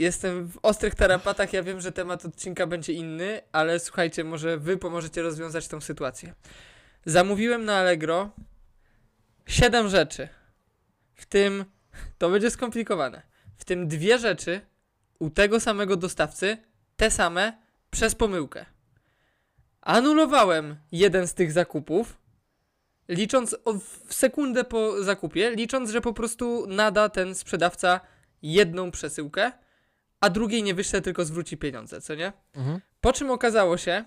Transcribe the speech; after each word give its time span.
jestem 0.00 0.48
w 0.48 0.58
ostrych 0.62 0.94
tarapatach. 0.94 1.52
Ja 1.52 1.62
wiem, 1.62 1.80
że 1.80 1.92
temat 1.92 2.24
odcinka 2.24 2.66
będzie 2.66 2.92
inny, 2.92 3.40
ale 3.52 3.80
słuchajcie, 3.80 4.24
może 4.24 4.58
wy 4.58 4.76
pomożecie 4.76 5.22
rozwiązać 5.22 5.68
tą 5.68 5.80
sytuację. 5.80 6.34
Zamówiłem 7.04 7.64
na 7.64 7.76
Allegro 7.76 8.30
7 9.46 9.88
rzeczy. 9.88 10.28
W 11.14 11.26
tym, 11.26 11.64
to 12.18 12.30
będzie 12.30 12.50
skomplikowane, 12.50 13.22
w 13.58 13.64
tym 13.64 13.88
dwie 13.88 14.18
rzeczy 14.18 14.60
u 15.18 15.30
tego 15.30 15.60
samego 15.60 15.96
dostawcy, 15.96 16.56
te 16.96 17.10
same, 17.10 17.58
przez 17.90 18.14
pomyłkę. 18.14 18.66
Anulowałem 19.80 20.76
jeden 20.92 21.26
z 21.26 21.34
tych 21.34 21.52
zakupów, 21.52 22.16
licząc 23.08 23.56
w 24.06 24.14
sekundę 24.14 24.64
po 24.64 25.02
zakupie, 25.02 25.50
licząc, 25.50 25.90
że 25.90 26.00
po 26.00 26.12
prostu 26.12 26.66
nada 26.68 27.08
ten 27.08 27.34
sprzedawca 27.34 28.00
jedną 28.42 28.90
przesyłkę, 28.90 29.52
a 30.20 30.30
drugiej 30.30 30.62
nie 30.62 30.74
wyśle, 30.74 31.00
tylko 31.00 31.24
zwróci 31.24 31.56
pieniądze, 31.56 32.00
co 32.00 32.14
nie? 32.14 32.32
Mhm. 32.54 32.80
Po 33.00 33.12
czym 33.12 33.30
okazało 33.30 33.76
się, 33.76 34.04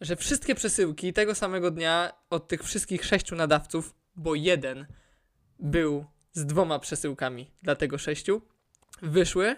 że 0.00 0.16
wszystkie 0.16 0.54
przesyłki 0.54 1.12
tego 1.12 1.34
samego 1.34 1.70
dnia 1.70 2.12
od 2.30 2.48
tych 2.48 2.62
wszystkich 2.62 3.04
sześciu 3.04 3.36
nadawców, 3.36 3.94
bo 4.16 4.34
jeden 4.34 4.86
był 5.58 6.04
z 6.32 6.46
dwoma 6.46 6.78
przesyłkami 6.78 7.50
dla 7.62 7.74
tego 7.74 7.98
sześciu, 7.98 8.42
wyszły. 9.02 9.56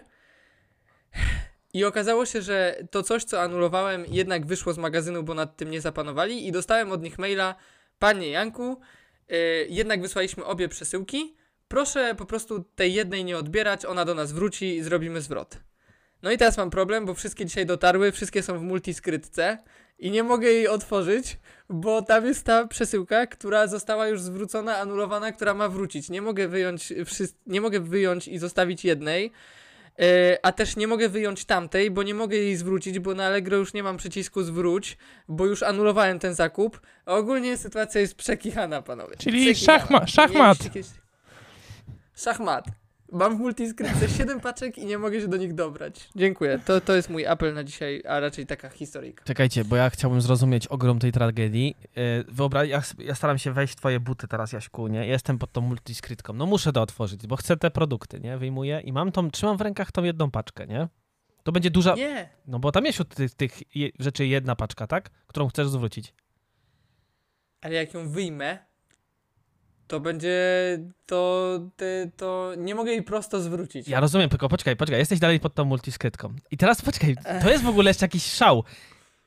I 1.73 1.85
okazało 1.85 2.25
się, 2.25 2.41
że 2.41 2.77
to 2.91 3.03
coś, 3.03 3.23
co 3.23 3.41
anulowałem, 3.41 4.05
jednak 4.07 4.45
wyszło 4.45 4.73
z 4.73 4.77
magazynu, 4.77 5.23
bo 5.23 5.33
nad 5.33 5.57
tym 5.57 5.71
nie 5.71 5.81
zapanowali. 5.81 6.47
I 6.47 6.51
dostałem 6.51 6.91
od 6.91 7.03
nich 7.03 7.19
maila, 7.19 7.55
panie 7.99 8.29
Janku, 8.29 8.81
yy, 9.29 9.37
jednak 9.69 10.01
wysłaliśmy 10.01 10.45
obie 10.45 10.69
przesyłki. 10.69 11.35
Proszę 11.67 12.15
po 12.15 12.25
prostu 12.25 12.63
tej 12.75 12.93
jednej 12.93 13.25
nie 13.25 13.37
odbierać, 13.37 13.85
ona 13.85 14.05
do 14.05 14.15
nas 14.15 14.31
wróci 14.31 14.75
i 14.75 14.83
zrobimy 14.83 15.21
zwrot. 15.21 15.59
No 16.23 16.31
i 16.31 16.37
teraz 16.37 16.57
mam 16.57 16.69
problem, 16.69 17.05
bo 17.05 17.13
wszystkie 17.13 17.45
dzisiaj 17.45 17.65
dotarły, 17.65 18.11
wszystkie 18.11 18.43
są 18.43 18.59
w 18.59 18.61
multiskrytce 18.61 19.57
i 19.99 20.11
nie 20.11 20.23
mogę 20.23 20.47
jej 20.47 20.67
otworzyć, 20.67 21.37
bo 21.69 22.01
tam 22.01 22.25
jest 22.25 22.45
ta 22.45 22.67
przesyłka, 22.67 23.27
która 23.27 23.67
została 23.67 24.07
już 24.07 24.21
zwrócona, 24.21 24.77
anulowana, 24.77 25.31
która 25.31 25.53
ma 25.53 25.69
wrócić. 25.69 26.09
Nie 26.09 26.21
mogę 26.21 26.47
wyjąć, 26.47 26.93
nie 27.47 27.61
mogę 27.61 27.79
wyjąć 27.79 28.27
i 28.27 28.37
zostawić 28.39 28.85
jednej, 28.85 29.31
yy, 29.97 30.05
a 30.43 30.51
też 30.51 30.75
nie 30.75 30.87
mogę 30.87 31.09
wyjąć 31.09 31.45
tamtej, 31.45 31.91
bo 31.91 32.03
nie 32.03 32.13
mogę 32.13 32.37
jej 32.37 32.55
zwrócić, 32.55 32.99
bo 32.99 33.13
na 33.13 33.25
Allegro 33.25 33.57
już 33.57 33.73
nie 33.73 33.83
mam 33.83 33.97
przycisku 33.97 34.43
zwróć, 34.43 34.97
bo 35.27 35.45
już 35.45 35.63
anulowałem 35.63 36.19
ten 36.19 36.35
zakup. 36.35 36.81
Ogólnie 37.05 37.57
sytuacja 37.57 38.01
jest 38.01 38.15
przekichana, 38.15 38.81
panowie. 38.81 39.15
Czyli 39.17 39.45
Przekichana. 39.53 39.79
szachma- 39.79 40.07
szachmat. 40.07 40.57
Kiedyś- 40.57 40.87
Szachmat. 42.15 42.65
Mam 43.13 43.37
w 43.37 43.39
multiskrypcie 43.39 44.09
7 44.09 44.39
paczek 44.39 44.77
i 44.77 44.85
nie 44.85 44.97
mogę 44.97 45.21
się 45.21 45.27
do 45.27 45.37
nich 45.37 45.53
dobrać. 45.53 46.09
Dziękuję. 46.15 46.59
To, 46.65 46.81
to 46.81 46.95
jest 46.95 47.09
mój 47.09 47.25
apel 47.27 47.53
na 47.53 47.63
dzisiaj, 47.63 48.03
a 48.07 48.19
raczej 48.19 48.45
taka 48.45 48.69
historyjka. 48.69 49.23
Czekajcie, 49.23 49.65
bo 49.65 49.75
ja 49.75 49.89
chciałbym 49.89 50.21
zrozumieć 50.21 50.67
ogrom 50.67 50.99
tej 50.99 51.11
tragedii. 51.11 51.75
Yy, 51.95 52.23
Wyobraź, 52.27 52.69
ja, 52.69 52.81
ja 52.97 53.15
staram 53.15 53.37
się 53.37 53.51
wejść 53.51 53.73
w 53.73 53.75
twoje 53.75 53.99
buty 53.99 54.27
teraz, 54.27 54.51
Jaśku, 54.51 54.87
nie? 54.87 55.07
Jestem 55.07 55.37
pod 55.37 55.51
tą 55.51 55.61
multiskrytką. 55.61 56.33
No 56.33 56.45
muszę 56.45 56.73
to 56.73 56.81
otworzyć, 56.81 57.27
bo 57.27 57.35
chcę 57.35 57.57
te 57.57 57.71
produkty, 57.71 58.19
nie? 58.19 58.37
Wyjmuję 58.37 58.79
i 58.79 58.93
mam 58.93 59.11
tą, 59.11 59.31
trzymam 59.31 59.57
w 59.57 59.61
rękach 59.61 59.91
tą 59.91 60.03
jedną 60.03 60.31
paczkę, 60.31 60.67
nie? 60.67 60.87
To 61.43 61.51
będzie 61.51 61.71
duża... 61.71 61.95
Nie. 61.95 62.29
No 62.47 62.59
bo 62.59 62.71
tam 62.71 62.85
jest 62.85 62.95
wśród 62.95 63.15
tych, 63.15 63.35
tych 63.35 63.75
je, 63.75 63.89
rzeczy 63.99 64.27
jedna 64.27 64.55
paczka, 64.55 64.87
tak? 64.87 65.09
Którą 65.27 65.47
chcesz 65.47 65.67
zwrócić. 65.67 66.13
Ale 67.61 67.73
jak 67.73 67.93
ją 67.93 68.09
wyjmę, 68.09 68.72
to 69.87 69.99
będzie 69.99 70.39
to, 71.05 71.49
ty, 71.75 72.11
to 72.17 72.51
nie 72.57 72.75
mogę 72.75 72.91
jej 72.91 73.03
prosto 73.03 73.41
zwrócić. 73.41 73.87
Ja 73.87 73.99
rozumiem, 73.99 74.29
tylko 74.29 74.49
poczekaj, 74.49 74.75
poczekaj, 74.75 74.99
jesteś 74.99 75.19
dalej 75.19 75.39
pod 75.39 75.53
tą 75.53 75.65
multiskrytką. 75.65 76.33
I 76.51 76.57
teraz 76.57 76.81
poczekaj, 76.81 77.15
to 77.41 77.49
jest 77.49 77.63
w 77.63 77.67
ogóle 77.69 77.89
jeszcze 77.89 78.05
jakiś 78.05 78.25
szał. 78.25 78.63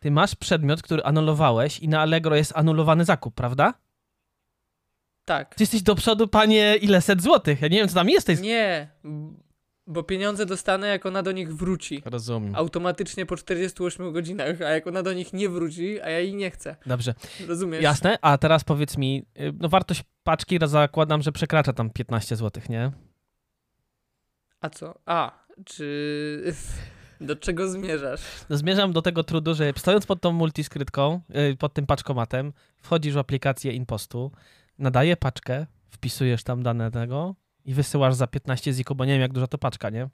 Ty 0.00 0.10
masz 0.10 0.34
przedmiot, 0.34 0.82
który 0.82 1.02
anulowałeś 1.02 1.78
i 1.78 1.88
na 1.88 2.00
Allegro 2.00 2.36
jest 2.36 2.52
anulowany 2.56 3.04
zakup, 3.04 3.34
prawda? 3.34 3.74
Tak. 5.24 5.54
Ty 5.54 5.62
jesteś 5.62 5.82
do 5.82 5.94
przodu, 5.94 6.28
panie, 6.28 6.76
ile 6.76 7.00
set 7.00 7.22
złotych? 7.22 7.62
Ja 7.62 7.68
nie 7.68 7.76
wiem, 7.78 7.88
co 7.88 7.94
tam 7.94 8.08
jest. 8.10 8.26
tej- 8.26 8.40
Nie, 8.40 8.88
bo 9.86 10.02
pieniądze 10.02 10.46
dostanę, 10.46 10.86
jak 10.86 11.06
ona 11.06 11.22
do 11.22 11.32
nich 11.32 11.56
wróci. 11.56 12.02
Rozumiem. 12.04 12.54
Automatycznie 12.54 13.26
po 13.26 13.36
48 13.36 14.12
godzinach, 14.12 14.62
a 14.62 14.68
jak 14.68 14.86
ona 14.86 15.02
do 15.02 15.12
nich 15.12 15.32
nie 15.32 15.48
wróci, 15.48 16.00
a 16.00 16.10
ja 16.10 16.18
jej 16.18 16.34
nie 16.34 16.50
chcę. 16.50 16.76
Dobrze, 16.86 17.14
Rozumiesz? 17.48 17.82
jasne. 17.82 18.18
A 18.22 18.38
teraz 18.38 18.64
powiedz 18.64 18.98
mi, 18.98 19.26
y, 19.40 19.52
no 19.58 19.68
wartość 19.68 20.02
paczki 20.22 20.58
zakładam, 20.64 21.22
że 21.22 21.32
przekracza 21.32 21.72
tam 21.72 21.90
15 21.90 22.36
złotych, 22.36 22.68
nie? 22.68 22.92
A 24.60 24.70
co? 24.70 24.94
A, 25.06 25.44
czy... 25.64 26.42
Do 27.20 27.36
czego 27.36 27.68
zmierzasz? 27.68 28.20
No 28.50 28.56
zmierzam 28.56 28.92
do 28.92 29.02
tego 29.02 29.24
trudu, 29.24 29.54
że 29.54 29.72
stojąc 29.76 30.06
pod 30.06 30.20
tą 30.20 30.32
multiskrytką, 30.32 31.20
y, 31.52 31.56
pod 31.56 31.74
tym 31.74 31.86
paczkomatem, 31.86 32.52
wchodzisz 32.82 33.14
w 33.14 33.18
aplikację 33.18 33.72
Impostu, 33.72 34.32
nadaje 34.78 35.16
paczkę, 35.16 35.66
wpisujesz 35.90 36.44
tam 36.44 36.62
dane 36.62 36.90
tego 36.90 37.34
i 37.66 37.74
wysyłasz 37.74 38.14
za 38.14 38.26
15 38.26 38.72
ziko, 38.72 38.94
bo 38.94 39.04
nie 39.04 39.12
wiem 39.12 39.20
jak 39.20 39.32
duża 39.32 39.46
to 39.46 39.58
paczka, 39.58 39.90
nie? 39.90 40.08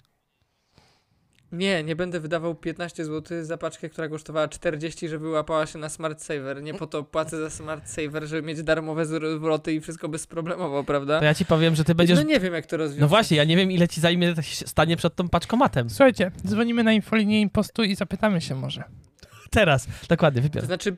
Nie, 1.52 1.84
nie 1.84 1.96
będę 1.96 2.20
wydawał 2.20 2.54
15 2.54 3.04
zł 3.04 3.44
za 3.44 3.58
paczkę, 3.58 3.88
która 3.88 4.08
kosztowała 4.08 4.48
40, 4.48 5.08
żeby 5.08 5.28
łapała 5.28 5.66
się 5.66 5.78
na 5.78 5.88
Smart 5.88 6.22
Saver. 6.22 6.62
Nie 6.62 6.74
po 6.74 6.86
to 6.86 7.02
płacę 7.04 7.38
za 7.40 7.50
Smart 7.50 7.88
Saver, 7.88 8.26
żeby 8.26 8.42
mieć 8.48 8.62
darmowe 8.62 9.06
zwroty 9.06 9.72
i 9.72 9.80
wszystko 9.80 10.08
bezproblemowo, 10.08 10.84
prawda? 10.84 11.18
To 11.18 11.24
ja 11.24 11.34
ci 11.34 11.44
powiem, 11.44 11.74
że 11.74 11.84
ty 11.84 11.94
będziesz... 11.94 12.18
No 12.18 12.22
nie 12.24 12.40
wiem, 12.40 12.54
jak 12.54 12.66
to 12.66 12.76
rozwiązać. 12.76 13.00
No 13.00 13.08
właśnie, 13.08 13.36
ja 13.36 13.44
nie 13.44 13.56
wiem 13.56 13.70
ile 13.72 13.88
ci 13.88 14.00
zajmie 14.00 14.34
stanie 14.42 14.96
przed 14.96 15.14
tą 15.14 15.28
paczkomatem. 15.28 15.90
Słuchajcie, 15.90 16.30
dzwonimy 16.46 16.84
na 16.84 16.92
infolinię 16.92 17.40
impostu 17.40 17.82
i 17.84 17.94
zapytamy 17.94 18.40
się 18.40 18.54
może. 18.54 18.84
Teraz, 19.50 19.86
dokładnie, 20.08 20.42
To 20.42 20.48
wybier. 20.48 20.66
znaczy, 20.66 20.96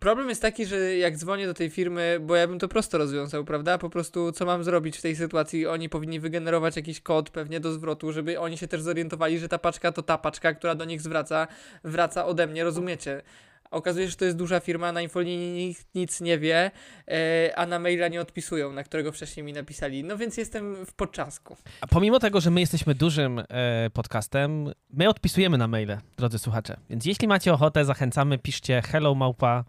problem 0.00 0.28
jest 0.28 0.42
taki, 0.42 0.66
że 0.66 0.96
jak 0.96 1.16
dzwonię 1.16 1.46
do 1.46 1.54
tej 1.54 1.70
firmy, 1.70 2.18
bo 2.20 2.36
ja 2.36 2.46
bym 2.46 2.58
to 2.58 2.68
prosto 2.68 2.98
rozwiązał, 2.98 3.44
prawda? 3.44 3.78
Po 3.78 3.90
prostu, 3.90 4.32
co 4.32 4.46
mam 4.46 4.64
zrobić 4.64 4.98
w 4.98 5.02
tej 5.02 5.16
sytuacji? 5.16 5.66
Oni 5.66 5.88
powinni 5.88 6.20
wygenerować 6.20 6.76
jakiś 6.76 7.00
kod 7.00 7.30
pewnie 7.30 7.60
do 7.60 7.72
zwrotu, 7.72 8.12
żeby 8.12 8.40
oni 8.40 8.58
się 8.58 8.68
też 8.68 8.82
zorientowali, 8.82 9.38
że 9.38 9.48
ta 9.48 9.58
paczka 9.58 9.92
to 9.92 10.02
ta 10.02 10.18
paczka, 10.18 10.54
która 10.54 10.74
do 10.74 10.84
nich 10.84 11.00
zwraca, 11.00 11.46
wraca 11.84 12.26
ode 12.26 12.46
mnie, 12.46 12.64
rozumiecie? 12.64 13.22
Okazuje 13.70 14.06
się, 14.06 14.10
że 14.10 14.16
to 14.16 14.24
jest 14.24 14.36
duża 14.36 14.60
firma, 14.60 14.92
na 14.92 15.02
infolinii 15.02 15.66
nikt 15.66 15.94
nic 15.94 16.20
nie 16.20 16.38
wie, 16.38 16.70
e, 17.08 17.52
a 17.56 17.66
na 17.66 17.78
maila 17.78 18.08
nie 18.08 18.20
odpisują, 18.20 18.72
na 18.72 18.84
którego 18.84 19.12
wcześniej 19.12 19.44
mi 19.44 19.52
napisali. 19.52 20.04
No 20.04 20.16
więc 20.16 20.36
jestem 20.36 20.86
w 20.86 20.92
poczasku. 20.92 21.56
A 21.80 21.86
pomimo 21.86 22.18
tego, 22.18 22.40
że 22.40 22.50
my 22.50 22.60
jesteśmy 22.60 22.94
dużym 22.94 23.38
e, 23.38 23.90
podcastem, 23.92 24.72
my 24.92 25.08
odpisujemy 25.08 25.58
na 25.58 25.68
maile, 25.68 25.98
drodzy 26.16 26.38
słuchacze. 26.38 26.76
Więc 26.90 27.04
jeśli 27.04 27.28
macie 27.28 27.52
ochotę, 27.52 27.84
zachęcamy, 27.84 28.38
piszcie 28.38 28.82
hello 28.82 29.14
małpa 29.14 29.64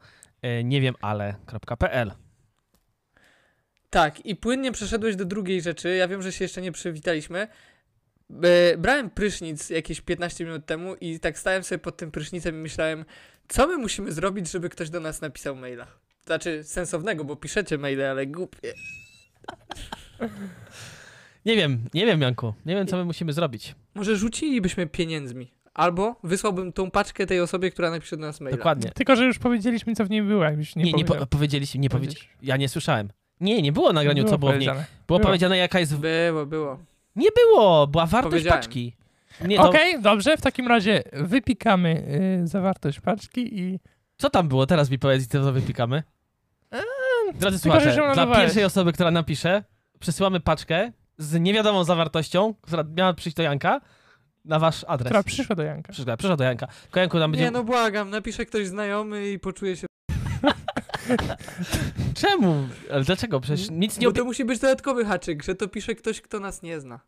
nie 0.63 0.81
wiem 0.81 0.95
ale.pl. 1.01 2.11
Tak, 3.89 4.25
i 4.25 4.35
płynnie 4.35 4.71
przeszedłeś 4.71 5.15
do 5.15 5.25
drugiej 5.25 5.61
rzeczy. 5.61 5.95
Ja 5.95 6.07
wiem, 6.07 6.21
że 6.21 6.31
się 6.31 6.45
jeszcze 6.45 6.61
nie 6.61 6.71
przywitaliśmy. 6.71 7.47
E, 8.43 8.77
Brałem 8.77 9.09
prysznic 9.09 9.69
jakieś 9.69 10.01
15 10.01 10.45
minut 10.45 10.65
temu 10.65 10.95
i 10.95 11.19
tak 11.19 11.39
stałem 11.39 11.63
sobie 11.63 11.79
pod 11.79 11.97
tym 11.97 12.11
prysznicem 12.11 12.55
i 12.55 12.57
myślałem, 12.57 13.05
co 13.47 13.67
my 13.67 13.77
musimy 13.77 14.11
zrobić, 14.11 14.51
żeby 14.51 14.69
ktoś 14.69 14.89
do 14.89 14.99
nas 14.99 15.21
napisał 15.21 15.55
maila. 15.55 15.87
Znaczy 16.25 16.63
sensownego, 16.63 17.23
bo 17.23 17.35
piszecie 17.35 17.77
maile, 17.77 18.01
ale 18.01 18.27
głupie. 18.27 18.73
Nie 21.45 21.55
wiem, 21.55 21.85
nie 21.93 22.05
wiem 22.05 22.21
Janku, 22.21 22.53
nie 22.65 22.75
wiem 22.75 22.87
co 22.87 22.97
my 22.97 23.05
musimy 23.05 23.33
zrobić. 23.33 23.75
Może 23.95 24.15
rzucilibyśmy 24.15 24.87
pieniędzmi. 24.87 25.51
Albo 25.73 26.15
wysłałbym 26.23 26.73
tą 26.73 26.91
paczkę 26.91 27.25
tej 27.25 27.39
osobie, 27.41 27.71
która 27.71 27.91
napisze 27.91 28.17
do 28.17 28.25
nas 28.25 28.41
maila. 28.41 28.57
Dokładnie. 28.57 28.91
Tylko, 28.91 29.15
że 29.15 29.25
już 29.25 29.39
powiedzieliśmy, 29.39 29.95
co 29.95 30.05
w 30.05 30.09
niej 30.09 30.21
było, 30.21 30.43
jakbyś 30.43 30.75
nie, 30.75 30.83
Nie, 30.83 30.93
nie, 30.93 31.05
po, 31.05 31.25
powiedzieliście, 31.25 31.79
nie 31.79 31.89
powiedzieli. 31.89 32.15
Powiedzieć. 32.15 32.37
Ja 32.41 32.57
nie 32.57 32.69
słyszałem. 32.69 33.09
Nie, 33.39 33.61
nie 33.61 33.71
było 33.71 33.93
nagraniu, 33.93 34.23
Było 34.23 34.31
co 34.31 34.37
było 34.37 34.51
w 34.51 34.57
niej. 34.59 34.69
Było 34.69 34.85
Było. 35.07 35.19
powiedziane 35.19 35.57
jaka 35.57 35.79
jest... 35.79 35.97
Było, 35.97 36.45
było. 36.45 36.79
Nie 37.15 37.29
było, 37.31 37.87
była 37.87 38.05
wartość 38.05 38.45
paczki. 38.47 38.95
Nie, 39.47 39.57
to, 39.57 39.69
Okej, 39.69 40.01
dobrze, 40.01 40.37
w 40.37 40.41
takim 40.41 40.67
razie 40.67 41.03
wypikamy 41.13 42.03
y, 42.43 42.47
zawartość 42.47 42.99
paczki 42.99 43.59
i 43.59 43.79
Co 44.17 44.29
tam 44.29 44.47
było? 44.47 44.65
Teraz 44.65 44.89
mi 44.89 44.99
powiedz, 44.99 45.27
co 45.27 45.41
to 45.43 45.51
wypikamy. 45.51 46.03
Drodzy 47.39 47.59
tylko, 47.61 47.79
słuchacze, 47.79 47.95
dla 47.95 48.07
nadawałeś. 48.07 48.41
pierwszej 48.41 48.63
osoby, 48.65 48.93
która 48.93 49.11
napisze, 49.11 49.63
przesyłamy 49.99 50.39
paczkę 50.39 50.91
z 51.17 51.39
niewiadomą 51.39 51.83
zawartością, 51.83 52.53
która 52.61 52.83
miała 52.97 53.13
przyjść 53.13 53.35
do 53.37 53.43
Janka, 53.43 53.81
na 54.45 54.59
wasz 54.59 54.85
adres. 54.87 55.05
która 55.05 55.23
przyszła 55.23 55.55
do 55.55 55.63
Janka. 55.63 55.93
Przyszła, 55.93 56.17
przyszła 56.17 56.37
do 56.37 56.43
Janka. 56.43 56.67
Tylko 56.83 56.99
Janku, 56.99 57.19
tam 57.19 57.31
będzie... 57.31 57.45
Nie 57.45 57.51
no 57.51 57.63
błagam, 57.63 58.09
napisze 58.09 58.45
ktoś 58.45 58.67
znajomy 58.67 59.31
i 59.31 59.39
poczuje 59.39 59.77
się... 59.77 59.87
Czemu? 62.21 62.67
Ale 62.91 63.03
dlaczego? 63.03 63.39
Przecież 63.39 63.69
nic 63.71 63.99
nie... 63.99 64.07
Bo 64.07 64.13
to 64.13 64.25
musi 64.25 64.45
być 64.45 64.59
dodatkowy 64.59 65.05
haczyk, 65.05 65.43
że 65.43 65.55
to 65.55 65.67
pisze 65.67 65.95
ktoś, 65.95 66.21
kto 66.21 66.39
nas 66.39 66.61
nie 66.61 66.79
zna. 66.79 66.99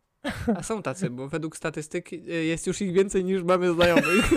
A 0.56 0.62
są 0.62 0.82
tacy, 0.82 1.10
bo 1.10 1.28
według 1.28 1.56
statystyk 1.56 2.12
y, 2.12 2.16
jest 2.44 2.66
już 2.66 2.80
ich 2.80 2.92
więcej 2.92 3.24
niż 3.24 3.42
mamy 3.42 3.74
znajomych. 3.74 4.30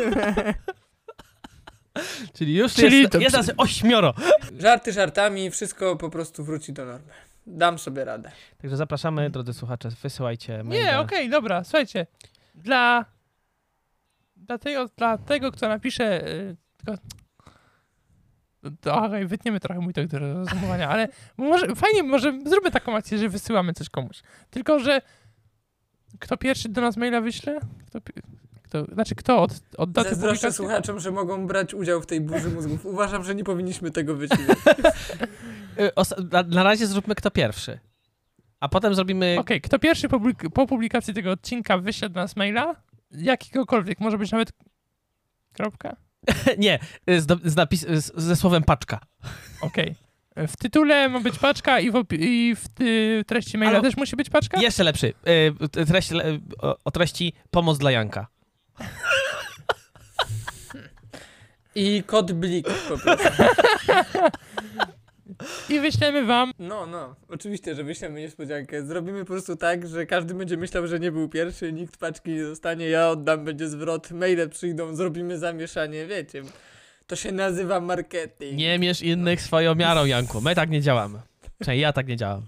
Czyli 2.33 2.55
już 2.55 2.73
Czyli 2.73 2.99
jest, 2.99 3.11
to 3.11 3.19
jest 3.19 3.35
nas 3.35 3.51
ośmioro. 3.57 4.13
Żarty 4.59 4.93
żartami, 4.93 5.51
wszystko 5.51 5.95
po 5.95 6.09
prostu 6.09 6.43
wróci 6.43 6.73
do 6.73 6.85
normy. 6.85 7.13
Dam 7.47 7.79
sobie 7.79 8.05
radę. 8.05 8.31
Także 8.61 8.77
zapraszamy, 8.77 9.29
drodzy 9.29 9.53
słuchacze, 9.53 9.89
wysyłajcie 10.03 10.63
maile. 10.63 10.83
Nie, 10.83 10.99
okej, 10.99 11.29
dobra, 11.29 11.63
słuchajcie. 11.63 12.07
Dla 12.57 13.05
Dlatego, 14.47 14.85
dla 14.97 15.17
tego, 15.17 15.51
kto 15.51 15.67
napisze. 15.67 16.27
y, 16.27 16.55
Tylko... 16.77 17.01
Okej, 18.91 19.27
wytniemy 19.27 19.59
trochę 19.59 19.81
mój 19.81 19.93
tok 19.93 20.07
do 20.07 20.19
rozumowania, 20.19 20.89
ale 20.89 21.07
może, 21.37 21.75
fajnie, 21.75 22.03
może 22.03 22.39
zróbmy 22.45 22.71
taką 22.71 22.95
akcję, 22.95 23.17
że 23.17 23.29
wysyłamy 23.29 23.73
coś 23.73 23.89
komuś. 23.89 24.21
Tylko, 24.49 24.79
że 24.79 25.01
kto 26.19 26.37
pierwszy 26.37 26.69
do 26.69 26.81
nas 26.81 26.97
maila 26.97 27.21
wyśle? 27.21 27.59
Kto, 27.87 27.99
kto, 28.63 28.85
znaczy, 28.93 29.15
kto 29.15 29.41
od, 29.41 29.51
od 29.77 29.91
daty 29.91 30.15
publikacji? 30.15 30.53
słuchaczom, 30.53 30.99
że 30.99 31.11
mogą 31.11 31.47
brać 31.47 31.73
udział 31.73 32.01
w 32.01 32.05
tej 32.05 32.21
burzy 32.21 32.49
mózgów. 32.49 32.85
Uważam, 32.85 33.23
że 33.23 33.35
nie 33.35 33.43
powinniśmy 33.43 33.91
tego 33.91 34.15
wycinać. 34.15 34.57
Y, 35.79 35.91
na 36.47 36.63
razie 36.63 36.87
zróbmy 36.87 37.15
kto 37.15 37.31
pierwszy. 37.31 37.79
A 38.59 38.69
potem 38.69 38.95
zrobimy. 38.95 39.35
Okej, 39.39 39.61
kto 39.61 39.79
pierwszy 39.79 40.07
publik- 40.09 40.49
po 40.53 40.67
publikacji 40.67 41.13
tego 41.13 41.31
odcinka 41.31 41.77
wyśle 41.77 42.09
do 42.09 42.19
nas 42.21 42.35
maila? 42.35 42.75
Jakiegokolwiek, 43.11 43.99
może 43.99 44.17
być 44.17 44.31
nawet 44.31 44.51
kropka? 45.53 45.95
Nie, 46.57 46.79
z, 47.07 47.25
do, 47.25 47.35
z 47.43 47.55
napis, 47.55 47.81
z, 47.87 48.11
ze 48.15 48.35
słowem 48.35 48.63
paczka. 48.63 48.99
Okej. 49.61 49.95
W 50.47 50.57
tytule 50.57 51.09
ma 51.09 51.19
być 51.19 51.39
paczka 51.39 51.79
i 51.79 51.91
w, 51.91 51.93
opi- 51.93 52.17
i 52.21 52.55
w 52.55 52.67
ty- 52.67 53.23
treści 53.27 53.57
maila 53.57 53.73
Ale- 53.73 53.81
też 53.81 53.97
musi 53.97 54.15
być 54.15 54.29
paczka? 54.29 54.61
Jeszcze 54.61 54.83
lepszy. 54.83 55.13
Y, 55.81 55.85
treść, 55.85 56.11
y, 56.11 56.15
o, 56.61 56.77
o 56.85 56.91
treści 56.91 57.33
pomoc 57.51 57.77
dla 57.77 57.91
Janka. 57.91 58.27
I 61.75 62.03
kod 62.03 62.31
blik 62.31 62.67
po 62.89 62.97
prostu. 62.97 63.27
I 65.69 65.79
wyślemy 65.79 66.25
wam 66.25 66.51
No, 66.59 66.85
no. 66.85 67.15
Oczywiście, 67.29 67.75
że 67.75 67.83
wyślemy 67.83 68.19
niespodziankę. 68.21 68.85
Zrobimy 68.85 69.19
po 69.19 69.25
prostu 69.25 69.55
tak, 69.55 69.87
że 69.87 70.05
każdy 70.05 70.33
będzie 70.33 70.57
myślał, 70.57 70.87
że 70.87 70.99
nie 70.99 71.11
był 71.11 71.29
pierwszy, 71.29 71.73
nikt 71.73 71.97
paczki 71.97 72.31
nie 72.31 72.43
dostanie, 72.43 72.89
ja 72.89 73.09
oddam, 73.09 73.45
będzie 73.45 73.67
zwrot, 73.69 74.11
maile 74.11 74.49
przyjdą, 74.49 74.95
zrobimy 74.95 75.37
zamieszanie, 75.37 76.05
wiecie. 76.05 76.43
To 77.07 77.15
się 77.15 77.31
nazywa 77.31 77.79
marketing. 77.79 78.57
Nie 78.57 78.79
mierz 78.79 79.01
innych 79.01 79.41
swoją 79.41 79.75
miarą, 79.75 80.05
Janku. 80.05 80.41
My 80.41 80.55
tak 80.55 80.69
nie 80.69 80.81
działamy. 80.81 81.19
Przynajmniej 81.59 81.81
ja 81.81 81.93
tak 81.93 82.07
nie 82.07 82.17
działam. 82.17 82.41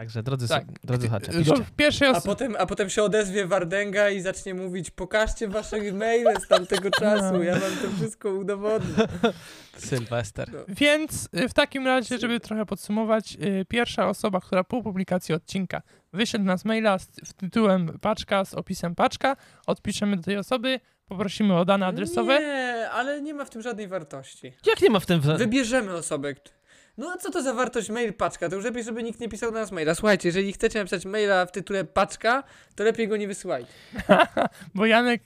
Także 0.00 0.22
drodzy, 0.22 0.48
Tak. 0.48 0.64
drodzy 0.84 1.06
słuchacze, 1.06 1.32
do 1.32 1.38
piszcie. 1.38 1.64
pierwszej 1.76 2.08
A 2.08 2.20
potem, 2.20 2.56
a 2.58 2.66
potem 2.66 2.90
się 2.90 3.02
odezwie 3.02 3.46
Wardęga 3.46 4.10
i 4.10 4.20
zacznie 4.20 4.54
mówić, 4.54 4.90
pokażcie 4.90 5.48
wasze 5.48 5.92
maile 5.92 6.40
z 6.44 6.48
tamtego 6.48 6.90
czasu, 7.00 7.42
ja 7.42 7.52
wam 7.52 7.70
to 7.82 7.96
wszystko 7.96 8.30
udowodnię. 8.30 8.94
Sylwester. 9.76 10.50
Więc 10.68 11.28
y, 11.44 11.48
w 11.48 11.54
takim 11.54 11.86
razie, 11.86 12.18
żeby 12.18 12.40
trochę 12.40 12.66
podsumować, 12.66 13.36
y, 13.42 13.64
pierwsza 13.68 14.08
osoba, 14.08 14.40
która 14.40 14.64
po 14.64 14.82
publikacji 14.82 15.34
odcinka 15.34 15.82
wyśle 16.12 16.38
do 16.38 16.44
nas 16.44 16.64
maila 16.64 16.98
z 16.98 17.34
tytułem 17.36 17.98
paczka, 18.00 18.44
z 18.44 18.54
opisem 18.54 18.94
paczka, 18.94 19.36
odpiszemy 19.66 20.16
do 20.16 20.22
tej 20.22 20.36
osoby, 20.36 20.80
poprosimy 21.06 21.56
o 21.56 21.64
dane 21.64 21.86
adresowe. 21.86 22.40
Nie, 22.40 22.90
ale 22.90 23.22
nie 23.22 23.34
ma 23.34 23.44
w 23.44 23.50
tym 23.50 23.62
żadnej 23.62 23.88
wartości. 23.88 24.52
Jak 24.66 24.82
nie 24.82 24.90
ma 24.90 25.00
w 25.00 25.06
tym... 25.06 25.20
Wybierzemy 25.20 25.92
osobę. 25.92 26.34
No 27.00 27.10
a 27.14 27.16
co 27.16 27.30
to 27.30 27.42
za 27.42 27.54
wartość 27.54 27.90
mail 27.90 28.12
paczka? 28.14 28.48
To 28.48 28.56
już 28.56 28.64
lepiej, 28.64 28.84
żeby 28.84 29.02
nikt 29.02 29.20
nie 29.20 29.28
pisał 29.28 29.52
do 29.52 29.58
nas 29.58 29.72
maila. 29.72 29.94
Słuchajcie, 29.94 30.28
jeżeli 30.28 30.52
chcecie 30.52 30.78
napisać 30.78 31.04
maila 31.06 31.46
w 31.46 31.52
tytule 31.52 31.84
paczka, 31.84 32.42
to 32.74 32.84
lepiej 32.84 33.08
go 33.08 33.16
nie 33.16 33.28
wysyłajcie. 33.28 33.70
Bo 34.74 34.86
Janek, 34.86 35.22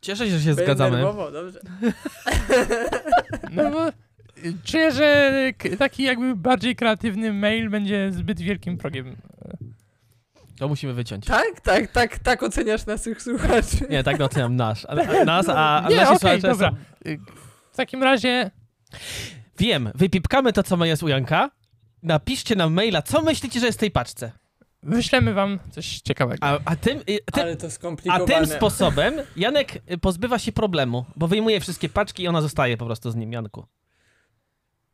Cieszę 0.00 0.24
się, 0.26 0.30
że 0.30 0.40
się 0.40 0.46
Będę 0.48 0.64
zgadzamy. 0.64 0.96
nerwowo, 0.96 1.30
dobrze. 1.30 1.60
no 3.52 3.70
bo 3.70 3.88
y, 3.88 3.92
czuję, 4.64 4.92
że 4.92 5.32
k- 5.58 5.68
taki 5.78 6.02
jakby 6.02 6.36
bardziej 6.36 6.76
kreatywny 6.76 7.32
mail 7.32 7.70
będzie 7.70 8.12
zbyt 8.12 8.40
wielkim 8.40 8.78
progiem. 8.78 9.16
To 10.58 10.68
musimy 10.68 10.92
wyciąć. 10.94 11.26
Tak, 11.26 11.60
tak, 11.60 11.86
tak, 11.92 12.18
tak 12.18 12.42
oceniasz 12.42 12.86
naszych 12.86 13.22
słuchaczy. 13.22 13.76
Nie, 13.90 14.02
tak 14.04 14.20
oceniam 14.20 14.56
nasz. 14.56 14.84
Ale, 14.84 15.08
a 15.20 15.24
nas, 15.24 15.48
a, 15.48 15.84
a 15.84 15.88
Nie, 15.88 15.96
nasi 15.96 16.06
okej, 16.06 16.18
słuchacze 16.18 16.48
dobra. 16.48 16.70
są... 16.70 17.10
Y, 17.10 17.18
W 17.72 17.76
takim 17.76 18.02
razie 18.02 18.50
Wiem, 19.58 19.90
wypipkamy 19.94 20.52
to, 20.52 20.62
co 20.62 20.84
jest 20.84 21.02
u 21.02 21.08
Janka. 21.08 21.50
Napiszcie 22.02 22.56
nam 22.56 22.72
maila, 22.74 23.02
co 23.02 23.22
myślicie, 23.22 23.60
że 23.60 23.66
jest 23.66 23.78
w 23.78 23.80
tej 23.80 23.90
paczce. 23.90 24.32
wyślemy 24.82 25.34
wam 25.34 25.58
coś 25.70 26.00
ciekawego. 26.00 26.46
A, 26.46 26.58
a, 26.64 26.76
tym, 26.76 26.98
y, 26.98 27.02
tym, 27.04 27.44
Ale 27.44 27.56
to 27.56 27.66
a 27.66 27.70
skomplikowane. 27.70 28.26
tym 28.26 28.46
sposobem 28.46 29.14
Janek 29.36 29.78
y, 29.92 29.98
pozbywa 29.98 30.38
się 30.38 30.52
problemu, 30.52 31.04
bo 31.16 31.28
wyjmuje 31.28 31.60
wszystkie 31.60 31.88
paczki 31.88 32.22
i 32.22 32.28
ona 32.28 32.40
zostaje 32.42 32.76
po 32.76 32.86
prostu 32.86 33.10
z 33.10 33.16
nim, 33.16 33.32
Janku. 33.32 33.66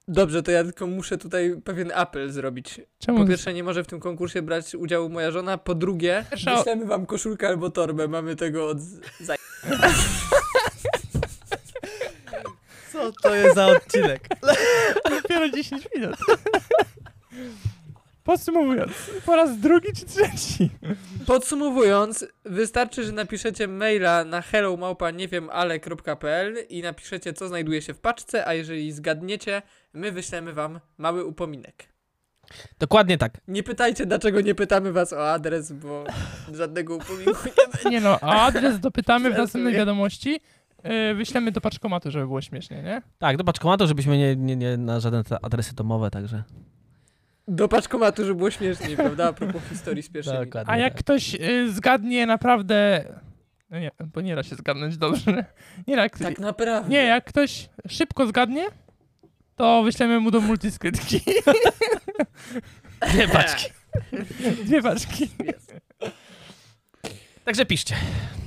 Dobrze, 0.08 0.42
to 0.42 0.50
ja 0.50 0.64
tylko 0.64 0.86
muszę 0.86 1.18
tutaj 1.18 1.60
pewien 1.64 1.92
apel 1.94 2.32
zrobić. 2.32 2.80
Czemu? 2.98 3.18
Po 3.18 3.26
pierwsze, 3.26 3.54
nie 3.54 3.64
może 3.64 3.84
w 3.84 3.86
tym 3.86 4.00
konkursie 4.00 4.42
brać 4.42 4.74
udziału 4.74 5.08
moja 5.08 5.30
żona. 5.30 5.58
Po 5.58 5.74
drugie, 5.74 6.24
wyślemy 6.30 6.86
wam 6.86 7.06
koszulkę 7.06 7.48
albo 7.48 7.70
torbę. 7.70 8.08
Mamy 8.08 8.36
tego 8.36 8.68
od... 8.68 8.78
Co 12.98 13.12
to 13.22 13.34
jest 13.34 13.54
za 13.54 13.66
odcinek? 13.66 14.28
Dopiero 15.22 15.48
10 15.48 15.88
minut. 15.96 16.16
Podsumowując, 18.24 18.92
po 19.26 19.36
raz 19.36 19.58
drugi 19.58 19.88
czy 19.92 20.06
trzeci? 20.06 20.70
Podsumowując, 21.26 22.26
wystarczy, 22.44 23.04
że 23.04 23.12
napiszecie 23.12 23.68
maila 23.68 24.24
na 24.24 24.42
hello 24.42 24.76
małpa 24.76 25.10
nie 25.10 25.28
wiem 25.28 25.50
ale.pl 25.50 26.56
i 26.68 26.82
napiszecie, 26.82 27.32
co 27.32 27.48
znajduje 27.48 27.82
się 27.82 27.94
w 27.94 28.00
paczce, 28.00 28.46
a 28.46 28.54
jeżeli 28.54 28.92
zgadniecie, 28.92 29.62
my 29.92 30.12
wyślemy 30.12 30.52
wam 30.52 30.80
mały 30.98 31.24
upominek. 31.24 31.88
Dokładnie 32.78 33.18
tak. 33.18 33.32
Nie 33.48 33.62
pytajcie, 33.62 34.06
dlaczego 34.06 34.40
nie 34.40 34.54
pytamy 34.54 34.92
was 34.92 35.12
o 35.12 35.30
adres, 35.30 35.72
bo 35.72 36.04
żadnego 36.54 36.94
upominku 36.96 37.30
nie 37.46 37.72
będzie. 37.72 37.90
Nie 37.90 38.00
no, 38.00 38.18
a 38.20 38.46
adres 38.46 38.80
dopytamy 38.80 39.30
w 39.30 39.38
następnej 39.38 39.74
wiadomości. 39.74 40.40
Yy, 40.84 41.14
wyślemy 41.14 41.52
do 41.52 41.60
paczkomatu, 41.60 42.10
żeby 42.10 42.26
było 42.26 42.40
śmiesznie, 42.40 42.82
nie? 42.82 43.02
Tak, 43.18 43.36
do 43.36 43.44
paczkomatu, 43.44 43.86
żebyśmy 43.86 44.18
nie, 44.18 44.36
nie, 44.36 44.56
nie 44.56 44.76
na 44.76 45.00
żadne 45.00 45.22
adresy 45.42 45.74
domowe, 45.74 46.10
także. 46.10 46.42
Do 47.48 47.68
paczkomatu, 47.68 48.24
żeby 48.24 48.34
było 48.34 48.50
śmieszniej, 48.50 48.96
prawda? 49.06 49.28
A 49.28 49.32
propos 49.32 49.62
historii 49.68 50.02
z 50.02 50.08
pierwszymi. 50.08 50.38
Dokładnie. 50.38 50.72
A 50.72 50.78
jak 50.78 50.92
tak. 50.92 51.02
ktoś 51.02 51.32
yy, 51.32 51.72
zgadnie 51.72 52.26
naprawdę... 52.26 53.04
No 53.70 53.78
nie, 53.78 53.90
bo 54.14 54.20
nie 54.20 54.36
da 54.36 54.42
się 54.42 54.56
zgadnąć 54.56 54.96
dobrze. 54.96 55.44
Nie, 55.86 55.94
jak, 55.94 56.18
Tak 56.18 56.38
naprawdę. 56.38 56.90
nie, 56.90 57.04
jak 57.04 57.24
ktoś 57.24 57.68
szybko 57.88 58.26
zgadnie, 58.26 58.66
to 59.56 59.82
wyślemy 59.82 60.20
mu 60.20 60.30
do 60.30 60.40
multiskrytki. 60.40 61.20
Dwie 63.12 63.28
paczki. 63.28 63.72
Dwie 64.64 64.82
paczki. 64.82 65.30
Także 67.44 67.66
piszcie. 67.66 67.94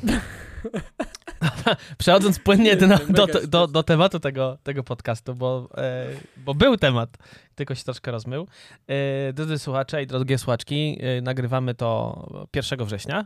Przechodząc 1.97 2.39
płynnie 2.39 2.75
do, 2.75 2.87
do, 2.87 3.27
do, 3.47 3.67
do, 3.67 3.83
tematu 3.83 4.19
tego, 4.19 4.57
tego 4.63 4.83
podcastu, 4.83 5.35
bo, 5.35 5.69
e, 5.77 6.07
bo 6.37 6.53
był 6.53 6.77
temat, 6.77 7.17
tylko 7.55 7.75
się 7.75 7.83
troszkę 7.83 8.11
rozmył. 8.11 8.47
E, 8.87 9.33
drodzy 9.33 9.59
słuchacze 9.59 10.03
i 10.03 10.07
drogie 10.07 10.37
słuchaczki, 10.37 10.97
e, 11.01 11.21
nagrywamy 11.21 11.75
to 11.75 12.47
1 12.55 12.85
września. 12.85 13.25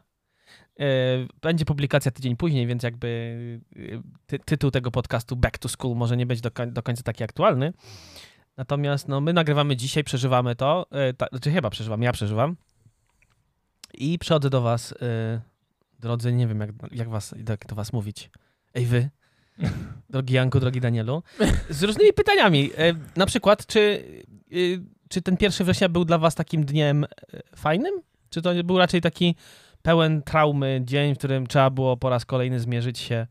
E, 0.80 0.86
będzie 1.42 1.66
publikacja 1.66 2.12
tydzień 2.12 2.36
później, 2.36 2.68
więc 2.68 2.84
jakby 2.84 3.60
e, 3.76 3.80
ty, 4.26 4.40
tytuł 4.40 4.72
tego 4.72 4.92
podcastu 4.92 5.36
Back 5.36 5.58
to 5.58 5.70
School 5.70 5.96
może 5.98 6.18
nie 6.18 6.26
być 6.26 6.42
do, 6.42 6.52
do 6.68 6.84
końca 6.84 7.04
taki 7.04 7.24
aktualny. 7.24 7.74
Natomiast 8.58 9.08
no, 9.08 9.22
my 9.22 9.34
nagrywamy 9.34 9.76
dzisiaj, 9.76 10.04
przeżywamy 10.04 10.56
to, 10.56 10.86
e, 10.92 11.14
ta, 11.14 11.28
znaczy 11.32 11.52
chyba 11.52 11.70
przeżywam, 11.70 12.02
ja 12.02 12.12
przeżywam. 12.12 12.56
I 13.94 14.20
przychodzę 14.20 14.50
do 14.50 14.62
was, 14.62 14.94
drodzy, 16.00 16.34
nie 16.34 16.48
wiem 16.48 16.60
jak, 16.60 16.70
jak, 16.92 17.10
was, 17.10 17.36
jak 17.50 17.66
do 17.66 17.76
was 17.76 17.94
mówić. 17.94 18.30
Ej 18.74 18.86
wy, 18.86 19.10
drogi 20.10 20.34
Janku, 20.34 20.60
drogi 20.60 20.82
Danielu, 20.82 21.24
z 21.70 21.84
różnymi 21.84 22.14
pytaniami. 22.14 22.72
E, 22.78 22.94
na 23.16 23.26
przykład, 23.26 23.66
czy, 23.66 23.80
y, 24.54 24.82
czy 25.10 25.22
ten 25.22 25.38
1 25.42 25.66
września 25.66 25.90
był 25.90 26.06
dla 26.06 26.18
was 26.18 26.36
takim 26.36 26.66
dniem 26.66 27.04
e, 27.04 27.08
fajnym? 27.56 28.02
Czy 28.30 28.42
to 28.42 28.64
był 28.64 28.78
raczej 28.78 29.02
taki 29.02 29.36
pełen 29.82 30.22
traumy 30.22 30.82
dzień, 30.84 31.16
w 31.16 31.18
którym 31.18 31.48
trzeba 31.48 31.70
było 31.70 31.98
po 31.98 32.10
raz 32.10 32.26
kolejny 32.26 32.60
zmierzyć 32.60 33.00
się 33.00 33.28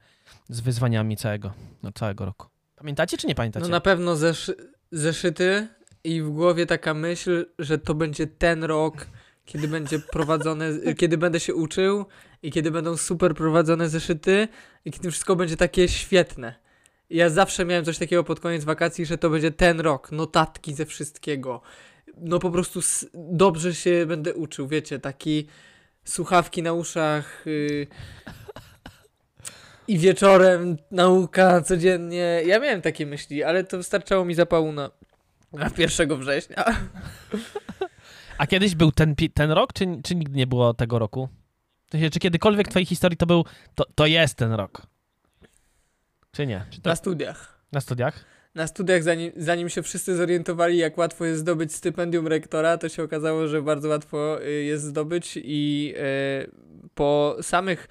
z 0.49 0.61
wyzwaniami 0.61 1.17
całego, 1.17 1.53
no, 1.83 1.93
całego 1.93 2.25
roku? 2.25 2.47
Pamiętacie 2.77 3.17
czy 3.17 3.27
nie 3.27 3.35
pamiętacie? 3.35 3.65
No 3.65 3.71
na 3.71 3.81
pewno 3.81 4.17
zeszy 4.17 4.55
zeszyty 4.93 5.69
i 6.05 6.23
w 6.23 6.31
głowie 6.31 6.67
taka 6.67 6.95
myśl, 6.95 7.47
że 7.59 7.79
to 7.79 7.95
będzie 7.95 8.27
ten 8.27 8.65
rok, 8.65 9.07
kiedy 9.45 9.69
będzie 9.69 9.99
prowadzone, 9.99 10.71
kiedy 10.99 11.19
będę 11.19 11.41
się 11.41 11.55
uczył 11.55 12.07
i 12.43 12.53
kiedy 12.53 12.71
będą 12.71 12.97
super 12.97 13.35
prowadzone 13.35 13.89
zeszyty 13.89 14.49
i 14.85 14.91
kiedy 14.91 15.11
wszystko 15.11 15.37
będzie 15.37 15.57
takie 15.57 15.89
świetne. 15.89 16.55
Ja 17.11 17.31
zawsze 17.31 17.65
miałem 17.65 17.85
coś 17.85 17.99
takiego 17.99 18.25
pod 18.25 18.41
koniec 18.41 18.65
wakacji, 18.65 19.07
że 19.07 19.19
to 19.19 19.31
będzie 19.31 19.51
ten 19.51 19.81
rok, 19.81 20.13
notatki 20.13 20.75
ze 20.75 20.87
wszystkiego. 20.87 21.61
No 22.17 22.39
po 22.39 22.51
prostu 22.51 22.81
dobrze 23.15 23.75
się 23.75 24.07
będę 24.07 24.35
uczył, 24.35 24.69
wiecie, 24.69 24.99
taki 24.99 25.47
słuchawki 26.05 26.63
na 26.63 26.73
uszach, 26.73 27.47
y, 27.47 27.87
i 29.89 29.99
wieczorem 29.99 30.77
nauka 30.91 31.61
codziennie. 31.61 32.43
Ja 32.47 32.59
miałem 32.59 32.83
takie 32.83 33.07
myśli, 33.07 33.43
ale 33.43 33.65
to 33.65 33.77
wystarczało 33.77 34.25
mi 34.25 34.35
zapału 34.35 34.73
na, 34.73 34.91
na 35.53 35.71
1 35.79 36.21
września. 36.21 36.65
A 38.39 38.47
kiedyś 38.47 38.75
był 38.75 38.93
ten, 38.93 39.15
ten 39.35 39.51
rok, 39.51 39.73
czy, 39.73 39.87
czy 40.05 40.15
nigdy 40.15 40.37
nie 40.37 40.47
było 40.47 40.75
tego 40.75 40.99
roku? 40.99 41.29
czy 42.13 42.21
kiedykolwiek 42.21 42.67
w 42.67 42.71
twojej 42.71 42.87
historii 42.87 43.17
to 43.17 43.27
był, 43.27 43.45
to, 43.75 43.85
to 43.95 44.07
jest 44.07 44.35
ten 44.35 44.53
rok? 44.53 44.87
Czy 46.33 46.47
nie? 46.47 46.67
Czy 46.71 46.81
to, 46.81 46.91
Na 46.91 46.97
studiach. 46.97 47.59
Na 47.73 47.81
studiach? 47.81 48.25
Na 48.55 48.67
studiach, 48.67 49.03
zanim, 49.03 49.33
zanim 49.37 49.69
się 49.69 49.83
wszyscy 49.83 50.17
zorientowali, 50.17 50.79
jak 50.79 50.99
łatwo 50.99 51.25
jest 51.25 51.41
zdobyć 51.41 51.75
stypendium 51.75 52.27
rektora, 52.27 52.79
to 52.79 52.89
się 52.89 53.03
okazało, 53.03 53.49
że 53.49 53.63
bardzo 53.63 53.89
łatwo 53.89 54.43
y, 54.43 54.63
jest 54.63 54.85
zdobyć 54.85 55.39
i 55.45 55.95
y, 55.97 56.51
po 56.95 57.37
samych, 57.43 57.89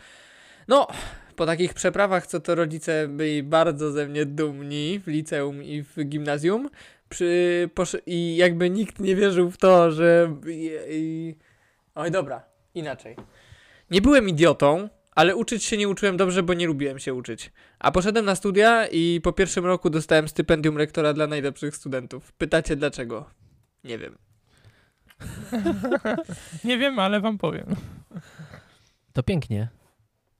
no, 0.67 0.87
po 1.35 1.45
takich 1.45 1.73
przeprawach, 1.73 2.27
co 2.27 2.39
to 2.39 2.55
rodzice 2.55 3.07
byli 3.07 3.43
bardzo 3.43 3.91
ze 3.91 4.07
mnie 4.07 4.25
dumni 4.25 4.99
w 4.99 5.07
liceum 5.07 5.63
i 5.63 5.83
w 5.83 5.95
gimnazjum, 6.05 6.69
przy, 7.13 7.69
posz- 7.75 8.01
i 8.05 8.35
jakby 8.35 8.69
nikt 8.69 8.99
nie 8.99 9.15
wierzył 9.15 9.51
w 9.51 9.57
to, 9.57 9.91
że... 9.91 10.35
I, 10.47 10.71
i... 10.89 11.35
Oj, 11.95 12.11
dobra, 12.11 12.43
inaczej. 12.73 13.15
Nie 13.91 14.01
byłem 14.01 14.29
idiotą, 14.29 14.89
ale 15.11 15.35
uczyć 15.35 15.63
się 15.63 15.77
nie 15.77 15.89
uczyłem 15.89 16.17
dobrze, 16.17 16.43
bo 16.43 16.53
nie 16.53 16.67
lubiłem 16.67 16.99
się 16.99 17.13
uczyć. 17.13 17.51
A 17.79 17.91
poszedłem 17.91 18.25
na 18.25 18.35
studia 18.35 18.87
i 18.87 19.21
po 19.23 19.33
pierwszym 19.33 19.65
roku 19.65 19.89
dostałem 19.89 20.27
stypendium 20.27 20.77
rektora 20.77 21.13
dla 21.13 21.27
najlepszych 21.27 21.75
studentów. 21.75 22.31
Pytacie 22.31 22.75
dlaczego? 22.75 23.29
Nie 23.83 23.97
wiem. 23.97 24.17
nie 26.69 26.77
wiem, 26.77 26.99
ale 26.99 27.21
wam 27.21 27.37
powiem. 27.37 27.75
To 29.13 29.23
pięknie. 29.23 29.67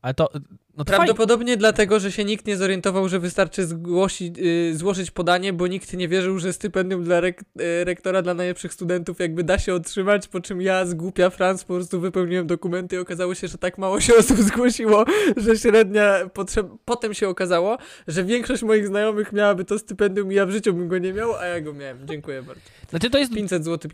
Ale 0.02 0.14
to, 0.14 0.30
no 0.78 0.84
to 0.84 0.92
fajnie. 0.92 1.06
Prawdopodobnie 1.06 1.58
dlatego, 1.58 2.00
że 2.00 2.12
się 2.12 2.26
nikt 2.26 2.48
nie 2.48 2.58
zorientował, 2.58 3.10
że 3.10 3.20
wystarczy 3.20 3.66
zgłosić, 3.66 4.40
y, 4.40 4.78
złożyć 4.78 5.12
podanie, 5.12 5.54
bo 5.54 5.68
nikt 5.68 5.94
nie 5.94 6.08
wierzył, 6.08 6.40
że 6.40 6.54
stypendium 6.54 7.04
dla 7.04 7.20
rek 7.20 7.42
y, 7.42 7.84
rektora 7.84 8.22
dla 8.22 8.34
najlepszych 8.34 8.74
studentów 8.74 9.20
jakby 9.20 9.44
da 9.44 9.60
się 9.60 9.74
otrzymać, 9.74 10.28
po 10.28 10.42
czym 10.42 10.62
ja 10.62 10.86
z 10.86 10.94
głupia 10.94 11.30
Franz 11.30 11.64
po 11.64 11.74
prostu 11.74 12.00
wypełniłem 12.00 12.48
dokumenty 12.48 12.96
i 12.96 13.00
okazało 13.00 13.36
się, 13.36 13.48
że 13.48 13.58
tak 13.58 13.78
mało 13.78 14.02
się 14.02 14.16
osób 14.16 14.38
zgłosiło, 14.38 15.06
że 15.38 15.58
średnia 15.58 16.30
potrzeb... 16.34 16.68
Potem 16.86 17.14
się 17.14 17.30
okazało, 17.30 17.78
że 18.08 18.24
większość 18.24 18.64
moich 18.64 18.88
znajomych 18.88 19.34
miałaby 19.34 19.66
to 19.66 19.80
stypendium 19.80 20.32
i 20.32 20.36
ja 20.36 20.46
w 20.46 20.52
życiu 20.52 20.74
bym 20.74 20.88
go 20.88 20.98
nie 20.98 21.14
miał, 21.14 21.36
a 21.36 21.46
ja 21.46 21.62
go 21.62 21.74
miałem. 21.74 22.08
Dziękuję 22.08 22.44
bardzo. 22.44 22.62
Znaczy 22.90 23.10
to 23.10 23.18
jest... 23.18 23.34
500 23.34 23.66
zł. 23.66 23.92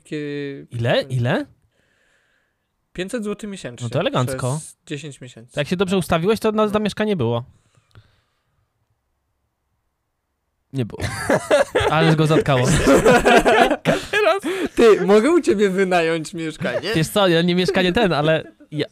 Ile? 0.72 1.02
Ile? 1.02 1.46
500 3.00 3.24
zł 3.24 3.50
miesięcznie. 3.50 3.86
No 3.86 3.90
to 3.90 4.00
elegancko. 4.00 4.58
Przez 4.58 4.78
10 4.86 5.22
miesięcy. 5.22 5.60
Jak 5.60 5.68
się 5.68 5.76
dobrze 5.76 5.98
ustawiłeś, 5.98 6.40
to 6.40 6.52
na 6.52 6.68
zamieszkanie 6.68 7.16
było. 7.16 7.44
Nie 10.74 10.86
było. 10.86 11.02
Ale 11.92 12.16
go 12.16 12.28
zatkało. 12.28 12.68
Teraz 14.12 14.44
Ty, 14.76 15.06
mogę 15.06 15.32
u 15.32 15.42
ciebie 15.42 15.70
wynająć 15.70 16.34
mieszkanie? 16.34 16.94
Wiesz 16.96 17.08
co, 17.08 17.28
ja 17.28 17.42
nie 17.42 17.56
mieszkanie 17.56 17.94
ten, 17.94 18.14
ale 18.14 18.44
ja, 18.72 18.86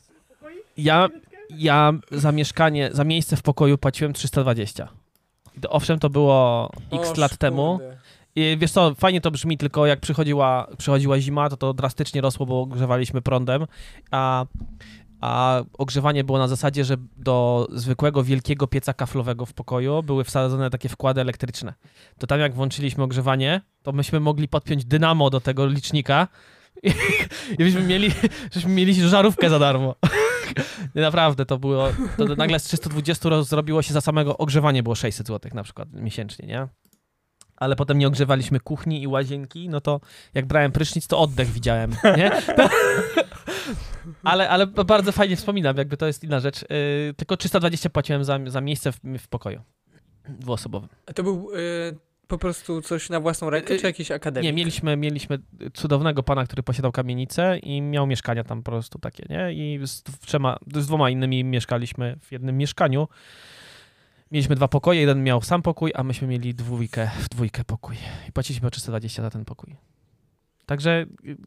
ja, 0.78 1.10
ja 1.50 1.94
za 2.12 2.32
mieszkanie, 2.32 2.90
za 2.94 3.04
miejsce 3.04 3.36
w 3.36 3.42
pokoju 3.42 3.78
płaciłem 3.78 4.14
320. 4.14 4.88
I 5.58 5.60
to, 5.60 5.70
owszem, 5.70 6.00
to 6.00 6.10
było 6.10 6.70
x 6.92 7.10
O, 7.10 7.22
lat 7.22 7.38
temu. 7.38 7.80
Wiesz 8.58 8.72
co, 8.72 8.96
fajnie 8.96 9.22
to 9.22 9.32
brzmi, 9.32 9.58
tylko 9.58 9.86
jak 9.86 10.00
przychodziła, 10.00 10.68
przychodziła 10.78 11.20
zima, 11.20 11.50
to 11.50 11.58
to 11.58 11.74
drastycznie 11.74 12.22
rosło, 12.22 12.46
bo 12.46 12.62
ogrzewaliśmy 12.62 13.22
prądem, 13.22 13.66
a, 14.12 14.46
a 15.22 15.62
ogrzewanie 15.78 16.24
było 16.24 16.38
na 16.38 16.48
zasadzie, 16.48 16.86
że 16.86 16.98
do 17.18 17.68
zwykłego 17.72 18.24
wielkiego 18.24 18.68
pieca 18.68 18.94
kaflowego 18.94 19.46
w 19.46 19.54
pokoju 19.54 20.04
były 20.04 20.24
wsadzone 20.24 20.70
takie 20.70 20.90
wkłady 20.90 21.22
elektryczne. 21.22 21.74
To 22.18 22.28
tam 22.28 22.40
jak 22.40 22.54
włączyliśmy 22.54 23.04
ogrzewanie, 23.04 23.62
to 23.84 23.92
myśmy 23.92 24.20
mogli 24.20 24.48
podpiąć 24.48 24.86
dynamo 24.86 25.30
do 25.30 25.40
tego 25.40 25.66
licznika 25.68 26.28
i, 26.84 27.64
byśmy 27.64 27.82
mieli, 27.82 28.12
żeśmy 28.52 28.72
mieli 28.72 28.94
żarówkę 28.94 29.50
za 29.50 29.60
darmo. 29.60 29.96
Naprawdę, 30.96 31.46
to 31.46 31.58
było, 31.58 31.88
to 32.18 32.26
nagle 32.26 32.60
z 32.60 32.64
320 32.64 33.30
roz- 33.30 33.48
zrobiło 33.48 33.82
się 33.82 33.94
za 33.94 34.02
samego 34.02 34.38
ogrzewanie 34.38 34.84
było 34.84 34.96
600 34.96 35.28
zł 35.28 35.52
na 35.54 35.64
przykład 35.64 35.94
miesięcznie, 35.94 36.48
nie? 36.48 36.68
Ale 37.58 37.76
potem 37.76 37.98
nie 37.98 38.08
ogrzewaliśmy 38.08 38.60
kuchni 38.60 39.02
i 39.02 39.08
łazienki, 39.08 39.70
no 39.70 39.82
to 39.82 40.00
jak 40.34 40.46
brałem 40.46 40.72
prysznic, 40.72 41.08
to 41.08 41.20
oddech 41.20 41.48
widziałem, 41.48 41.96
nie? 42.18 42.32
ale, 44.24 44.50
ale 44.50 44.68
bardzo 44.68 45.12
fajnie 45.12 45.36
wspominam, 45.36 45.78
jakby 45.78 45.98
to 45.98 46.08
jest 46.08 46.24
inna 46.24 46.40
rzecz. 46.40 46.62
Yy, 46.62 47.14
tylko 47.18 47.38
320 47.38 47.90
płaciłem 47.90 48.24
za, 48.24 48.40
za 48.48 48.62
miejsce 48.62 48.92
w, 48.92 49.00
w 49.20 49.28
pokoju 49.28 49.62
dwuosobowym. 50.30 50.90
A 51.06 51.14
to 51.14 51.24
był 51.24 51.52
y, 51.56 51.98
po 52.28 52.38
prostu 52.38 52.82
coś 52.82 53.10
na 53.10 53.20
własną 53.20 53.50
rękę, 53.50 53.74
Y, 53.74 53.80
czy 53.80 53.86
jakiś 53.86 54.12
akademik? 54.12 54.46
Nie, 54.46 54.54
mieliśmy, 54.54 54.98
mieliśmy 54.98 55.40
cudownego 55.74 56.24
pana, 56.24 56.46
który 56.46 56.64
posiadał 56.64 56.92
kamienicę 56.92 57.58
i 57.58 57.82
miał 57.82 58.08
mieszkania 58.08 58.44
tam 58.44 58.64
po 58.64 58.72
prostu 58.72 59.00
takie, 59.00 59.26
nie? 59.30 59.54
I 59.54 59.88
z, 59.88 60.04
trzema, 60.04 60.58
z 60.76 60.88
dwoma 60.88 61.10
innymi 61.10 61.44
mieszkaliśmy 61.44 62.18
w 62.22 62.32
jednym 62.32 62.58
mieszkaniu. 62.58 63.08
Mieliśmy 64.32 64.56
dwa 64.56 64.68
pokoje, 64.68 65.00
jeden 65.00 65.24
miał 65.24 65.42
sam 65.42 65.62
pokój, 65.62 65.92
a 65.96 66.04
myśmy 66.04 66.28
mieli 66.28 66.54
dwójkę, 66.56 67.10
w 67.20 67.30
dwójkę 67.30 67.64
pokój. 67.64 67.96
I 68.30 68.32
płaciliśmy 68.32 68.68
o 68.68 68.72
320 68.72 69.22
za 69.22 69.30
ten 69.30 69.46
pokój. 69.46 69.76
Także 70.66 71.06
y, 71.26 71.38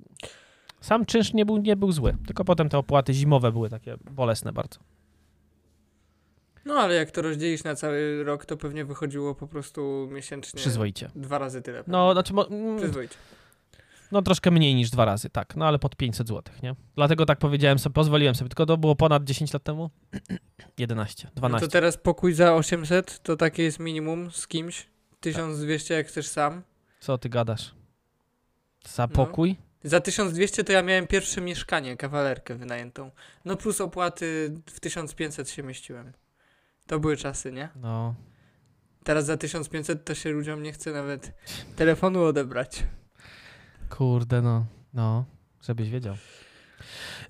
sam 0.80 1.06
czynsz 1.06 1.32
nie 1.34 1.46
był, 1.46 1.56
nie 1.56 1.76
był 1.76 1.92
zły, 1.92 2.16
tylko 2.26 2.44
potem 2.44 2.68
te 2.68 2.78
opłaty 2.78 3.14
zimowe 3.14 3.52
były 3.52 3.70
takie 3.70 3.96
bolesne 4.10 4.52
bardzo. 4.52 4.80
No 6.64 6.75
ale 6.75 6.94
jak 6.94 7.10
to 7.10 7.22
rozdzielisz 7.22 7.64
na 7.64 7.75
cały 7.75 8.25
rok, 8.25 8.46
to 8.46 8.56
pewnie 8.56 8.84
wychodziło 8.84 9.34
po 9.34 9.46
prostu 9.46 10.08
miesięcznie 10.12 10.58
Przyzwoicie. 10.58 11.10
dwa 11.14 11.38
razy 11.38 11.62
tyle. 11.62 11.84
No, 11.87 12.12
znaczy, 12.12 12.34
mo- 12.34 12.49
mm, 12.49 12.76
Przyzwoicie. 12.78 13.14
No 14.12 14.23
troszkę 14.23 14.50
mniej 14.50 14.75
niż 14.75 14.90
dwa 14.90 15.05
razy, 15.05 15.31
tak, 15.31 15.57
no 15.57 15.67
ale 15.67 15.79
pod 15.79 15.97
500 15.97 16.29
zł, 16.29 16.55
nie? 16.62 16.75
Dlatego 16.97 17.26
tak 17.26 17.38
powiedziałem 17.38 17.79
sobie, 17.79 17.95
pozwoliłem 17.95 18.35
sobie, 18.35 18.49
tylko 18.49 18.67
to 18.67 18.76
było 18.76 18.97
ponad 18.97 19.25
10 19.25 19.52
lat 19.52 19.62
temu? 19.62 19.90
11, 20.79 21.26
No 21.29 21.33
12. 21.35 21.67
to 21.67 21.73
teraz 21.73 21.97
pokój 21.97 22.33
za 22.35 22.55
800 22.55 23.23
to 23.23 23.37
takie 23.37 23.62
jest 23.62 23.79
minimum 23.79 24.31
z 24.31 24.47
kimś. 24.47 24.87
1200 25.21 25.95
jak 25.95 26.07
chcesz 26.07 26.26
sam. 26.26 26.62
Co 27.00 27.19
ty 27.19 27.29
gadasz? 27.29 27.75
Za 28.88 29.02
No. 29.02 29.09
pokój? 29.09 29.57
Za 29.85 30.00
1200 30.00 30.64
to 30.64 30.73
ja 30.73 30.83
miałem 30.83 31.07
pierwsze 31.07 31.40
mieszkanie, 31.40 31.97
kawalerkę 31.97 32.55
wynajętą. 32.55 33.11
No 33.45 33.57
plus 33.57 33.81
opłaty 33.81 34.55
w 34.67 34.81
1500 34.81 35.50
się 35.50 35.62
mieściłem. 35.62 36.12
To 36.87 37.00
były 37.00 37.17
czasy, 37.17 37.52
nie? 37.52 37.69
No. 37.76 38.14
Teraz 39.05 39.26
za 39.26 39.37
1500 39.37 40.05
to 40.05 40.14
się 40.14 40.31
ludziom 40.31 40.62
nie 40.62 40.73
chce 40.73 40.93
nawet 40.93 41.33
telefonu 41.76 42.25
odebrać. 42.25 42.83
Kurde, 43.90 44.42
no. 44.42 44.66
No, 44.94 45.25
żebyś 45.62 45.90
wiedział. 45.90 46.14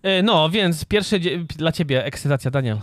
E, 0.03 0.23
No, 0.23 0.51
więc 0.51 0.85
pierwsze 0.85 1.19
dla 1.57 1.73
ciebie 1.73 2.05
ekscytacja, 2.05 2.51
Daniel. 2.51 2.79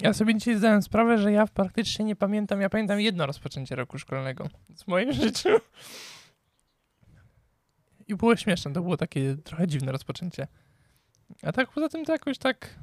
Ja 0.00 0.12
sobie 0.12 0.34
dzisiaj 0.34 0.56
zdałem 0.56 0.82
sprawę, 0.82 1.18
że 1.18 1.32
ja 1.32 1.46
praktycznie 1.46 2.04
nie 2.04 2.16
pamiętam, 2.16 2.60
ja 2.60 2.68
pamiętam 2.70 3.00
jedno 3.00 3.26
rozpoczęcie 3.26 3.76
roku 3.76 3.98
szkolnego 3.98 4.48
w 4.76 4.86
moim 4.86 5.12
życiu. 5.22 5.48
I 8.08 8.14
było 8.14 8.36
śmieszne, 8.36 8.72
to 8.72 8.82
było 8.82 8.96
takie 8.96 9.36
trochę 9.44 9.66
dziwne 9.66 9.92
rozpoczęcie. 9.92 10.46
A 11.42 11.52
tak 11.52 11.70
poza 11.70 11.88
tym 11.88 12.04
to 12.04 12.12
jakoś 12.12 12.38
tak 12.38 12.74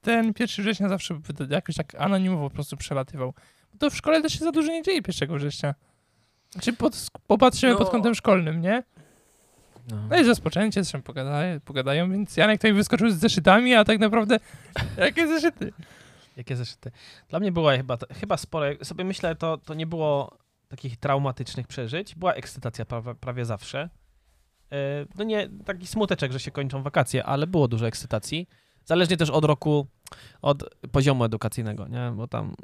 ten 0.00 0.26
1 0.26 0.46
września 0.64 0.88
zawsze 0.88 1.20
jakoś 1.50 1.74
tak 1.76 1.94
anonimowo 1.94 2.48
po 2.50 2.54
prostu 2.54 2.76
przelatywał. 2.76 3.34
Bo 3.72 3.78
to 3.78 3.90
w 3.90 3.96
szkole 3.96 4.22
też 4.22 4.32
się 4.32 4.44
za 4.44 4.52
dużo 4.52 4.72
nie 4.72 4.82
dzieje 4.82 5.00
1 5.20 5.38
września. 5.38 5.74
Czy 6.60 6.72
pod, 6.72 7.06
popatrzymy 7.26 7.72
No. 7.72 7.78
pod 7.78 7.90
kątem 7.90 8.14
szkolnym, 8.14 8.60
nie? 8.60 8.82
No. 9.90 9.96
No 10.10 10.20
i 10.20 10.24
rozpoczęcie, 10.24 10.84
zresztą 10.84 11.02
pogadają, 11.02 11.60
pogadają, 11.60 12.10
więc 12.12 12.36
Janek 12.36 12.58
tutaj 12.60 12.72
wyskoczył 12.72 13.10
z 13.10 13.14
zeszytami, 13.14 13.74
a 13.74 13.84
tak 13.84 13.98
naprawdę 13.98 14.38
jakie 14.98 15.28
zeszyty? 15.28 15.72
Jakie 16.36 16.56
zeszyty? 16.56 16.90
Dla 17.28 17.40
mnie 17.40 17.52
była 17.52 17.76
chyba, 17.76 17.98
chyba 18.20 18.36
spore, 18.36 18.76
sobie 18.84 19.04
myślę, 19.04 19.36
to, 19.36 19.58
to 19.58 19.74
nie 19.74 19.86
było 19.86 20.38
takich 20.68 20.96
traumatycznych 20.96 21.66
przeżyć. 21.66 22.14
Była 22.14 22.34
ekscytacja 22.34 22.84
prawie, 22.84 23.14
prawie 23.14 23.44
zawsze. 23.44 23.90
E, 24.72 24.76
No 25.18 25.24
nie, 25.24 25.48
taki 25.64 25.86
smuteczek, 25.86 26.32
że 26.32 26.40
się 26.40 26.50
kończą 26.50 26.82
wakacje, 26.82 27.24
ale 27.24 27.46
było 27.46 27.68
dużo 27.68 27.86
ekscytacji. 27.86 28.48
Zależnie 28.84 29.16
też 29.16 29.30
od 29.30 29.44
roku, 29.44 29.86
od 30.42 30.64
poziomu 30.92 31.24
edukacyjnego, 31.24 31.88
nie? 31.88 32.12
Bo 32.16 32.28
tam 32.28 32.54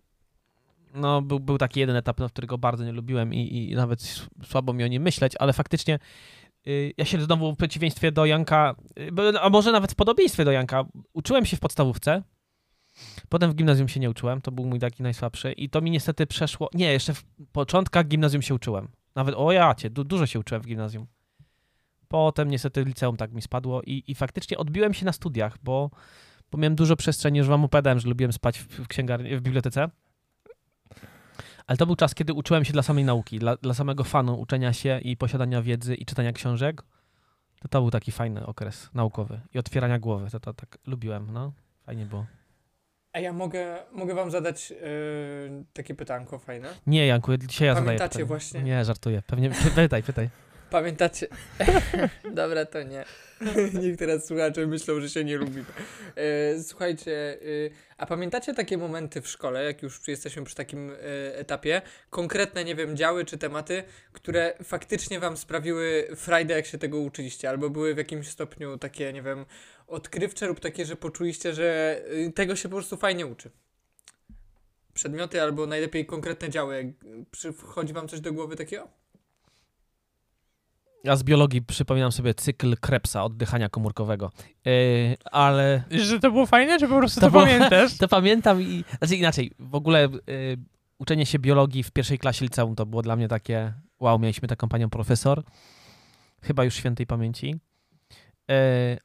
no, 0.99 1.23
był, 1.23 1.41
był 1.41 1.59
taki 1.59 1.81
jeden 1.81 1.97
etap, 1.97 2.21
no, 2.21 2.29
którego 2.29 2.59
bardzo 2.59 2.85
nie 2.85 2.93
lubiłem 2.93 3.35
i, 3.35 3.71
i 3.71 3.75
nawet 3.75 4.03
słabo 4.45 4.73
mi 4.73 4.85
o 4.85 4.87
nim 4.87 5.03
myśleć, 5.03 5.33
ale 5.39 5.53
faktycznie 5.53 5.99
y, 6.67 6.95
ja 6.97 7.05
się 7.05 7.21
znowu 7.21 7.53
w 7.53 7.57
przeciwieństwie 7.57 8.13
do 8.13 8.27
Janka, 8.27 8.75
y, 8.99 9.41
a 9.41 9.51
może 9.51 9.73
nawet 9.73 9.93
w 9.93 9.95
podobieństwie 9.95 10.45
do 10.45 10.53
Janka, 10.53 10.85
uczyłem 11.13 11.47
się 11.47 11.57
w 11.57 11.61
podstawówce, 11.61 12.23
Potem 13.29 13.51
w 13.51 13.55
gimnazjum 13.55 13.89
się 13.89 14.01
nie 14.01 14.11
uczyłem, 14.11 14.41
to 14.41 14.53
był 14.53 14.67
mój 14.67 14.79
taki 14.79 15.03
najsłabszy 15.03 15.53
i 15.53 15.71
to 15.71 15.81
mi 15.81 15.91
niestety 15.91 16.27
przeszło. 16.27 16.69
Nie, 16.75 16.93
jeszcze 16.93 17.15
w 17.15 17.25
początkach 17.53 18.07
gimnazjum 18.07 18.43
się 18.43 18.55
uczyłem. 18.55 18.89
Nawet 19.15 19.35
o 19.39 19.53
jacie, 19.53 19.91
du 19.91 20.05
dużo 20.05 20.27
się 20.27 20.39
uczyłem 20.39 20.63
w 20.63 20.67
gimnazjum. 20.67 21.07
Potem 22.09 22.51
niestety 22.51 22.85
liceum 22.85 23.17
tak 23.17 23.33
mi 23.33 23.43
spadło 23.43 23.83
i, 23.83 24.05
i 24.07 24.15
faktycznie 24.15 24.59
odbiłem 24.59 24.95
się 24.95 25.07
na 25.07 25.13
studiach, 25.13 25.59
bo, 25.63 25.91
bo 26.51 26.59
miałem 26.59 26.75
dużo 26.75 26.97
przestrzeni, 26.97 27.39
już 27.39 27.49
wam 27.49 27.65
opowiadałem, 27.65 28.01
że 28.01 28.09
lubiłem 28.09 28.33
spać 28.33 28.59
w, 28.59 28.67
w 28.67 28.89
księgarni, 28.89 29.37
w 29.37 29.41
bibliotece. 29.41 29.89
Ale 31.67 31.77
to 31.77 31.87
był 31.87 31.97
czas, 31.97 32.15
kiedy 32.15 32.33
uczyłem 32.33 32.65
się 32.65 32.73
dla 32.73 32.83
samej 32.83 33.05
nauki, 33.05 33.39
dla, 33.39 33.57
dla 33.57 33.75
samego 33.75 34.05
fanu 34.05 34.41
uczenia 34.41 34.73
się 34.73 34.99
i 35.03 35.17
posiadania 35.17 35.63
wiedzy 35.63 35.95
i 35.95 36.07
czytania 36.07 36.33
książek. 36.33 36.83
To 37.61 37.69
to 37.69 37.81
był 37.81 37.91
taki 37.91 38.13
fajny 38.13 38.47
okres 38.47 38.91
naukowy 38.95 39.41
i 39.55 39.59
otwierania 39.59 39.99
głowy. 39.99 40.31
To, 40.31 40.41
to 40.41 40.55
tak 40.55 40.79
lubiłem, 40.87 41.31
no. 41.33 41.53
Fajnie 41.87 42.07
było. 42.07 42.27
A 43.13 43.21
ja 43.21 43.33
mogę, 43.33 43.79
mogę 43.93 44.15
wam 44.15 44.31
zadać 44.31 44.71
yy, 44.71 44.77
takie 45.73 45.95
pytanko 45.95 46.39
fajne. 46.39 46.69
Nie, 46.87 47.07
Janku, 47.07 47.37
dzisiaj 47.37 47.67
ja 47.69 47.75
zadaję 47.75 47.87
Pamiętacie 47.87 48.09
pytanie. 48.11 48.25
właśnie- 48.25 48.63
Nie, 48.63 48.85
żartuję. 48.85 49.23
Pewnie, 49.27 49.51
py- 49.51 49.71
pytaj, 49.83 50.03
pytaj. 50.03 50.31
Pamiętacie? 50.71 51.27
Dobra, 52.35 52.67
to 52.67 52.83
nie. 52.83 53.05
Niech 53.83 53.97
teraz 53.97 54.27
słuchacze 54.27 54.67
myślą, 54.67 55.01
że 55.01 55.11
się 55.11 55.25
nie 55.25 55.37
lubimy. 55.37 55.65
E, 56.17 56.63
słuchajcie, 56.63 57.39
e, 57.43 57.71
a 57.97 58.07
pamiętacie 58.07 58.55
takie 58.55 58.79
momenty 58.79 59.23
w 59.23 59.29
szkole, 59.29 59.65
jak 59.65 59.83
już 59.83 60.09
jesteśmy 60.09 60.45
przy 60.45 60.55
takim 60.55 60.91
e, 60.91 60.95
etapie, 61.37 61.83
konkretne, 62.11 62.65
nie 62.65 62.75
wiem, 62.75 62.97
działy 62.97 63.25
czy 63.25 63.39
tematy, 63.39 63.83
które 64.13 64.55
faktycznie 64.65 65.21
wam 65.21 65.37
sprawiły 65.37 66.09
frajdę, 66.17 66.55
jak 66.55 66.67
się 66.67 66.79
tego 66.79 66.99
uczyliście, 66.99 67.49
albo 67.49 67.71
były 67.71 67.95
w 67.95 67.99
jakimś 67.99 68.29
stopniu 68.29 68.79
takie, 68.79 69.13
nie 69.13 69.23
wiem, 69.23 69.47
odkrywcze 69.87 70.47
lub 70.47 70.61
takie, 70.61 70.85
że 70.85 70.97
poczuliście, 70.97 71.55
że 71.55 72.01
y, 72.13 72.33
tego 72.33 72.57
się 72.57 72.69
po 72.69 72.77
prostu 72.77 72.97
fajnie 72.97 73.27
uczy? 73.27 73.51
Przedmioty 74.95 75.43
albo 75.43 75.67
najlepiej 75.67 76.07
konkretne 76.07 76.51
działy. 76.51 76.77
Jak 76.77 76.87
przychodzi 77.31 77.93
wam 77.93 78.09
coś 78.09 78.21
do 78.21 78.33
głowy 78.33 78.57
takiego? 78.57 78.89
Ja 81.09 81.17
z 81.17 81.23
biologii 81.25 81.63
przypominam 81.63 82.13
sobie 82.13 82.35
cykl 82.35 82.77
Krebsa, 82.77 83.25
oddychania 83.25 83.69
komórkowego. 83.69 84.33
Yy, 84.65 85.17
ale 85.33 85.83
Że 85.91 86.21
to 86.21 86.31
było 86.31 86.47
fajne, 86.47 86.79
czy 86.79 86.89
po 86.89 86.99
prostu 86.99 87.21
To 87.21 87.27
to, 87.27 87.33
pamiętasz? 87.33 87.97
to 87.99 88.09
pamiętam 88.09 88.63
i... 88.63 88.85
Znaczy 88.99 89.17
inaczej, 89.17 89.53
w 89.59 89.75
ogóle 89.75 90.09
yy, 90.27 90.57
uczenie 90.99 91.27
się 91.27 91.39
biologii 91.39 91.83
w 91.83 91.91
pierwszej 91.91 92.19
klasie 92.19 92.45
liceum 92.45 92.75
to 92.75 92.87
było 92.87 93.03
dla 93.03 93.17
mnie 93.17 93.29
takie... 93.29 93.73
Wow, 94.01 94.19
mieliśmy 94.19 94.49
taką 94.49 94.69
panią 94.69 94.91
profesor, 94.91 95.43
chyba 96.43 96.65
już 96.65 96.75
świętej 96.75 97.07
pamięci. 97.07 97.57
Yy, 98.49 98.57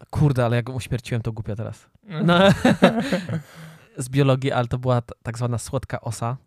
kurde, 0.09 0.45
ale 0.45 0.55
jak 0.55 0.69
uśmierciłem, 0.69 1.21
to 1.21 1.31
głupio 1.31 1.55
teraz. 1.55 1.89
No, 2.03 2.39
z 3.97 4.09
biologii, 4.09 4.51
ale 4.51 4.67
to 4.67 4.77
była 4.77 5.01
tak 5.23 5.37
zwana 5.37 5.57
słodka 5.57 6.01
osa, 6.01 6.37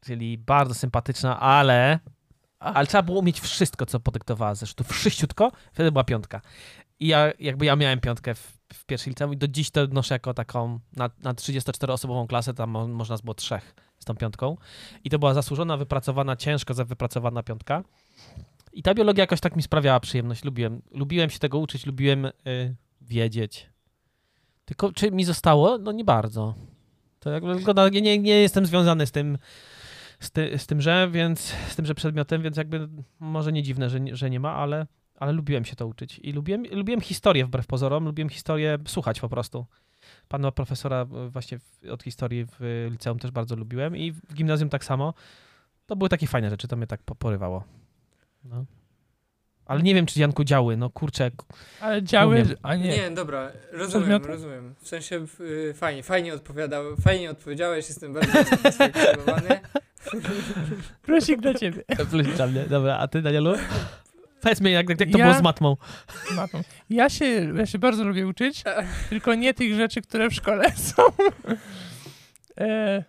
czyli 0.00 0.38
bardzo 0.38 0.74
sympatyczna, 0.74 1.40
ale, 1.40 1.98
ale 2.60 2.86
trzeba 2.86 3.02
było 3.02 3.22
mieć 3.22 3.40
wszystko, 3.40 3.86
co 3.86 4.00
podyktowała 4.00 4.54
zresztą, 4.54 4.84
wszyściutko, 4.84 5.52
wtedy 5.72 5.92
była 5.92 6.04
piątka. 6.04 6.40
I 7.00 7.06
ja, 7.06 7.32
jakby 7.38 7.66
ja 7.66 7.76
miałem 7.76 8.00
piątkę 8.00 8.34
w, 8.34 8.58
w 8.72 8.86
pierwszej 8.86 9.10
liceum 9.10 9.32
i 9.32 9.36
do 9.36 9.48
dziś 9.48 9.70
to 9.70 9.86
noszę 9.86 10.14
jako 10.14 10.34
taką, 10.34 10.80
na, 10.96 11.10
na 11.22 11.34
34-osobową 11.34 12.26
klasę, 12.26 12.54
tam 12.54 12.70
mo, 12.70 12.88
można 12.88 13.16
było 13.24 13.34
trzech 13.34 13.74
z 13.98 14.04
tą 14.04 14.16
piątką. 14.16 14.56
I 15.04 15.10
to 15.10 15.18
była 15.18 15.34
zasłużona, 15.34 15.76
wypracowana, 15.76 16.36
ciężko 16.36 16.74
wypracowana 16.74 17.42
piątka. 17.42 17.84
I 18.72 18.82
ta 18.82 18.94
biologia 18.94 19.22
jakoś 19.22 19.40
tak 19.40 19.56
mi 19.56 19.62
sprawiała 19.62 20.00
przyjemność, 20.00 20.44
lubiłem, 20.44 20.82
lubiłem 20.90 21.30
się 21.30 21.38
tego 21.38 21.58
uczyć, 21.58 21.86
lubiłem 21.86 22.24
y, 22.24 22.30
wiedzieć. 23.00 23.70
Tylko 24.64 24.92
czy 24.92 25.10
mi 25.10 25.24
zostało? 25.24 25.78
No 25.78 25.92
nie 25.92 26.04
bardzo. 26.04 26.54
To 27.20 27.30
jakby 27.30 27.56
nie, 27.92 28.00
nie, 28.00 28.18
nie 28.18 28.40
jestem 28.40 28.66
związany 28.66 29.06
z 29.06 29.10
tym, 29.10 29.38
z, 30.20 30.30
ty, 30.30 30.58
z 30.58 30.66
tymże, 30.66 31.08
więc 31.12 31.40
z 31.68 31.76
tymże 31.76 31.94
przedmiotem, 31.94 32.42
więc 32.42 32.56
jakby 32.56 32.88
może 33.20 33.52
nie 33.52 33.62
dziwne, 33.62 33.90
że 33.90 34.00
nie, 34.00 34.16
że 34.16 34.30
nie 34.30 34.40
ma, 34.40 34.54
ale, 34.54 34.86
ale 35.16 35.32
lubiłem 35.32 35.64
się 35.64 35.76
to 35.76 35.86
uczyć. 35.86 36.18
I 36.18 36.32
lubiłem, 36.32 36.64
lubiłem 36.72 37.00
historię 37.00 37.44
wbrew 37.46 37.66
pozorom, 37.66 38.04
lubiłem 38.04 38.28
historię 38.28 38.78
słuchać 38.86 39.20
po 39.20 39.28
prostu. 39.28 39.66
Pana 40.28 40.52
profesora 40.52 41.06
e, 41.26 41.28
właśnie 41.28 41.58
w, 41.58 41.90
od 41.90 42.02
historii 42.02 42.46
w 42.60 42.86
liceum 42.90 43.18
też 43.18 43.30
bardzo 43.30 43.56
lubiłem 43.56 43.96
i 43.96 44.12
w 44.12 44.34
gimnazjum 44.34 44.68
tak 44.70 44.84
samo. 44.84 45.14
To 45.86 45.96
były 45.96 46.08
takie 46.08 46.26
fajne 46.26 46.50
rzeczy, 46.50 46.68
to 46.68 46.76
mnie 46.76 46.86
tak 46.86 47.02
po- 47.02 47.14
porywało. 47.14 47.64
No. 48.44 48.64
Ale 49.66 49.82
nie 49.82 49.94
wiem, 49.94 50.06
czy 50.06 50.20
Janku 50.20 50.44
działy, 50.44 50.76
no 50.76 50.90
kurczę, 50.90 51.30
Ale 51.80 52.02
działy, 52.02 52.42
Umiem. 52.42 52.56
a 52.62 52.74
nie. 52.74 52.88
Nie, 52.96 53.10
dobra, 53.10 53.52
rozumiem, 53.72 54.02
Przedmioty? 54.02 54.26
rozumiem. 54.26 54.74
W 54.82 54.88
sensie 54.88 55.26
y, 55.40 55.74
fajnie, 55.74 56.02
fajnie 56.02 56.34
odpowiadał, 56.34 56.96
fajnie 56.96 57.30
odpowiedziałeś, 57.30 57.88
jestem 57.88 58.12
bardzo 58.12 58.40
usatysfakcjonowany. 58.42 59.60
Prosik 61.02 61.40
dla 61.40 61.54
ciebie. 61.54 61.82
Plusik 62.10 62.32
dla 62.34 62.46
mnie. 62.46 62.64
Dobra, 62.64 62.98
a 62.98 63.08
ty, 63.08 63.22
Danielu? 63.22 63.52
Powiedz 64.40 64.60
mi, 64.60 64.72
jak, 64.72 64.88
jak 64.88 64.98
to 64.98 65.04
Ja- 65.18 65.24
było 65.24 65.38
z 65.38 65.42
matmą. 65.42 65.76
Matą. 66.36 66.60
Ja 66.90 67.08
się, 67.08 67.24
ja 67.56 67.66
się 67.66 67.78
bardzo 67.78 68.04
lubię 68.04 68.26
uczyć, 68.26 68.62
tylko 69.10 69.34
nie 69.34 69.54
tych 69.54 69.74
rzeczy, 69.74 70.02
które 70.02 70.30
w 70.30 70.34
szkole 70.34 70.64
są. 70.94 71.02
E, 72.60 73.04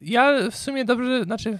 ja 0.00 0.50
w 0.50 0.56
sumie 0.56 0.84
dobrze, 0.84 1.24
znaczy 1.24 1.58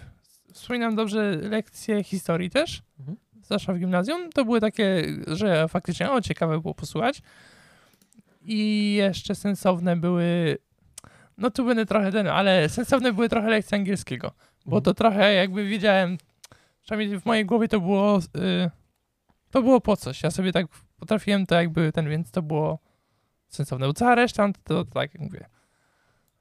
wspominam 0.53 0.95
dobrze 0.97 1.31
lekcje 1.43 2.05
historii 2.05 2.51
też, 2.51 2.83
Mhm. 2.99 3.17
zwłaszcza 3.43 3.73
w 3.73 3.79
gimnazjum. 3.79 4.31
To 4.33 4.45
były 4.45 4.61
takie, 4.61 5.05
że 5.27 5.69
faktycznie 5.69 6.11
o, 6.11 6.21
ciekawe 6.21 6.61
było 6.61 6.75
posłuchać. 6.75 7.23
I 8.47 8.93
jeszcze 8.95 9.35
sensowne 9.35 9.97
były, 9.97 10.57
no 11.39 11.51
tu 11.51 11.65
będę 11.65 11.87
trochę 11.87 12.13
ten, 12.13 12.29
ale 12.29 12.69
sensowne 12.69 13.13
były 13.13 13.29
trochę 13.29 13.49
lekcje 13.49 13.79
angielskiego, 13.79 14.33
bo 14.67 14.81
to 14.81 14.95
trochę 14.95 15.35
jakby 15.35 15.65
wiedziałem, 15.65 16.19
przynajmniej 16.83 17.21
w 17.21 17.25
mojej 17.25 17.47
głowie 17.47 17.69
to 17.69 17.81
było, 17.81 18.19
y, 18.19 18.71
to 19.51 19.63
było 19.63 19.81
po 19.81 19.97
coś. 19.97 20.23
Ja 20.23 20.31
sobie 20.31 20.53
tak 20.53 20.67
potrafiłem 20.99 21.47
to 21.47 21.55
jakby 21.55 21.93
ten, 21.93 22.09
więc 22.09 22.31
to 22.31 22.43
było 22.43 22.79
sensowne. 23.49 23.87
Bo 23.87 23.93
cała 23.93 24.15
reszta 24.15 24.53
to, 24.53 24.85
to 24.85 24.85
tak 24.85 25.15
jak 25.15 25.23
mówię, 25.23 25.47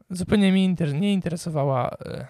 zupełnie 0.10 0.51
mnie 0.51 0.65
inter, 0.65 0.93
nie 0.93 1.13
interesowała. 1.13 1.89
Y, 1.89 2.25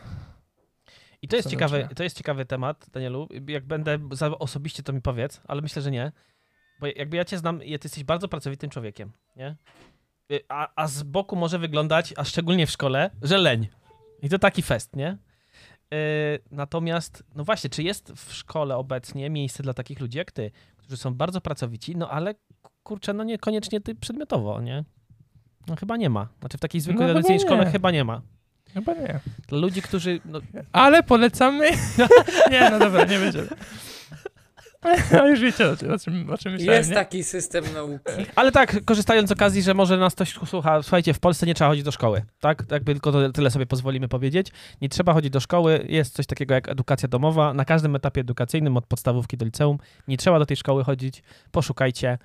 I 1.21 1.27
to 1.27 1.35
jest, 1.35 1.49
ciekawy, 1.49 1.87
to 1.95 2.03
jest 2.03 2.17
ciekawy 2.17 2.45
temat, 2.45 2.85
Danielu. 2.91 3.27
Jak 3.47 3.65
będę 3.65 3.99
za 4.11 4.27
osobiście, 4.27 4.83
to 4.83 4.93
mi 4.93 5.01
powiedz, 5.01 5.41
ale 5.47 5.61
myślę, 5.61 5.81
że 5.81 5.91
nie. 5.91 6.11
Bo 6.79 6.87
jakby 6.87 7.17
ja 7.17 7.25
cię 7.25 7.37
znam 7.37 7.63
i 7.63 7.79
ty 7.79 7.85
jesteś 7.85 8.03
bardzo 8.03 8.27
pracowitym 8.27 8.69
człowiekiem, 8.69 9.11
nie? 9.35 9.55
Y, 10.33 10.43
A, 10.49 10.69
a 10.75 10.87
z 10.87 11.03
boku 11.03 11.35
może 11.35 11.59
wyglądać, 11.59 12.13
a 12.17 12.23
szczególnie 12.23 12.67
w 12.67 12.71
szkole, 12.71 13.09
że 13.21 13.37
leń. 13.37 13.67
I 14.21 14.29
to 14.29 14.39
taki 14.39 14.61
fest, 14.61 14.95
nie? 14.95 15.17
Yy, 15.91 15.97
natomiast, 16.51 17.23
no 17.35 17.43
właśnie, 17.43 17.69
czy 17.69 17.83
jest 17.83 18.11
w 18.15 18.33
szkole 18.33 18.77
obecnie 18.77 19.29
miejsce 19.29 19.63
dla 19.63 19.73
takich 19.73 19.99
ludzi 19.99 20.17
jak 20.17 20.31
ty, 20.31 20.51
którzy 20.77 20.97
są 20.97 21.13
bardzo 21.13 21.41
pracowici, 21.41 21.95
no 21.97 22.09
ale 22.09 22.35
kurczę, 22.83 23.13
no 23.13 23.23
niekoniecznie 23.23 23.81
ty 23.81 23.95
przedmiotowo, 23.95 24.61
nie? 24.61 24.83
No 25.67 25.75
chyba 25.75 25.97
nie 25.97 26.09
ma. 26.09 26.27
Znaczy 26.39 26.57
w 26.57 26.61
takiej 26.61 26.81
zwykłej 26.81 27.07
No 27.07 27.13
tradycyjnej 27.13 27.39
szkole 27.45 27.71
chyba 27.71 27.91
nie 27.91 28.03
ma. 28.03 28.21
chyba 28.73 28.93
nie. 28.93 29.19
Dla 29.47 29.57
ludzi, 29.59 29.81
którzy, 29.81 30.19
no, 30.25 30.39
Ale 30.71 31.03
polecamy. 31.03 31.69
nie, 32.51 32.69
no 32.71 32.79
dobra, 32.79 33.05
nie 33.05 33.19
będziemy. 33.19 33.47
A 35.21 35.27
już 35.29 35.39
wiecie 35.39 35.69
o 35.71 35.77
czym, 35.77 35.91
o 35.91 35.97
czym, 35.97 36.13
myślałem, 36.13 36.59
Jest 36.59 36.89
nie? 36.89 36.95
taki 36.95 37.23
system 37.23 37.65
nauki. 37.73 38.31
Ale 38.35 38.51
tak, 38.51 38.85
korzystając 38.85 39.29
z 39.29 39.31
okazji, 39.31 39.61
że 39.63 39.73
może 39.73 39.97
nas 39.97 40.15
ktoś 40.15 40.33
słucha, 40.47 40.81
słuchajcie, 40.81 41.13
w 41.13 41.19
Polsce 41.19 41.45
nie 41.45 41.53
trzeba 41.53 41.69
chodzić 41.69 41.83
do 41.85 41.91
szkoły, 41.91 42.21
tak? 42.39 42.63
Jakby 42.71 42.93
tylko 42.93 43.11
to, 43.11 43.31
tyle 43.31 43.51
sobie 43.51 43.65
pozwolimy 43.65 44.07
powiedzieć. 44.07 44.47
Nie 44.81 44.89
trzeba 44.89 45.13
chodzić 45.13 45.31
do 45.31 45.39
szkoły, 45.39 45.85
jest 45.89 46.13
coś 46.15 46.25
takiego 46.25 46.53
jak 46.53 46.69
edukacja 46.69 47.07
domowa. 47.07 47.53
Na 47.53 47.65
każdym 47.65 47.95
etapie 47.95 48.21
edukacyjnym, 48.21 48.77
od 48.77 48.85
podstawówki 48.85 49.37
do 49.37 49.45
liceum, 49.45 49.77
nie 50.07 50.17
trzeba 50.17 50.39
do 50.39 50.45
tej 50.45 50.57
szkoły 50.57 50.83
chodzić. 50.83 51.23
Poszukajcie, 51.51 52.17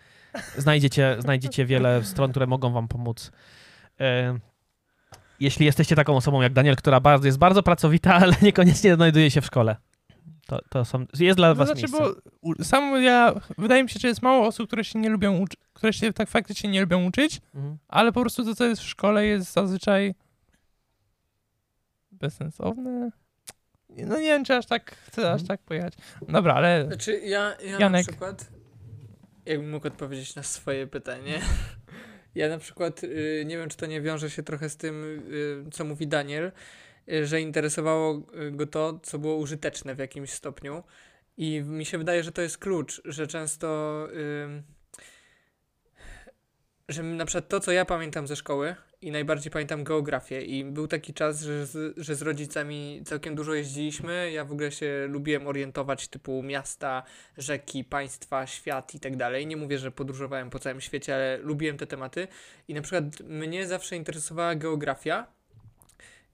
znajdziecie, 0.57 1.17
znajdziecie 1.19 1.65
wiele 1.67 2.05
stron, 2.05 2.31
które 2.31 2.47
mogą 2.47 2.73
wam 2.73 2.89
pomóc. 2.89 3.33
E, 4.01 4.39
Jeśli 5.41 5.67
jesteście 5.67 5.97
taką 5.97 6.17
osobą 6.17 6.43
jak 6.43 6.53
Daniel, 6.53 6.77
która 6.77 7.01
bardzo, 7.01 7.27
jest 7.27 7.39
bardzo 7.39 7.63
pracowita, 7.63 8.15
ale 8.23 8.35
niekoniecznie 8.43 8.95
znajduje 8.95 9.31
się 9.31 9.41
w 9.41 9.47
szkole. 9.47 9.77
To, 10.49 10.61
to 10.71 10.85
są, 10.85 11.07
jest 11.19 11.39
dla 11.39 11.49
No 11.49 11.55
was 11.55 11.69
znaczy, 11.69 11.83
miejsce. 11.83 12.21
bo 12.43 12.65
sam 12.65 13.03
ja, 13.03 13.35
wydaje 13.59 13.83
mi 13.83 13.91
się, 13.91 13.99
że 14.01 14.09
jest 14.09 14.23
mało 14.23 14.47
osób, 14.47 14.67
które 14.67 14.85
się 14.85 14.99
nie 14.99 15.09
lubią 15.11 15.39
uczyć, 15.39 15.61
które 15.73 15.93
się 15.93 16.13
tak 16.13 16.29
faktycznie 16.29 16.71
nie 16.71 16.81
lubią 16.81 17.05
uczyć, 17.05 17.41
Mhm. 17.55 17.79
ale 17.89 18.13
po 18.13 18.21
prostu 18.21 18.45
to, 18.45 18.55
co 18.55 18.65
jest 18.65 18.83
w 18.83 18.89
szkole 18.89 19.27
jest 19.27 19.53
zazwyczaj 19.53 20.15
bezsensowne. 22.13 23.11
No 23.89 24.17
nie 24.17 24.23
wiem, 24.27 24.45
czy 24.45 24.55
aż 24.57 24.67
tak 24.67 24.97
chcę 25.07 25.21
aż 25.33 25.41
Mhm. 25.41 25.47
tak 25.49 25.63
pojechać. 25.63 25.95
Dobra, 26.29 26.55
ale 26.55 26.85
Znaczy 26.87 27.19
ja, 27.25 27.57
ja 27.65 27.73
na 27.73 27.79
Janek. 27.79 28.07
przykład, 28.07 28.51
jakbym 29.47 29.71
mógł 29.71 29.87
odpowiedzieć 29.87 30.35
na 30.35 30.43
swoje 30.43 30.87
pytanie, 30.87 31.41
ja 32.35 32.49
na 32.49 32.59
przykład, 32.59 33.05
y, 33.05 33.43
nie 33.47 33.59
wiem 33.59 33.69
czy 33.69 33.77
to 33.77 33.87
nie 33.87 34.01
wiąże 34.01 34.31
się 34.31 34.43
trochę 34.43 34.69
z 34.69 34.77
tym, 34.77 35.05
y, 35.33 35.71
co 35.71 35.85
mówi 35.85 36.07
Daniel, 36.07 36.45
y, 36.47 36.53
że 37.25 37.41
interesowało 37.41 38.23
y, 38.49 38.51
go 38.51 38.67
to, 38.67 39.01
co 39.03 39.19
było 39.19 39.37
użyteczne 39.37 39.95
w 39.95 39.99
jakimś 39.99 40.31
stopniu 40.31 40.83
i 41.37 41.63
mi 41.67 41.85
się 41.85 41.99
wydaje, 41.99 42.23
że 42.23 42.33
to 42.33 42.43
jest 42.43 42.59
klucz, 42.59 43.03
że 43.05 43.27
często, 43.27 44.09
ym, 44.45 44.63
że 46.89 47.03
na 47.03 47.25
przykład 47.25 47.49
to, 47.49 47.61
co 47.61 47.73
ja 47.73 47.85
pamiętam 47.85 48.27
ze 48.27 48.37
szkoły 48.37 48.75
i 49.01 49.11
najbardziej 49.11 49.51
pamiętam 49.53 49.85
geografię 49.85 50.43
i 50.43 50.65
był 50.65 50.89
taki 50.89 51.15
czas, 51.15 51.43
że 51.43 51.67
z, 51.67 51.99
że 51.99 52.15
z 52.15 52.23
rodzicami 52.23 53.03
całkiem 53.05 53.35
dużo 53.35 53.55
jeździliśmy, 53.55 54.31
ja 54.33 54.45
w 54.45 54.53
ogóle 54.53 54.73
się 54.73 55.07
lubiłem 55.09 55.47
orientować 55.47 56.09
typu 56.09 56.43
miasta, 56.43 57.03
rzeki, 57.37 57.85
państwa, 57.85 58.47
świat 58.47 58.95
i 58.95 59.01
tak 59.01 59.17
dalej. 59.17 59.47
Nie 59.47 59.57
mówię, 59.57 59.79
że 59.79 59.91
podróżowałem 59.91 60.51
po 60.51 60.59
całym 60.59 60.81
świecie, 60.81 61.15
ale 61.15 61.39
lubiłem 61.39 61.77
te 61.77 61.87
tematy 61.87 62.29
i 62.69 62.75
na 62.75 62.83
przykład 62.83 63.21
mnie 63.21 63.67
zawsze 63.67 63.97
interesowała 63.97 64.55
geografia. 64.55 65.38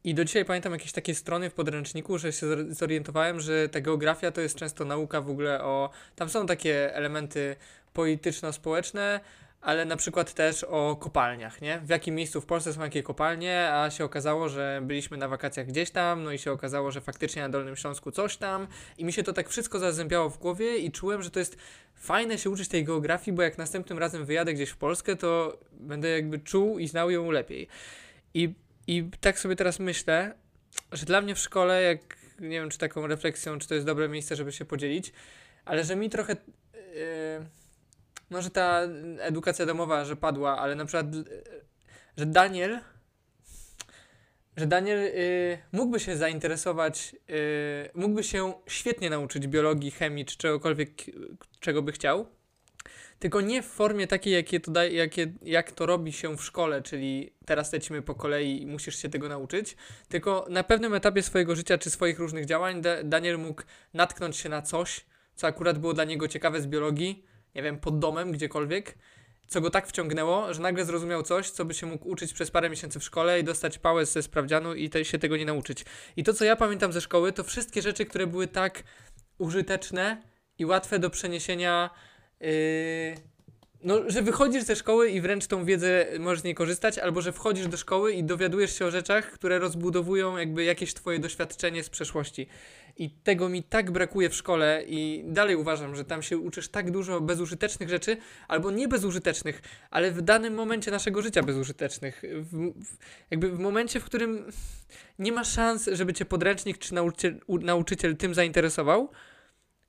I 0.05 0.15
do 0.15 0.25
dzisiaj 0.25 0.45
pamiętam 0.45 0.73
jakieś 0.73 0.93
takie 0.93 1.15
strony 1.15 1.51
w 1.51 1.55
podręczniku, 1.55 2.19
że 2.19 2.33
się 2.33 2.47
zor- 2.47 2.75
zorientowałem, 2.75 3.41
że 3.41 3.69
ta 3.69 3.81
geografia 3.81 4.31
to 4.31 4.41
jest 4.41 4.57
często 4.57 4.85
nauka 4.85 5.21
w 5.21 5.31
ogóle 5.31 5.63
o. 5.63 5.91
Tam 6.17 6.29
są 6.29 6.47
takie 6.47 6.95
elementy 6.95 7.57
polityczno-społeczne, 7.93 9.21
ale 9.61 9.85
na 9.85 9.97
przykład 9.97 10.35
też 10.35 10.65
o 10.65 10.97
kopalniach, 10.97 11.61
nie? 11.61 11.81
W 11.85 11.89
jakim 11.89 12.15
miejscu 12.15 12.41
w 12.41 12.47
Polsce 12.47 12.73
są 12.73 12.83
jakie 12.83 13.03
kopalnie, 13.03 13.71
a 13.73 13.91
się 13.91 14.05
okazało, 14.05 14.49
że 14.49 14.81
byliśmy 14.83 15.17
na 15.17 15.29
wakacjach 15.29 15.67
gdzieś 15.67 15.91
tam, 15.91 16.25
no 16.25 16.33
i 16.33 16.39
się 16.39 16.53
okazało, 16.53 16.91
że 16.91 17.01
faktycznie 17.01 17.43
na 17.43 17.49
Dolnym 17.49 17.77
Śląsku 17.77 18.11
coś 18.11 18.37
tam 18.37 18.67
i 18.99 19.05
mi 19.05 19.13
się 19.13 19.23
to 19.23 19.33
tak 19.33 19.49
wszystko 19.49 19.79
zazębiało 19.79 20.31
w 20.31 20.39
głowie 20.39 20.79
i 20.79 20.93
czułem, 20.93 21.23
że 21.23 21.31
to 21.31 21.39
jest 21.39 21.57
fajne 21.95 22.39
się 22.39 22.51
uczyć 22.51 22.69
tej 22.69 22.85
geografii, 22.85 23.37
bo 23.37 23.43
jak 23.43 23.59
następnym 23.59 23.99
razem 23.99 24.25
wyjadę 24.25 24.55
gdzieś 24.55 24.71
w 24.71 24.77
Polskę, 24.77 25.17
to 25.17 25.59
będę 25.73 26.09
jakby 26.09 26.39
czuł 26.39 26.79
i 26.79 26.89
znał 26.89 27.11
ją 27.11 27.31
lepiej. 27.31 27.69
I, 28.35 28.55
i 28.87 29.11
tak 29.21 29.39
sobie 29.39 29.57
teraz 29.57 29.79
myślę, 29.79 30.35
że 30.93 31.07
dla 31.07 31.21
mnie 31.21 31.35
w 31.35 31.39
szkole, 31.39 31.83
jak 31.83 32.17
nie 32.41 32.61
wiem, 32.61 32.71
czy 32.71 32.79
taką 32.79 33.07
refleksją, 33.07 33.59
czy 33.59 33.69
to 33.69 33.75
jest 33.75 33.87
dobre 33.87 34.09
miejsce, 34.09 34.37
żeby 34.37 34.53
się 34.53 34.65
podzielić, 34.65 35.13
ale 35.65 35.85
że 35.85 35.97
mi 35.97 36.11
trochę. 36.11 36.37
Yy, 36.75 37.47
może 38.31 38.51
ta 38.51 38.81
edukacja 39.19 39.67
domowa, 39.67 40.05
że 40.05 40.17
padła, 40.17 40.59
ale 40.59 40.75
na 40.75 40.85
przykład, 40.85 41.15
yy, 41.15 41.25
że 42.17 42.27
Daniel. 42.27 42.81
Że 44.57 44.67
Daniel 44.67 45.01
yy, 45.01 45.59
mógłby 45.73 46.01
się 46.01 46.17
zainteresować, 46.17 47.17
yy, 47.29 47.91
mógłby 47.95 48.25
się 48.25 48.55
świetnie 48.67 49.11
nauczyć 49.11 49.47
biologii, 49.47 49.91
chemii 49.91 50.25
czy 50.25 50.37
czegokolwiek, 50.37 50.91
czego 51.61 51.83
by 51.83 51.93
chciał, 51.93 52.27
tylko 53.25 53.41
nie 53.41 53.63
w 53.63 53.67
formie 53.67 54.07
takiej, 54.07 54.33
jakie 54.33 54.61
to 54.61 54.83
jakie, 54.85 55.33
jak 55.43 55.73
to 55.73 55.87
robi 55.87 56.13
się 56.13 56.37
w 56.37 56.45
szkole, 56.45 56.83
czyli 56.83 57.33
teraz 57.47 57.73
lecimy 57.73 58.03
po 58.03 58.15
kolei 58.15 58.63
i 58.63 58.67
musisz 58.67 59.03
się 59.03 59.09
tego 59.09 59.29
nauczyć, 59.29 59.77
tylko 60.09 60.47
na 60.51 60.65
pewnym 60.65 60.95
etapie 60.95 61.23
swojego 61.23 61.57
życia 61.57 61.79
czy 61.79 61.91
swoich 61.91 62.19
różnych 62.19 62.47
działań 62.47 62.83
da, 62.83 63.03
Daniel 63.03 63.39
mógł 63.39 63.63
natknąć 63.95 64.37
się 64.37 64.49
na 64.49 64.63
coś, 64.63 65.07
co 65.35 65.47
akurat 65.47 65.79
było 65.79 65.95
dla 65.95 66.05
niego 66.05 66.29
ciekawe 66.29 66.61
z 66.61 66.67
biologii, 66.67 67.25
nie 67.55 67.63
wiem, 67.63 67.79
pod 67.79 67.99
domem, 67.99 68.33
gdziekolwiek, 68.33 68.99
co 69.49 69.61
go 69.61 69.71
tak 69.71 69.87
wciągnęło, 69.87 70.55
że 70.55 70.63
nagle 70.63 70.85
zrozumiał 70.85 71.23
coś, 71.23 71.51
co 71.51 71.65
by 71.65 71.75
się 71.75 71.87
mógł 71.87 72.09
uczyć 72.09 72.33
przez 72.33 72.51
parę 72.51 72.71
miesięcy 72.71 73.01
w 73.01 73.05
szkole 73.05 73.41
i 73.41 73.45
dostać 73.45 73.79
pałę 73.79 74.07
ze 74.07 74.23
sprawdzianu 74.23 74.75
i 74.75 74.91
te, 74.91 75.05
się 75.05 75.19
tego 75.19 75.37
nie 75.37 75.47
nauczyć. 75.47 75.85
I 76.17 76.25
to, 76.25 76.35
co 76.35 76.45
ja 76.45 76.57
pamiętam 76.57 76.93
ze 76.93 77.01
szkoły, 77.01 77.33
to 77.33 77.45
wszystkie 77.45 77.83
rzeczy, 77.83 78.07
które 78.07 78.27
były 78.27 78.49
tak 78.49 78.83
użyteczne 79.39 80.23
i 80.59 80.67
łatwe 80.67 80.99
do 80.99 81.11
przeniesienia 81.11 81.91
no, 83.85 84.11
że 84.11 84.23
wychodzisz 84.23 84.63
ze 84.63 84.77
szkoły 84.77 85.11
i 85.11 85.21
wręcz 85.21 85.47
tą 85.47 85.65
wiedzę 85.65 86.07
możesz 86.19 86.41
z 86.41 86.45
niej 86.45 86.55
korzystać, 86.55 86.99
albo 86.99 87.21
że 87.21 87.33
wchodzisz 87.33 87.69
do 87.69 87.77
szkoły 87.77 88.13
i 88.13 88.25
dowiadujesz 88.25 88.79
się 88.79 88.87
o 88.87 88.91
rzeczach, 88.91 89.31
które 89.33 89.59
rozbudowują 89.59 90.37
jakby 90.37 90.65
jakieś 90.65 90.95
twoje 90.95 91.19
doświadczenie 91.19 91.83
z 91.83 91.91
przeszłości. 91.91 92.47
I 92.97 93.11
tego 93.11 93.49
mi 93.49 93.63
tak 93.63 93.91
brakuje 93.91 94.31
w 94.31 94.35
szkole 94.35 94.85
i 94.87 95.25
dalej 95.27 95.57
uważam, 95.57 95.97
że 95.97 96.05
tam 96.05 96.23
się 96.23 96.39
uczysz 96.39 96.69
tak 96.69 96.91
dużo 96.91 97.21
bezużytecznych 97.21 97.89
rzeczy, 97.89 98.17
albo 98.49 98.71
nie 98.71 98.89
bezużytecznych, 98.89 99.63
ale 99.91 100.11
w 100.11 100.23
danym 100.23 100.55
momencie 100.55 100.91
naszego 100.91 101.23
życia 101.23 101.43
bezużytecznych. 101.43 102.23
W, 102.33 102.73
w, 102.85 102.97
jakby 103.31 103.51
w 103.51 103.59
momencie, 103.59 104.01
w 104.01 104.05
którym 104.05 104.45
nie 105.19 105.33
ma 105.33 105.45
szans, 105.45 105.91
żeby 105.93 106.13
cię 106.13 106.25
podręcznik 106.25 106.79
czy 106.79 106.95
nauczyciel, 106.95 107.41
nauczyciel 107.49 108.17
tym 108.17 108.35
zainteresował, 108.35 109.09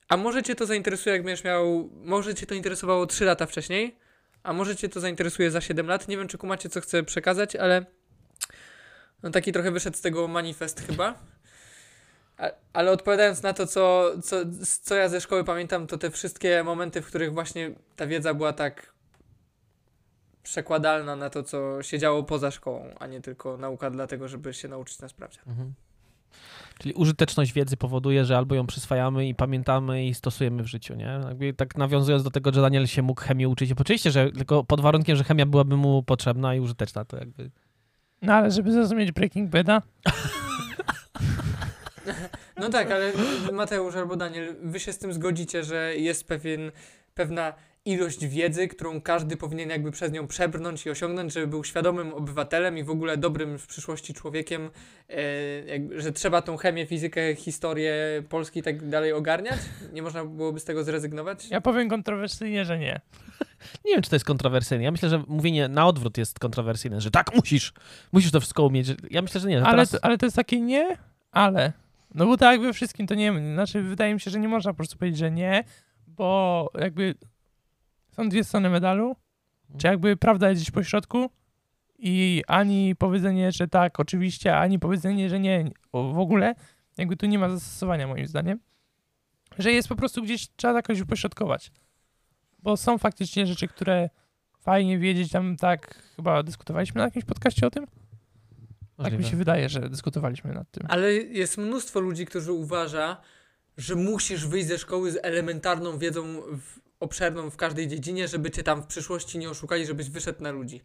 a 0.07 0.17
może 0.17 0.43
cię 0.43 0.55
to 0.55 0.65
zainteresuje, 0.65 1.15
jak 1.15 1.25
będziesz 1.25 1.43
miał. 1.43 1.89
Może 1.93 2.35
cię 2.35 2.45
to 2.45 2.55
interesowało 2.55 3.05
3 3.05 3.25
lata 3.25 3.45
wcześniej, 3.45 3.97
a 4.43 4.53
może 4.53 4.75
cię 4.75 4.89
to 4.89 4.99
zainteresuje 4.99 5.51
za 5.51 5.61
7 5.61 5.87
lat. 5.87 6.07
Nie 6.07 6.17
wiem, 6.17 6.27
czy 6.27 6.37
kumacie, 6.37 6.69
co 6.69 6.81
chcę 6.81 7.03
przekazać, 7.03 7.55
ale. 7.55 7.85
No 9.23 9.31
taki 9.31 9.51
trochę 9.51 9.71
wyszedł 9.71 9.97
z 9.97 10.01
tego 10.01 10.27
manifest 10.27 10.87
chyba. 10.87 11.19
A, 12.37 12.51
ale 12.73 12.91
odpowiadając 12.91 13.43
na 13.43 13.53
to, 13.53 13.67
co, 13.67 14.11
co, 14.23 14.37
co 14.81 14.95
ja 14.95 15.09
ze 15.09 15.21
szkoły 15.21 15.43
pamiętam, 15.43 15.87
to 15.87 15.97
te 15.97 16.11
wszystkie 16.11 16.63
momenty, 16.63 17.01
w 17.01 17.07
których 17.07 17.33
właśnie 17.33 17.71
ta 17.95 18.07
wiedza 18.07 18.33
była 18.33 18.53
tak 18.53 18.93
przekładalna 20.43 21.15
na 21.15 21.29
to, 21.29 21.43
co 21.43 21.83
się 21.83 21.99
działo 21.99 22.23
poza 22.23 22.51
szkołą, 22.51 22.95
a 22.99 23.07
nie 23.07 23.21
tylko 23.21 23.57
nauka 23.57 23.89
dlatego, 23.89 24.27
żeby 24.27 24.53
się 24.53 24.67
nauczyć 24.67 24.99
na 24.99 25.09
sprawdzian. 25.09 25.43
Mhm. 25.47 25.73
Czyli 26.79 26.93
użyteczność 26.93 27.53
wiedzy 27.53 27.77
powoduje, 27.77 28.25
że 28.25 28.37
albo 28.37 28.55
ją 28.55 28.67
przyswajamy 28.67 29.27
i 29.27 29.35
pamiętamy 29.35 30.05
i 30.05 30.13
stosujemy 30.13 30.63
w 30.63 30.67
życiu, 30.67 30.95
nie? 30.95 31.19
Jakby 31.27 31.53
tak 31.53 31.77
nawiązując 31.77 32.23
do 32.23 32.31
tego, 32.31 32.51
że 32.53 32.61
Daniel 32.61 32.87
się 32.87 33.01
mógł 33.01 33.21
chemii 33.21 33.47
uczyć. 33.47 33.71
Oczywiście, 33.71 34.11
że 34.11 34.31
tylko 34.31 34.63
pod 34.63 34.81
warunkiem, 34.81 35.15
że 35.15 35.23
chemia 35.23 35.45
byłaby 35.45 35.77
mu 35.77 36.03
potrzebna 36.03 36.55
i 36.55 36.59
użyteczna, 36.59 37.05
to 37.05 37.17
jakby... 37.17 37.51
No 38.21 38.33
ale 38.33 38.51
żeby 38.51 38.71
zrozumieć 38.71 39.11
Breaking 39.11 39.49
Bada... 39.49 39.81
No 42.57 42.69
tak, 42.69 42.91
ale 42.91 43.11
Mateusz 43.53 43.95
albo 43.95 44.15
Daniel, 44.15 44.55
wy 44.63 44.79
się 44.79 44.93
z 44.93 44.97
tym 44.97 45.13
zgodzicie, 45.13 45.63
że 45.63 45.95
jest 45.95 46.27
pewien, 46.27 46.71
pewna 47.13 47.53
ilość 47.85 48.25
wiedzy, 48.25 48.67
którą 48.67 49.01
każdy 49.01 49.37
powinien 49.37 49.69
jakby 49.69 49.91
przez 49.91 50.11
nią 50.11 50.27
przebrnąć 50.27 50.85
i 50.85 50.89
osiągnąć, 50.89 51.33
żeby 51.33 51.47
był 51.47 51.63
świadomym 51.63 52.13
obywatelem 52.13 52.77
i 52.77 52.83
w 52.83 52.89
ogóle 52.89 53.17
dobrym 53.17 53.59
w 53.59 53.67
przyszłości 53.67 54.13
człowiekiem, 54.13 54.69
jakby, 55.67 56.01
że 56.01 56.11
trzeba 56.11 56.41
tą 56.41 56.57
chemię, 56.57 56.85
fizykę, 56.85 57.35
historię 57.35 57.95
Polski 58.29 58.59
i 58.59 58.63
tak 58.63 58.89
dalej 58.89 59.13
ogarniać? 59.13 59.59
Nie 59.93 60.01
można 60.01 60.25
byłoby 60.25 60.59
z 60.59 60.63
tego 60.63 60.83
zrezygnować? 60.83 61.49
Ja 61.49 61.61
powiem 61.61 61.89
kontrowersyjnie, 61.89 62.65
że 62.65 62.79
nie. 62.79 63.01
Nie 63.85 63.93
wiem, 63.93 64.01
czy 64.01 64.09
to 64.09 64.15
jest 64.15 64.25
kontrowersyjne. 64.25 64.83
Ja 64.83 64.91
myślę, 64.91 65.09
że 65.09 65.23
mówienie 65.27 65.67
na 65.67 65.87
odwrót 65.87 66.17
jest 66.17 66.39
kontrowersyjne, 66.39 67.01
że 67.01 67.11
tak 67.11 67.35
musisz, 67.35 67.73
musisz 68.11 68.31
to 68.31 68.39
wszystko 68.39 68.63
umieć. 68.63 68.87
Ja 69.11 69.21
myślę, 69.21 69.41
że 69.41 69.49
nie. 69.49 69.57
Ale, 69.57 69.85
teraz... 69.85 69.99
ale 70.01 70.17
to 70.17 70.25
jest 70.25 70.35
takie 70.35 70.61
nie, 70.61 70.97
ale. 71.31 71.73
No 72.15 72.25
bo 72.25 72.37
tak 72.37 72.61
we 72.61 72.73
wszystkim 72.73 73.07
to 73.07 73.15
nie, 73.15 73.33
znaczy 73.53 73.81
wydaje 73.81 74.13
mi 74.13 74.19
się, 74.19 74.31
że 74.31 74.39
nie 74.39 74.47
można 74.47 74.71
po 74.71 74.77
prostu 74.77 74.97
powiedzieć, 74.97 75.19
że 75.19 75.31
nie, 75.31 75.63
bo 76.07 76.69
jakby 76.79 77.15
są 78.15 78.29
dwie 78.29 78.43
strony 78.43 78.69
medalu. 78.69 79.07
Mhm. 79.07 79.79
Czy 79.79 79.87
jakby 79.87 80.17
prawda 80.17 80.49
jest 80.49 80.61
gdzieś 80.61 80.71
po 80.71 80.83
środku 80.83 81.29
i 81.99 82.43
ani 82.47 82.95
powiedzenie, 82.95 83.51
że 83.51 83.67
tak, 83.67 83.99
oczywiście, 83.99 84.57
ani 84.57 84.79
powiedzenie, 84.79 85.29
że 85.29 85.39
nie, 85.39 85.71
w 85.93 86.19
ogóle, 86.19 86.55
jakby 86.97 87.17
tu 87.17 87.25
nie 87.25 87.39
ma 87.39 87.49
zastosowania 87.49 88.07
moim 88.07 88.27
zdaniem. 88.27 88.59
Że 89.57 89.71
jest 89.71 89.87
po 89.87 89.95
prostu 89.95 90.21
gdzieś, 90.23 90.47
trzeba 90.55 90.73
jakoś 90.73 91.01
upośrodkować. 91.01 91.71
Bo 92.59 92.77
są 92.77 92.97
faktycznie 92.97 93.47
rzeczy, 93.47 93.67
które 93.67 94.09
fajnie 94.59 94.99
wiedzieć, 94.99 95.31
tam 95.31 95.57
tak, 95.57 96.03
chyba 96.15 96.43
dyskutowaliśmy 96.43 96.99
na 96.99 97.05
jakimś 97.05 97.25
podcaście 97.25 97.67
o 97.67 97.69
tym? 97.69 97.85
Możliwe. 98.97 99.17
Tak 99.17 99.25
mi 99.25 99.31
się 99.31 99.37
wydaje, 99.37 99.69
że 99.69 99.89
dyskutowaliśmy 99.89 100.53
nad 100.53 100.71
tym. 100.71 100.83
Ale 100.89 101.13
jest 101.13 101.57
mnóstwo 101.57 101.99
ludzi, 101.99 102.25
którzy 102.25 102.51
uważa, 102.51 103.17
że 103.77 103.95
musisz 103.95 104.47
wyjść 104.47 104.67
ze 104.67 104.77
szkoły 104.77 105.11
z 105.11 105.19
elementarną 105.23 105.97
wiedzą 105.97 106.41
w 106.41 106.84
obszerną 106.99 107.49
w 107.49 107.57
każdej 107.57 107.87
dziedzinie, 107.87 108.27
żeby 108.27 108.51
cię 108.51 108.63
tam 108.63 108.83
w 108.83 108.87
przyszłości 108.87 109.37
nie 109.37 109.49
oszukali, 109.49 109.85
żebyś 109.85 110.09
wyszedł 110.09 110.43
na 110.43 110.51
ludzi. 110.51 110.81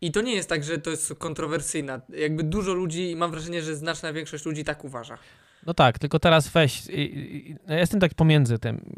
I 0.00 0.12
to 0.12 0.20
nie 0.20 0.34
jest 0.34 0.48
tak, 0.48 0.64
że 0.64 0.78
to 0.78 0.90
jest 0.90 1.14
kontrowersyjne. 1.14 2.00
Jakby 2.08 2.42
dużo 2.42 2.74
ludzi, 2.74 3.10
i 3.10 3.16
mam 3.16 3.30
wrażenie, 3.30 3.62
że 3.62 3.76
znaczna 3.76 4.12
większość 4.12 4.44
ludzi 4.44 4.64
tak 4.64 4.84
uważa. 4.84 5.18
No 5.66 5.74
tak, 5.74 5.98
tylko 5.98 6.18
teraz 6.18 6.48
weź. 6.48 6.86
I, 6.90 7.56
ja 7.68 7.78
jestem 7.78 8.00
tak 8.00 8.14
pomiędzy 8.14 8.58
tym. 8.58 8.96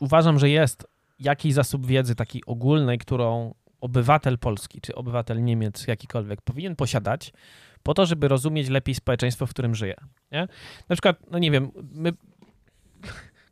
Uważam, 0.00 0.38
że 0.38 0.50
jest 0.50 0.86
jakiś 1.20 1.54
zasób 1.54 1.86
wiedzy 1.86 2.14
takiej 2.14 2.42
ogólnej, 2.46 2.98
którą 2.98 3.54
obywatel 3.80 4.38
polski 4.38 4.80
czy 4.80 4.94
obywatel 4.94 5.44
Niemiec 5.44 5.86
jakikolwiek 5.86 6.42
powinien 6.42 6.76
posiadać 6.76 7.32
po 7.82 7.94
to, 7.94 8.06
żeby 8.06 8.28
rozumieć 8.28 8.68
lepiej 8.68 8.94
społeczeństwo, 8.94 9.46
w 9.46 9.50
którym 9.50 9.74
żyje. 9.74 9.94
Nie? 10.32 10.48
Na 10.88 10.96
przykład, 10.96 11.16
no 11.30 11.38
nie 11.38 11.50
wiem, 11.50 11.70
my 11.92 12.12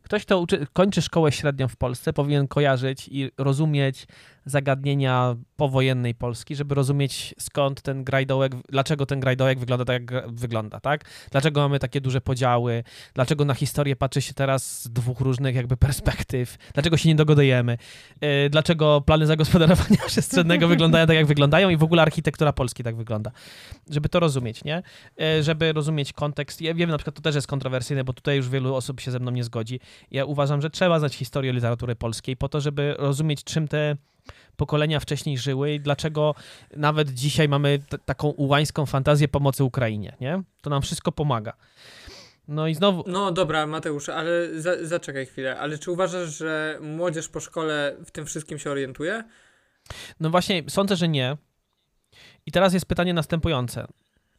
Ktoś, 0.09 0.25
kto 0.25 0.41
uczy, 0.41 0.67
kończy 0.73 1.03
szkołę 1.03 1.33
średnią 1.33 1.69
w 1.69 1.77
Polsce, 1.77 2.13
powinien 2.13 2.49
kojarzyć 2.49 3.09
i 3.13 3.31
rozumieć 3.39 4.07
zagadnienia 4.51 5.37
powojennej 5.57 6.15
Polski, 6.15 6.57
żeby 6.57 6.75
rozumieć 6.75 7.35
skąd 7.39 7.83
ten 7.83 8.05
grajdołek, 8.05 8.53
dlaczego 8.69 9.07
ten 9.07 9.21
grajdołek 9.21 9.59
wygląda 9.59 9.85
tak, 9.85 10.11
jak 10.11 10.31
wygląda, 10.31 10.81
tak? 10.81 11.05
Dlaczego 11.31 11.61
mamy 11.61 11.79
takie 11.79 12.01
duże 12.01 12.21
podziały, 12.21 12.85
dlaczego 13.15 13.45
na 13.45 13.55
historię 13.55 13.97
patrzy 13.97 14.23
się 14.23 14.35
teraz 14.35 14.83
z 14.83 14.91
dwóch 14.91 15.21
różnych 15.21 15.55
jakby 15.55 15.77
perspektyw, 15.77 16.57
dlaczego 16.75 16.97
się 16.97 17.09
nie 17.09 17.15
dogodujemy, 17.15 17.79
yy, 18.21 18.51
dlaczego 18.51 19.01
plany 19.01 19.27
zagospodarowania 19.27 20.07
przestrzennego 20.07 20.69
wyglądają 20.69 21.07
tak, 21.07 21.17
jak 21.17 21.27
wyglądają 21.27 21.69
i 21.69 21.77
w 21.77 21.83
ogóle 21.83 22.03
architektura 22.03 22.53
Polski 22.53 22.83
tak 22.83 22.97
wygląda. 22.97 23.31
Żeby 23.91 24.09
to 24.09 24.21
rozumieć, 24.21 24.65
nie? 24.65 24.83
Yy, 25.17 25.43
żeby 25.43 25.73
rozumieć 25.73 26.13
kontekst. 26.13 26.61
Ja 26.61 26.75
wiem, 26.75 26.91
na 26.91 26.99
przykład 26.99 27.17
to 27.17 27.23
też 27.23 27.35
jest 27.35 27.47
kontrowersyjne, 27.47 28.05
bo 28.05 28.13
tutaj 28.13 28.37
już 28.37 28.49
wielu 28.49 28.75
osób 28.75 29.01
się 29.01 29.11
ze 29.11 29.19
mną 29.19 29.31
nie 29.31 29.45
zgodzi. 29.45 29.81
Ja 30.11 30.25
uważam, 30.25 30.63
że 30.63 30.71
trzeba 30.71 30.99
znać 30.99 31.15
historię 31.15 31.53
literatury 31.53 31.97
polskiej 31.97 32.37
po 32.37 32.49
to, 32.49 32.61
żeby 32.61 32.95
rozumieć, 32.99 33.45
czym 33.45 33.69
te 33.69 33.97
pokolenia 34.57 35.01
wcześniej 35.01 35.39
żyły 35.39 35.73
i 35.73 35.81
dlaczego 35.81 36.35
nawet 36.77 37.11
dzisiaj 37.11 37.49
mamy 37.49 37.79
taką 38.05 38.29
ułańską 38.29 38.87
fantazję 38.87 39.29
pomocy 39.29 39.65
Ukrainie, 39.65 40.17
nie? 40.21 40.43
To 40.63 40.71
nam 40.71 40.83
wszystko 40.83 41.13
pomaga. 41.13 41.53
No 42.49 42.67
i 42.69 42.75
znowu. 42.75 43.05
No 43.07 43.33
dobra, 43.33 43.67
Mateusz, 43.67 44.09
ale 44.09 44.61
za, 44.61 44.87
zaczekaj 44.87 45.27
chwilę. 45.27 45.59
Ale 45.59 45.79
czy 45.79 45.91
uważasz, 45.91 46.37
że 46.37 46.79
młodzież 46.83 47.29
po 47.29 47.41
szkole 47.41 47.97
w 48.05 48.11
tym 48.11 48.27
wszystkim 48.27 48.59
się 48.59 48.71
orientuje? 48.71 49.25
No 50.21 50.31
właśnie, 50.31 50.63
sądzę, 50.69 50.97
że 50.97 51.09
nie. 51.09 51.37
I 52.47 52.53
teraz 52.53 52.75
jest 52.75 52.87
pytanie 52.87 53.15
następujące. 53.15 53.87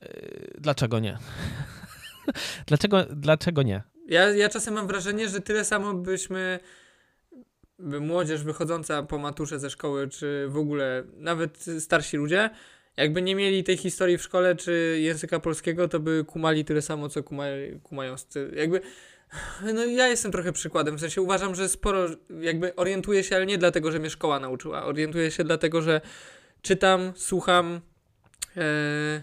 Yy, 0.02 0.10
dlaczego 0.58 1.00
nie? 1.00 1.18
dlaczego, 2.68 3.06
dlaczego 3.06 3.64
nie? 3.64 3.84
Ja, 4.08 4.30
ja 4.30 4.50
czasem 4.50 4.74
mam 4.74 4.88
wrażenie, 4.88 5.30
że 5.30 5.42
tyle 5.42 5.66
samo 5.66 5.94
byśmy 5.94 6.60
młodzież 7.80 8.44
wychodząca 8.44 9.04
po 9.04 9.18
maturze 9.18 9.60
ze 9.60 9.70
szkoły, 9.70 10.08
czy 10.08 10.46
w 10.50 10.58
ogóle 10.58 11.04
nawet 11.18 11.66
starsi 11.80 12.18
ludzie, 12.18 12.50
jakby 12.98 13.22
nie 13.22 13.36
mieli 13.36 13.64
tej 13.64 13.78
historii 13.78 14.18
w 14.18 14.22
szkole, 14.22 14.56
czy 14.56 14.98
języka 15.02 15.40
polskiego, 15.40 15.88
to 15.88 16.00
by 16.00 16.24
kumali 16.28 16.66
tyle 16.66 16.82
samo, 16.82 17.10
co 17.10 17.24
kumali, 17.24 17.80
kumają. 17.84 18.16
Jakby, 18.56 18.82
no 19.74 19.86
ja 19.86 20.08
jestem 20.08 20.32
trochę 20.32 20.52
przykładem, 20.52 20.98
w 20.98 21.00
sensie 21.00 21.22
uważam, 21.22 21.56
że 21.56 21.70
sporo, 21.70 22.08
jakby 22.42 22.76
orientuję 22.76 23.24
się, 23.24 23.36
ale 23.36 23.46
nie 23.46 23.58
dlatego, 23.58 23.92
że 23.92 24.00
mnie 24.00 24.10
szkoła 24.10 24.40
nauczyła, 24.40 24.86
orientuję 24.86 25.32
się 25.32 25.44
dlatego, 25.44 25.82
że 25.82 26.02
czytam, 26.62 27.12
słucham, 27.16 27.82
e, 28.58 29.22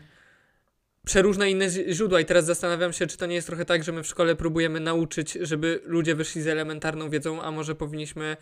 przeróżne 1.06 1.50
inne 1.50 1.68
źródła 1.70 2.20
i 2.20 2.24
teraz 2.24 2.44
zastanawiam 2.44 2.92
się, 2.92 3.06
czy 3.06 3.16
to 3.16 3.26
nie 3.26 3.34
jest 3.34 3.46
trochę 3.46 3.64
tak, 3.64 3.84
że 3.84 3.92
my 3.92 4.02
w 4.02 4.06
szkole 4.06 4.36
próbujemy 4.36 4.80
nauczyć, 4.80 5.38
żeby 5.40 5.80
ludzie 5.84 6.14
wyszli 6.14 6.42
z 6.42 6.46
elementarną 6.46 7.10
wiedzą, 7.10 7.42
a 7.42 7.50
może 7.50 7.74
powinniśmy 7.74 8.36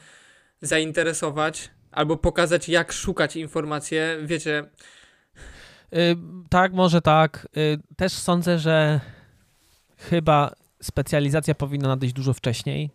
zainteresować 0.62 1.70
albo 1.90 2.16
pokazać, 2.16 2.68
jak 2.68 2.92
szukać 2.92 3.36
informacje. 3.36 4.18
Wiecie, 4.22 4.64
Y, 5.94 6.16
tak, 6.50 6.72
może 6.72 7.00
tak. 7.00 7.48
Y, 7.56 7.78
też 7.96 8.12
sądzę, 8.12 8.58
że 8.58 9.00
chyba 9.96 10.54
specjalizacja 10.82 11.54
powinna 11.54 11.88
nadejść 11.88 12.14
dużo 12.14 12.34
wcześniej, 12.34 12.90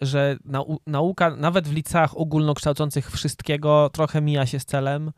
że 0.00 0.36
nau 0.44 0.80
nauka 0.86 1.36
nawet 1.36 1.68
w 1.68 1.72
liceach 1.72 2.16
ogólnokształcących 2.16 3.10
wszystkiego 3.10 3.90
trochę 3.92 4.20
mija 4.20 4.46
się 4.46 4.60
z 4.60 4.64
celem, 4.64 5.12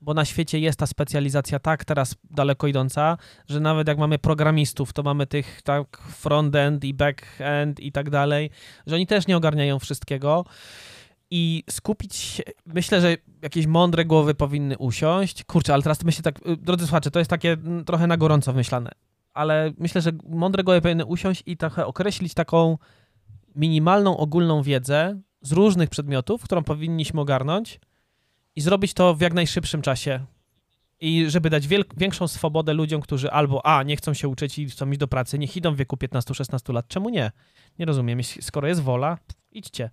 bo 0.00 0.14
na 0.14 0.24
świecie 0.24 0.58
jest 0.58 0.78
ta 0.78 0.86
specjalizacja 0.86 1.58
tak 1.58 1.84
teraz 1.84 2.14
daleko 2.30 2.66
idąca, 2.66 3.18
że 3.48 3.60
nawet 3.60 3.88
jak 3.88 3.98
mamy 3.98 4.18
programistów, 4.18 4.92
to 4.92 5.02
mamy 5.02 5.26
tych 5.26 5.62
tak 5.62 5.98
front-end 5.98 6.84
i 6.84 6.94
back-end 6.94 7.80
i 7.80 7.92
tak 7.92 8.10
dalej, 8.10 8.50
że 8.86 8.94
oni 8.94 9.06
też 9.06 9.26
nie 9.26 9.36
ogarniają 9.36 9.78
wszystkiego 9.78 10.44
i 11.30 11.64
skupić 11.70 12.16
się, 12.16 12.42
myślę, 12.66 13.00
że 13.00 13.16
jakieś 13.42 13.66
mądre 13.66 14.04
głowy 14.04 14.34
powinny 14.34 14.78
usiąść. 14.78 15.44
Kurczę, 15.44 15.74
ale 15.74 15.82
teraz 15.82 16.04
myślę 16.04 16.22
tak, 16.22 16.46
y, 16.46 16.56
drodzy 16.56 16.86
słuchacze, 16.86 17.10
to 17.10 17.18
jest 17.18 17.30
takie 17.30 17.52
mm, 17.52 17.84
trochę 17.84 18.06
na 18.06 18.16
gorąco 18.16 18.52
wymyślane, 18.52 18.90
ale 19.34 19.72
myślę, 19.78 20.00
że 20.00 20.10
mądre 20.28 20.64
głowy 20.64 20.80
powinny 20.80 21.06
usiąść 21.06 21.42
i 21.46 21.56
trochę 21.56 21.86
określić 21.86 22.34
taką 22.34 22.78
minimalną, 23.54 24.16
ogólną 24.16 24.62
wiedzę 24.62 25.20
z 25.42 25.52
różnych 25.52 25.90
przedmiotów, 25.90 26.42
którą 26.42 26.62
powinniśmy 26.62 27.20
ogarnąć 27.20 27.80
i 28.56 28.60
zrobić 28.60 28.94
to 28.94 29.14
w 29.14 29.20
jak 29.20 29.34
najszybszym 29.34 29.82
czasie. 29.82 30.26
I 31.00 31.30
żeby 31.30 31.50
dać 31.50 31.68
większą 31.96 32.28
swobodę 32.28 32.74
ludziom, 32.74 33.00
którzy 33.00 33.30
albo 33.30 33.66
A, 33.66 33.82
nie 33.82 33.96
chcą 33.96 34.14
się 34.14 34.28
uczyć 34.28 34.58
i 34.58 34.70
chcą 34.70 34.90
iść 34.90 34.98
do 34.98 35.08
pracy, 35.08 35.38
niech 35.38 35.56
idą 35.56 35.74
w 35.74 35.76
wieku 35.76 35.96
15-16 35.96 36.72
lat. 36.72 36.88
Czemu 36.88 37.08
nie? 37.08 37.32
Nie 37.78 37.86
rozumiem. 37.86 38.22
Skoro 38.22 38.68
jest 38.68 38.82
wola, 38.82 39.18
idźcie. 39.52 39.90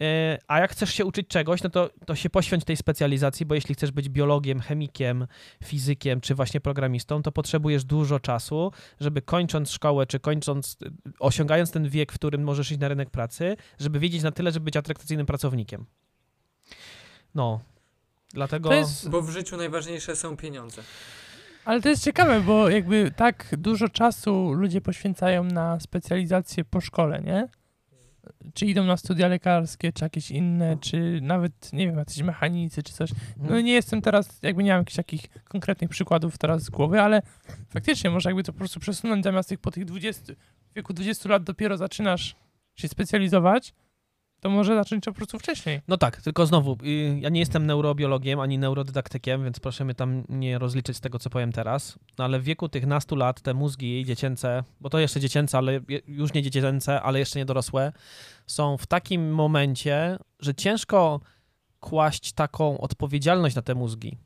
Yy, 0.00 0.06
A 0.48 0.58
jak 0.58 0.70
chcesz 0.70 0.94
się 0.94 1.04
uczyć 1.04 1.28
czegoś, 1.28 1.62
no 1.62 1.70
to, 1.70 1.90
to 2.06 2.14
się 2.14 2.30
poświęć 2.30 2.64
tej 2.64 2.76
specjalizacji, 2.76 3.46
bo 3.46 3.54
jeśli 3.54 3.74
chcesz 3.74 3.90
być 3.90 4.08
biologiem, 4.08 4.60
chemikiem, 4.60 5.26
fizykiem 5.64 6.20
czy 6.20 6.34
właśnie 6.34 6.60
programistą, 6.60 7.22
to 7.22 7.32
potrzebujesz 7.32 7.84
dużo 7.84 8.20
czasu, 8.20 8.72
żeby 9.00 9.22
kończąc 9.22 9.70
szkołę, 9.70 10.06
czy 10.06 10.20
kończąc, 10.20 10.76
y, 10.82 10.92
osiągając 11.18 11.70
ten 11.70 11.88
wiek, 11.88 12.12
w 12.12 12.14
którym 12.14 12.42
możesz 12.42 12.70
iść 12.70 12.80
na 12.80 12.88
rynek 12.88 13.10
pracy, 13.10 13.56
żeby 13.78 13.98
wiedzieć 13.98 14.22
na 14.22 14.32
tyle, 14.32 14.52
żeby 14.52 14.64
być 14.64 14.76
atrakcyjnym 14.76 15.26
pracownikiem. 15.26 15.86
No, 17.34 17.60
dlatego... 18.34 18.68
To 18.68 18.74
jest, 18.74 19.08
bo 19.08 19.22
w 19.22 19.30
życiu 19.30 19.56
najważniejsze 19.56 20.16
są 20.16 20.36
pieniądze. 20.36 20.82
ale 21.64 21.80
to 21.80 21.88
jest 21.88 22.04
ciekawe, 22.04 22.40
bo 22.40 22.68
jakby 22.68 23.12
tak 23.16 23.54
dużo 23.58 23.88
czasu 23.88 24.52
ludzie 24.52 24.80
poświęcają 24.80 25.44
na 25.44 25.80
specjalizację 25.80 26.64
po 26.64 26.80
szkole, 26.80 27.22
nie? 27.22 27.48
Czy 28.54 28.66
idą 28.66 28.84
na 28.84 28.96
studia 28.96 29.28
lekarskie, 29.28 29.92
czy 29.92 30.04
jakieś 30.04 30.30
inne, 30.30 30.76
czy 30.80 31.18
nawet, 31.22 31.72
nie 31.72 31.86
wiem, 31.86 31.96
jacyś 31.96 32.22
mechanicy, 32.22 32.82
czy 32.82 32.92
coś. 32.92 33.10
No 33.36 33.60
nie 33.60 33.72
jestem 33.72 34.02
teraz, 34.02 34.38
jakby 34.42 34.62
nie 34.62 34.70
mam 34.70 34.78
jakichś 34.80 34.96
takich 34.96 35.20
konkretnych 35.44 35.90
przykładów 35.90 36.38
teraz 36.38 36.62
z 36.62 36.70
głowy, 36.70 37.00
ale 37.00 37.22
faktycznie 37.68 38.10
może 38.10 38.28
jakby 38.28 38.42
to 38.42 38.52
po 38.52 38.58
prostu 38.58 38.80
przesunąć 38.80 39.24
zamiast 39.24 39.48
tych 39.48 39.58
po 39.58 39.70
tych 39.70 39.84
20, 39.84 40.32
w 40.70 40.74
wieku 40.76 40.92
20 40.92 41.28
lat 41.28 41.42
dopiero 41.42 41.76
zaczynasz 41.76 42.36
się 42.76 42.88
specjalizować, 42.88 43.74
to 44.40 44.50
może 44.50 44.74
zacząć 44.74 45.04
po 45.04 45.12
prostu 45.12 45.38
wcześniej. 45.38 45.80
No 45.88 45.96
tak, 45.96 46.22
tylko 46.22 46.46
znowu, 46.46 46.78
y, 46.84 47.18
ja 47.20 47.28
nie 47.28 47.40
jestem 47.40 47.66
neurobiologiem 47.66 48.40
ani 48.40 48.58
neurodydaktykiem, 48.58 49.44
więc 49.44 49.60
proszę 49.60 49.84
mnie 49.84 49.94
tam 49.94 50.24
nie 50.28 50.58
rozliczyć 50.58 50.96
z 50.96 51.00
tego, 51.00 51.18
co 51.18 51.30
powiem 51.30 51.52
teraz. 51.52 51.98
No 52.18 52.24
ale 52.24 52.40
w 52.40 52.44
wieku 52.44 52.68
tych 52.68 52.86
nastu 52.86 53.16
lat 53.16 53.40
te 53.40 53.54
mózgi 53.54 54.04
dziecięce, 54.04 54.64
bo 54.80 54.90
to 54.90 54.98
jeszcze 54.98 55.20
dziecięce, 55.20 55.58
ale 55.58 55.80
już 56.06 56.32
nie 56.32 56.42
dziecięce, 56.42 57.02
ale 57.02 57.18
jeszcze 57.18 57.38
nie 57.38 57.44
dorosłe, 57.44 57.92
są 58.46 58.76
w 58.76 58.86
takim 58.86 59.34
momencie, 59.34 60.18
że 60.40 60.54
ciężko 60.54 61.20
kłaść 61.80 62.32
taką 62.32 62.80
odpowiedzialność 62.80 63.56
na 63.56 63.62
te 63.62 63.74
mózgi. 63.74 64.18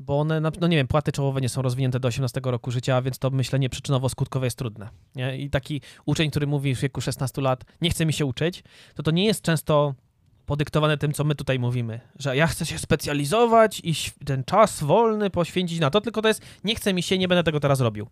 Bo 0.00 0.20
one, 0.20 0.40
no 0.40 0.66
nie 0.66 0.76
wiem, 0.76 0.86
płaty 0.86 1.12
czołowe 1.12 1.40
nie 1.40 1.48
są 1.48 1.62
rozwinięte 1.62 2.00
do 2.00 2.08
18 2.08 2.40
roku 2.44 2.70
życia, 2.70 3.02
więc 3.02 3.18
to 3.18 3.30
myślenie 3.30 3.70
przyczynowo-skutkowe 3.70 4.44
jest 4.44 4.58
trudne. 4.58 4.88
Nie? 5.14 5.38
I 5.38 5.50
taki 5.50 5.80
uczeń, 6.06 6.30
który 6.30 6.46
mówi 6.46 6.74
w 6.74 6.80
wieku 6.80 7.00
16 7.00 7.42
lat, 7.42 7.64
nie 7.80 7.90
chce 7.90 8.06
mi 8.06 8.12
się 8.12 8.26
uczyć, 8.26 8.64
to 8.94 9.02
to 9.02 9.10
nie 9.10 9.24
jest 9.24 9.42
często 9.42 9.94
podyktowane 10.46 10.98
tym, 10.98 11.12
co 11.12 11.24
my 11.24 11.34
tutaj 11.34 11.58
mówimy, 11.58 12.00
że 12.18 12.36
ja 12.36 12.46
chcę 12.46 12.66
się 12.66 12.78
specjalizować 12.78 13.80
i 13.84 13.94
ten 14.26 14.44
czas 14.44 14.82
wolny 14.82 15.30
poświęcić 15.30 15.80
na 15.80 15.90
to, 15.90 16.00
tylko 16.00 16.22
to 16.22 16.28
jest, 16.28 16.42
nie 16.64 16.74
chce 16.74 16.94
mi 16.94 17.02
się, 17.02 17.18
nie 17.18 17.28
będę 17.28 17.42
tego 17.42 17.60
teraz 17.60 17.80
robił. 17.80 18.06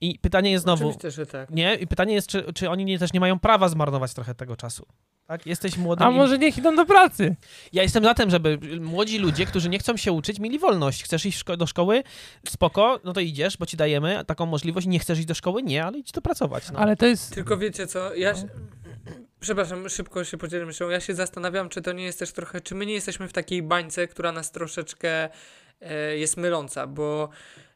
I 0.00 0.18
pytanie 0.18 0.50
jest 0.50 0.64
znowu, 0.64 0.88
Oczywiście, 0.88 1.10
że 1.10 1.26
tak. 1.26 1.50
nie, 1.50 1.74
i 1.74 1.86
pytanie 1.86 2.14
jest, 2.14 2.28
czy, 2.28 2.52
czy 2.52 2.70
oni 2.70 2.84
nie, 2.84 2.98
też 2.98 3.12
nie 3.12 3.20
mają 3.20 3.38
prawa 3.38 3.68
zmarnować 3.68 4.14
trochę 4.14 4.34
tego 4.34 4.56
czasu. 4.56 4.86
Tak? 5.26 5.46
Jesteś 5.46 5.76
młodym. 5.76 6.06
A 6.06 6.10
może 6.10 6.38
niech 6.38 6.58
idą 6.58 6.76
do 6.76 6.86
pracy? 6.86 7.36
Ja 7.72 7.82
jestem 7.82 8.04
za 8.04 8.14
tym, 8.14 8.30
żeby 8.30 8.58
młodzi 8.80 9.18
ludzie, 9.18 9.46
którzy 9.46 9.68
nie 9.68 9.78
chcą 9.78 9.96
się 9.96 10.12
uczyć, 10.12 10.38
mieli 10.38 10.58
wolność. 10.58 11.04
Chcesz 11.04 11.26
iść 11.26 11.44
szko- 11.44 11.56
do 11.56 11.66
szkoły? 11.66 12.02
Spoko, 12.48 13.00
no 13.04 13.12
to 13.12 13.20
idziesz, 13.20 13.56
bo 13.56 13.66
ci 13.66 13.76
dajemy 13.76 14.24
taką 14.26 14.46
możliwość. 14.46 14.86
Nie 14.86 14.98
chcesz 14.98 15.18
iść 15.18 15.28
do 15.28 15.34
szkoły? 15.34 15.62
Nie, 15.62 15.84
ale 15.84 15.98
idź 15.98 16.12
to 16.12 16.22
pracować. 16.22 16.70
No. 16.70 16.78
Ale 16.78 16.96
to 16.96 17.06
jest... 17.06 17.34
Tylko 17.34 17.56
wiecie 17.58 17.86
co, 17.86 18.14
ja 18.14 18.34
się, 18.34 18.48
przepraszam, 19.40 19.88
szybko 19.88 20.24
się 20.24 20.36
podzielę 20.36 20.66
myślą, 20.66 20.88
ja 20.88 21.00
się 21.00 21.14
zastanawiam, 21.14 21.68
czy 21.68 21.82
to 21.82 21.92
nie 21.92 22.04
jest 22.04 22.18
też 22.18 22.32
trochę, 22.32 22.60
czy 22.60 22.74
my 22.74 22.86
nie 22.86 22.94
jesteśmy 22.94 23.28
w 23.28 23.32
takiej 23.32 23.62
bańce, 23.62 24.08
która 24.08 24.32
nas 24.32 24.52
troszeczkę 24.52 25.28
e, 25.80 26.16
jest 26.16 26.36
myląca, 26.36 26.86
bo 26.86 27.28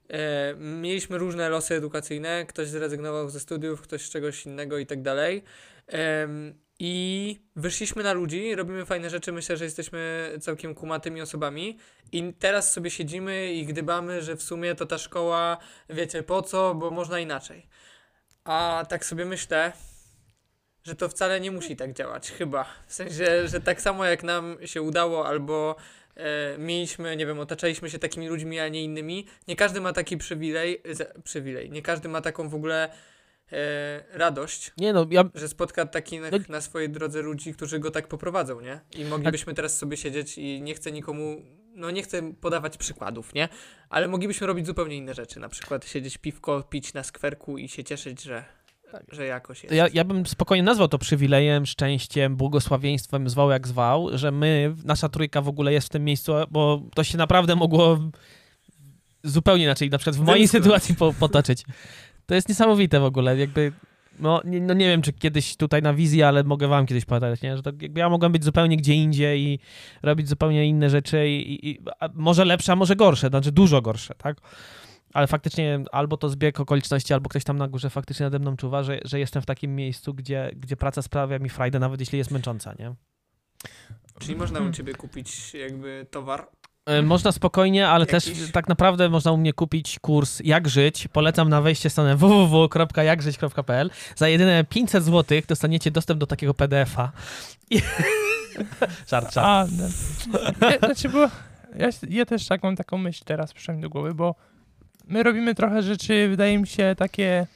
e, 0.08 0.54
mieliśmy 0.56 1.18
różne 1.18 1.48
losy 1.48 1.74
edukacyjne, 1.74 2.46
ktoś 2.46 2.68
zrezygnował 2.68 3.30
ze 3.30 3.40
studiów, 3.40 3.80
ktoś 3.80 4.02
z 4.02 4.10
czegoś 4.10 4.46
innego 4.46 4.78
i 4.78 4.86
tak 4.86 5.02
dalej. 5.02 5.44
I 6.78 7.36
wyszliśmy 7.56 8.02
na 8.02 8.12
ludzi, 8.12 8.54
robimy 8.54 8.86
fajne 8.86 9.10
rzeczy, 9.10 9.32
myślę, 9.32 9.56
że 9.56 9.64
jesteśmy 9.64 10.32
całkiem 10.40 10.74
kumatymi 10.74 11.20
osobami. 11.20 11.78
I 12.12 12.32
teraz 12.38 12.72
sobie 12.72 12.90
siedzimy 12.90 13.52
i 13.52 13.66
gdybamy, 13.66 14.22
że 14.22 14.36
w 14.36 14.42
sumie 14.42 14.74
to 14.74 14.86
ta 14.86 14.98
szkoła, 14.98 15.58
wiecie, 15.90 16.22
po 16.22 16.42
co, 16.42 16.74
bo 16.74 16.90
można 16.90 17.20
inaczej. 17.20 17.66
A 18.44 18.86
tak 18.88 19.04
sobie 19.04 19.24
myślę, 19.24 19.72
że 20.84 20.94
to 20.94 21.08
wcale 21.08 21.40
nie 21.40 21.50
musi 21.50 21.76
tak 21.76 21.92
działać, 21.92 22.30
chyba. 22.30 22.64
W 22.86 22.94
sensie, 22.94 23.48
że 23.48 23.60
tak 23.60 23.80
samo 23.80 24.04
jak 24.04 24.22
nam 24.22 24.56
się 24.64 24.82
udało, 24.82 25.26
albo 25.26 25.76
e, 26.16 26.58
mieliśmy, 26.58 27.16
nie 27.16 27.26
wiem, 27.26 27.40
otaczaliśmy 27.40 27.90
się 27.90 27.98
takimi 27.98 28.28
ludźmi, 28.28 28.60
a 28.60 28.68
nie 28.68 28.84
innymi, 28.84 29.26
nie 29.48 29.56
każdy 29.56 29.80
ma 29.80 29.92
taki 29.92 30.16
przywilej, 30.16 30.82
z, 30.90 31.22
przywilej, 31.22 31.70
nie 31.70 31.82
każdy 31.82 32.08
ma 32.08 32.20
taką 32.20 32.48
w 32.48 32.54
ogóle 32.54 32.88
e, 33.52 34.18
radość, 34.18 34.72
Nie 34.78 34.92
no, 34.92 35.06
ja, 35.10 35.24
że 35.34 35.48
spotka 35.48 35.86
takich 35.86 36.20
No- 36.20 36.38
na 36.48 36.60
swojej 36.60 36.90
drodze 36.90 37.22
ludzi, 37.22 37.54
którzy 37.54 37.78
go 37.78 37.90
tak 37.90 38.08
poprowadzą, 38.08 38.60
nie? 38.60 38.80
I 38.96 39.04
moglibyśmy 39.04 39.54
teraz 39.54 39.78
sobie 39.78 39.96
siedzieć 39.96 40.38
i 40.38 40.62
nie 40.62 40.74
chcę 40.74 40.92
nikomu, 40.92 41.42
no 41.74 41.90
nie 41.90 42.02
chcę 42.02 42.32
podawać 42.32 42.76
przykładów, 42.76 43.34
nie? 43.34 43.48
Ale 43.90 44.08
moglibyśmy 44.08 44.46
robić 44.46 44.66
zupełnie 44.66 44.96
inne 44.96 45.14
rzeczy, 45.14 45.40
na 45.40 45.48
przykład 45.48 45.86
siedzieć 45.86 46.18
piwko, 46.18 46.62
pić 46.62 46.94
na 46.94 47.02
skwerku 47.02 47.58
i 47.58 47.68
się 47.68 47.84
cieszyć, 47.84 48.22
że, 48.22 48.44
że 49.08 49.26
jakoś 49.26 49.62
jest. 49.64 49.74
ja, 49.74 49.86
ja 49.92 50.04
bym 50.04 50.26
spokojnie 50.26 50.62
nazwał 50.62 50.88
to 50.88 50.98
przywilejem, 50.98 51.66
szczęściem, 51.66 52.36
błogosławieństwem, 52.36 53.28
zwał 53.28 53.50
jak 53.50 53.68
zwał, 53.68 54.08
że 54.18 54.30
my, 54.30 54.74
nasza 54.84 55.08
trójka 55.08 55.40
w 55.40 55.48
ogóle 55.48 55.72
jest 55.72 55.86
w 55.86 55.90
tym 55.90 56.04
miejscu, 56.04 56.32
bo 56.50 56.82
to 56.94 57.04
się 57.04 57.18
naprawdę 57.18 57.56
mogło 57.56 57.98
zupełnie 59.24 59.64
inaczej, 59.64 59.90
na 59.90 59.98
przykład 59.98 60.16
w 60.16 60.20
mojej 60.20 60.48
sytuacji 60.48 60.94
po, 60.94 61.12
potoczyć. 61.12 61.64
To 62.28 62.34
jest 62.34 62.48
niesamowite 62.48 63.00
w 63.00 63.04
ogóle, 63.04 63.38
jakby, 63.38 63.72
no 64.18 64.40
nie, 64.44 64.60
no 64.60 64.74
nie 64.74 64.86
wiem, 64.86 65.02
czy 65.02 65.12
kiedyś 65.12 65.56
tutaj 65.56 65.82
na 65.82 65.94
wizji, 65.94 66.22
ale 66.22 66.44
mogę 66.44 66.68
wam 66.68 66.86
kiedyś 66.86 67.04
powiedzieć, 67.04 67.42
nie? 67.42 67.56
że 67.56 67.62
to 67.62 67.70
jakby 67.80 68.00
ja 68.00 68.08
mogłem 68.08 68.32
być 68.32 68.44
zupełnie 68.44 68.76
gdzie 68.76 68.94
indziej 68.94 69.42
i 69.42 69.58
robić 70.02 70.28
zupełnie 70.28 70.66
inne 70.66 70.90
rzeczy 70.90 71.28
i, 71.28 71.70
i, 71.70 71.80
może 72.14 72.44
lepsze, 72.44 72.72
a 72.72 72.76
może 72.76 72.96
gorsze, 72.96 73.28
znaczy 73.28 73.52
dużo 73.52 73.82
gorsze, 73.82 74.14
tak? 74.14 74.36
Ale 75.12 75.26
faktycznie 75.26 75.84
albo 75.92 76.16
to 76.16 76.28
zbieg 76.28 76.60
okoliczności, 76.60 77.14
albo 77.14 77.28
ktoś 77.28 77.44
tam 77.44 77.56
na 77.56 77.68
górze 77.68 77.90
faktycznie 77.90 78.24
nade 78.24 78.38
mną 78.38 78.56
czuwa, 78.56 78.82
że, 78.82 79.00
że 79.04 79.18
jestem 79.18 79.42
w 79.42 79.46
takim 79.46 79.76
miejscu, 79.76 80.14
gdzie, 80.14 80.50
gdzie 80.56 80.76
praca 80.76 81.02
sprawia 81.02 81.38
mi 81.38 81.48
frajdę, 81.48 81.78
nawet 81.78 82.00
jeśli 82.00 82.18
jest 82.18 82.30
męcząca, 82.30 82.74
nie? 82.78 82.94
Czyli 84.18 84.36
można 84.36 84.60
u 84.60 84.72
ciebie 84.72 84.94
kupić 84.94 85.54
jakby 85.54 86.06
towar. 86.10 86.48
E, 86.88 87.02
Można 87.02 87.32
spokojnie, 87.32 87.88
ale 87.88 88.06
też 88.06 88.26
Jakiś- 88.26 88.52
tak 88.52 88.68
naprawdę 88.68 89.08
można 89.08 89.32
u 89.32 89.36
mnie 89.36 89.52
kupić 89.52 89.98
kurs 89.98 90.40
Jak 90.44 90.68
żyć. 90.68 91.08
Polecam 91.08 91.48
na 91.48 91.60
wejście 91.60 91.90
stronę 91.90 92.16
www.jakżyć.pl. 92.16 93.90
Za 94.16 94.28
jedyne 94.28 94.64
500 94.64 95.04
zł 95.04 95.40
dostaniecie 95.48 95.90
dostęp 95.90 96.20
do 96.20 96.26
takiego 96.26 96.54
PDF-a. 96.54 97.12
I... 97.70 97.80
żart, 99.10 99.34
żart. 99.34 99.46
A, 99.46 99.66
no. 99.78 99.84
ja, 100.70 100.78
znaczy, 100.78 101.08
bo 101.08 101.18
ja, 101.78 101.88
ja 102.08 102.26
też 102.26 102.46
tak 102.46 102.62
mam 102.62 102.76
taką 102.76 102.98
myśl 102.98 103.24
teraz 103.24 103.52
przyszła 103.52 103.74
mi 103.74 103.80
do 103.82 103.88
głowy, 103.88 104.14
bo 104.14 104.34
my 105.04 105.22
robimy 105.22 105.54
trochę 105.54 105.82
rzeczy, 105.82 106.28
wydaje 106.28 106.58
mi 106.58 106.66
się, 106.66 106.94
takie 106.98 107.46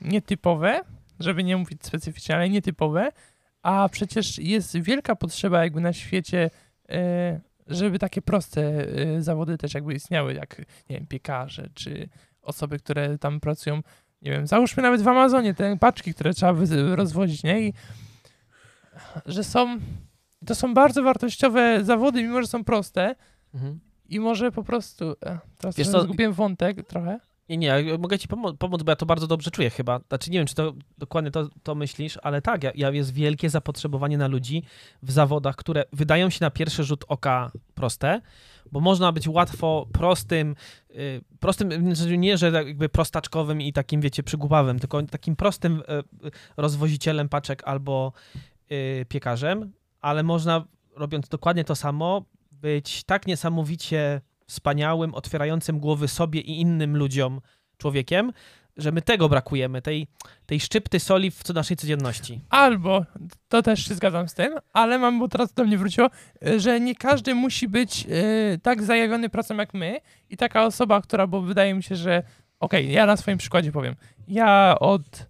nietypowe, 0.00 0.80
żeby 1.20 1.44
nie 1.44 1.56
mówić 1.56 1.86
specyficznie, 1.86 2.34
ale 2.34 2.48
nietypowe, 2.48 3.12
a 3.62 3.88
przecież 3.92 4.38
jest 4.38 4.76
wielka 4.76 5.16
potrzeba 5.16 5.62
jakby 5.64 5.80
na 5.80 5.92
świecie, 5.92 6.50
e, 6.88 7.40
żeby 7.66 7.98
takie 7.98 8.22
proste 8.22 8.62
e, 9.16 9.22
zawody 9.22 9.58
też 9.58 9.74
jakby 9.74 9.94
istniały, 9.94 10.34
jak, 10.34 10.58
nie 10.90 10.96
wiem, 10.96 11.06
piekarze, 11.06 11.68
czy 11.74 12.08
osoby, 12.42 12.78
które 12.78 13.18
tam 13.18 13.40
pracują, 13.40 13.82
nie 14.22 14.30
wiem, 14.30 14.46
załóżmy 14.46 14.82
nawet 14.82 15.02
w 15.02 15.08
Amazonie 15.08 15.54
te 15.54 15.78
paczki, 15.78 16.14
które 16.14 16.34
trzeba 16.34 16.54
rozwozić, 16.94 17.42
nie? 17.42 17.60
I 17.60 17.72
że 19.26 19.44
są, 19.44 19.78
to 20.46 20.54
są 20.54 20.74
bardzo 20.74 21.02
wartościowe 21.02 21.84
zawody, 21.84 22.22
mimo 22.22 22.42
że 22.42 22.48
są 22.48 22.64
proste 22.64 23.14
Mhm. 23.54 23.80
i 24.08 24.20
może 24.20 24.52
po 24.52 24.64
prostu, 24.64 25.10
e, 25.10 25.38
teraz 25.58 25.76
Wiesz 25.76 25.88
zgubiłem 25.88 26.32
wątek 26.32 26.86
trochę, 26.86 27.20
Nie, 27.48 27.56
nie, 27.56 27.66
ja 27.66 27.98
mogę 27.98 28.18
ci 28.18 28.28
pomo- 28.28 28.56
pomóc, 28.56 28.82
bo 28.82 28.92
ja 28.92 28.96
to 28.96 29.06
bardzo 29.06 29.26
dobrze 29.26 29.50
czuję 29.50 29.70
chyba. 29.70 30.00
Znaczy 30.08 30.30
nie 30.30 30.38
wiem, 30.38 30.46
czy 30.46 30.54
to 30.54 30.74
dokładnie 30.98 31.30
to, 31.30 31.48
to 31.62 31.74
myślisz, 31.74 32.18
ale 32.22 32.42
tak, 32.42 32.64
ja, 32.64 32.72
ja 32.74 32.90
jest 32.90 33.12
wielkie 33.12 33.50
zapotrzebowanie 33.50 34.18
na 34.18 34.26
ludzi 34.28 34.62
w 35.02 35.10
zawodach, 35.10 35.56
które 35.56 35.84
wydają 35.92 36.30
się 36.30 36.38
na 36.40 36.50
pierwszy 36.50 36.84
rzut 36.84 37.04
oka 37.08 37.50
proste, 37.74 38.20
bo 38.72 38.80
można 38.80 39.12
być 39.12 39.28
łatwo 39.28 39.88
prostym, 39.92 40.54
y, 40.90 41.20
prostym, 41.40 41.92
nie, 42.20 42.38
że 42.38 42.52
tak 42.52 42.66
jakby 42.66 42.88
prostaczkowym 42.88 43.60
i 43.60 43.72
takim, 43.72 44.00
wiecie, 44.00 44.22
przygłupawym, 44.22 44.78
tylko 44.78 45.02
takim 45.02 45.36
prostym 45.36 45.80
y, 45.80 46.30
rozwozicielem 46.56 47.28
paczek 47.28 47.62
albo 47.64 48.12
y, 48.72 49.06
piekarzem, 49.08 49.72
ale 50.00 50.22
można, 50.22 50.64
robiąc 50.96 51.28
dokładnie 51.28 51.64
to 51.64 51.76
samo, 51.76 52.24
być 52.52 53.04
tak 53.04 53.26
niesamowicie 53.26 54.20
wspaniałym, 54.46 55.14
otwierającym 55.14 55.80
głowy 55.80 56.08
sobie 56.08 56.40
i 56.40 56.60
innym 56.60 56.96
ludziom 56.96 57.40
człowiekiem, 57.78 58.32
że 58.76 58.92
my 58.92 59.02
tego 59.02 59.28
brakujemy, 59.28 59.82
tej, 59.82 60.06
tej 60.46 60.60
szczypty 60.60 61.00
soli 61.00 61.30
w 61.30 61.48
naszej 61.54 61.76
codzienności. 61.76 62.40
albo, 62.50 63.04
to 63.48 63.62
też 63.62 63.88
się 63.88 63.94
zgadzam 63.94 64.28
z 64.28 64.34
tym, 64.34 64.54
ale 64.72 64.98
mam, 64.98 65.18
bo 65.18 65.28
teraz 65.28 65.52
do 65.52 65.64
mnie 65.64 65.78
wróciło, 65.78 66.10
że 66.56 66.80
nie 66.80 66.94
każdy 66.94 67.34
musi 67.34 67.68
być 67.68 68.06
e, 68.06 68.58
tak 68.58 68.82
zajawiony 68.82 69.28
pracą 69.28 69.56
jak 69.56 69.74
my 69.74 70.00
i 70.30 70.36
taka 70.36 70.64
osoba, 70.64 71.00
która, 71.00 71.26
bo 71.26 71.40
wydaje 71.40 71.74
mi 71.74 71.82
się, 71.82 71.96
że 71.96 72.22
okej, 72.60 72.92
ja 72.92 73.06
na 73.06 73.16
swoim 73.16 73.38
przykładzie 73.38 73.72
powiem, 73.72 73.94
ja 74.28 74.76
od 74.80 75.28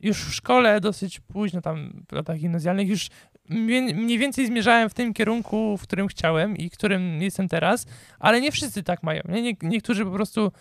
już 0.00 0.24
w 0.24 0.34
szkole 0.34 0.80
dosyć 0.80 1.20
późno 1.20 1.60
tam 1.60 2.04
w 2.08 2.12
latach 2.12 2.38
gimnazjalnych 2.38 2.88
już 2.88 3.08
mniej 3.48 4.18
więcej 4.18 4.46
zmierzałem 4.46 4.90
w 4.90 4.94
tym 4.94 5.14
kierunku, 5.14 5.76
w 5.76 5.82
którym 5.82 6.06
chciałem 6.08 6.56
i 6.56 6.70
którym 6.70 7.22
jestem 7.22 7.48
teraz, 7.48 7.86
ale 8.18 8.40
nie 8.40 8.52
wszyscy 8.52 8.82
tak 8.82 9.02
mają. 9.02 9.22
Nie? 9.28 9.42
Nie, 9.42 9.52
niektórzy 9.62 10.04
po 10.04 10.10
prostu 10.10 10.52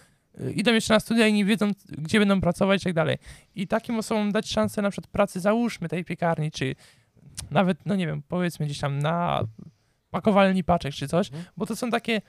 y, 0.42 0.52
idą 0.52 0.74
jeszcze 0.74 0.94
na 0.94 1.00
studia 1.00 1.28
i 1.28 1.34
nie 1.34 1.46
wiedzą, 1.46 1.72
gdzie 1.90 2.20
będą 2.20 2.42
pracować 2.42 2.82
i 2.82 2.84
tak 2.84 2.94
dalej. 2.94 3.18
I 3.56 3.68
takim 3.68 3.98
osobom 3.98 4.32
dać 4.32 4.50
szansę 4.50 4.82
na 4.82 4.90
przykład 4.92 5.12
pracy, 5.12 5.40
załóżmy 5.40 5.90
tej 5.90 6.06
piekarni, 6.06 6.52
czy 6.52 6.76
nawet, 7.52 7.78
no 7.86 7.96
nie 7.96 8.08
wiem, 8.08 8.22
powiedzmy 8.28 8.66
gdzieś 8.66 8.80
tam 8.80 9.00
na 9.00 9.44
pakowalni 10.12 10.64
paczek 10.64 10.94
czy 10.94 11.08
coś, 11.08 11.28
Mhm. 11.28 11.46
bo 11.58 11.66
to 11.66 11.76
są 11.76 11.90
takie, 11.92 12.22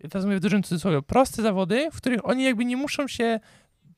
ja 0.00 0.08
teraz 0.08 0.24
mówię 0.24 0.36
w 0.36 0.40
dużym 0.40 0.62
cudzysłowie, 0.62 1.02
proste 1.02 1.42
zawody, 1.42 1.88
w 1.92 1.96
których 1.96 2.28
oni 2.28 2.44
jakby 2.44 2.64
nie 2.64 2.76
muszą 2.76 3.08
się 3.08 3.40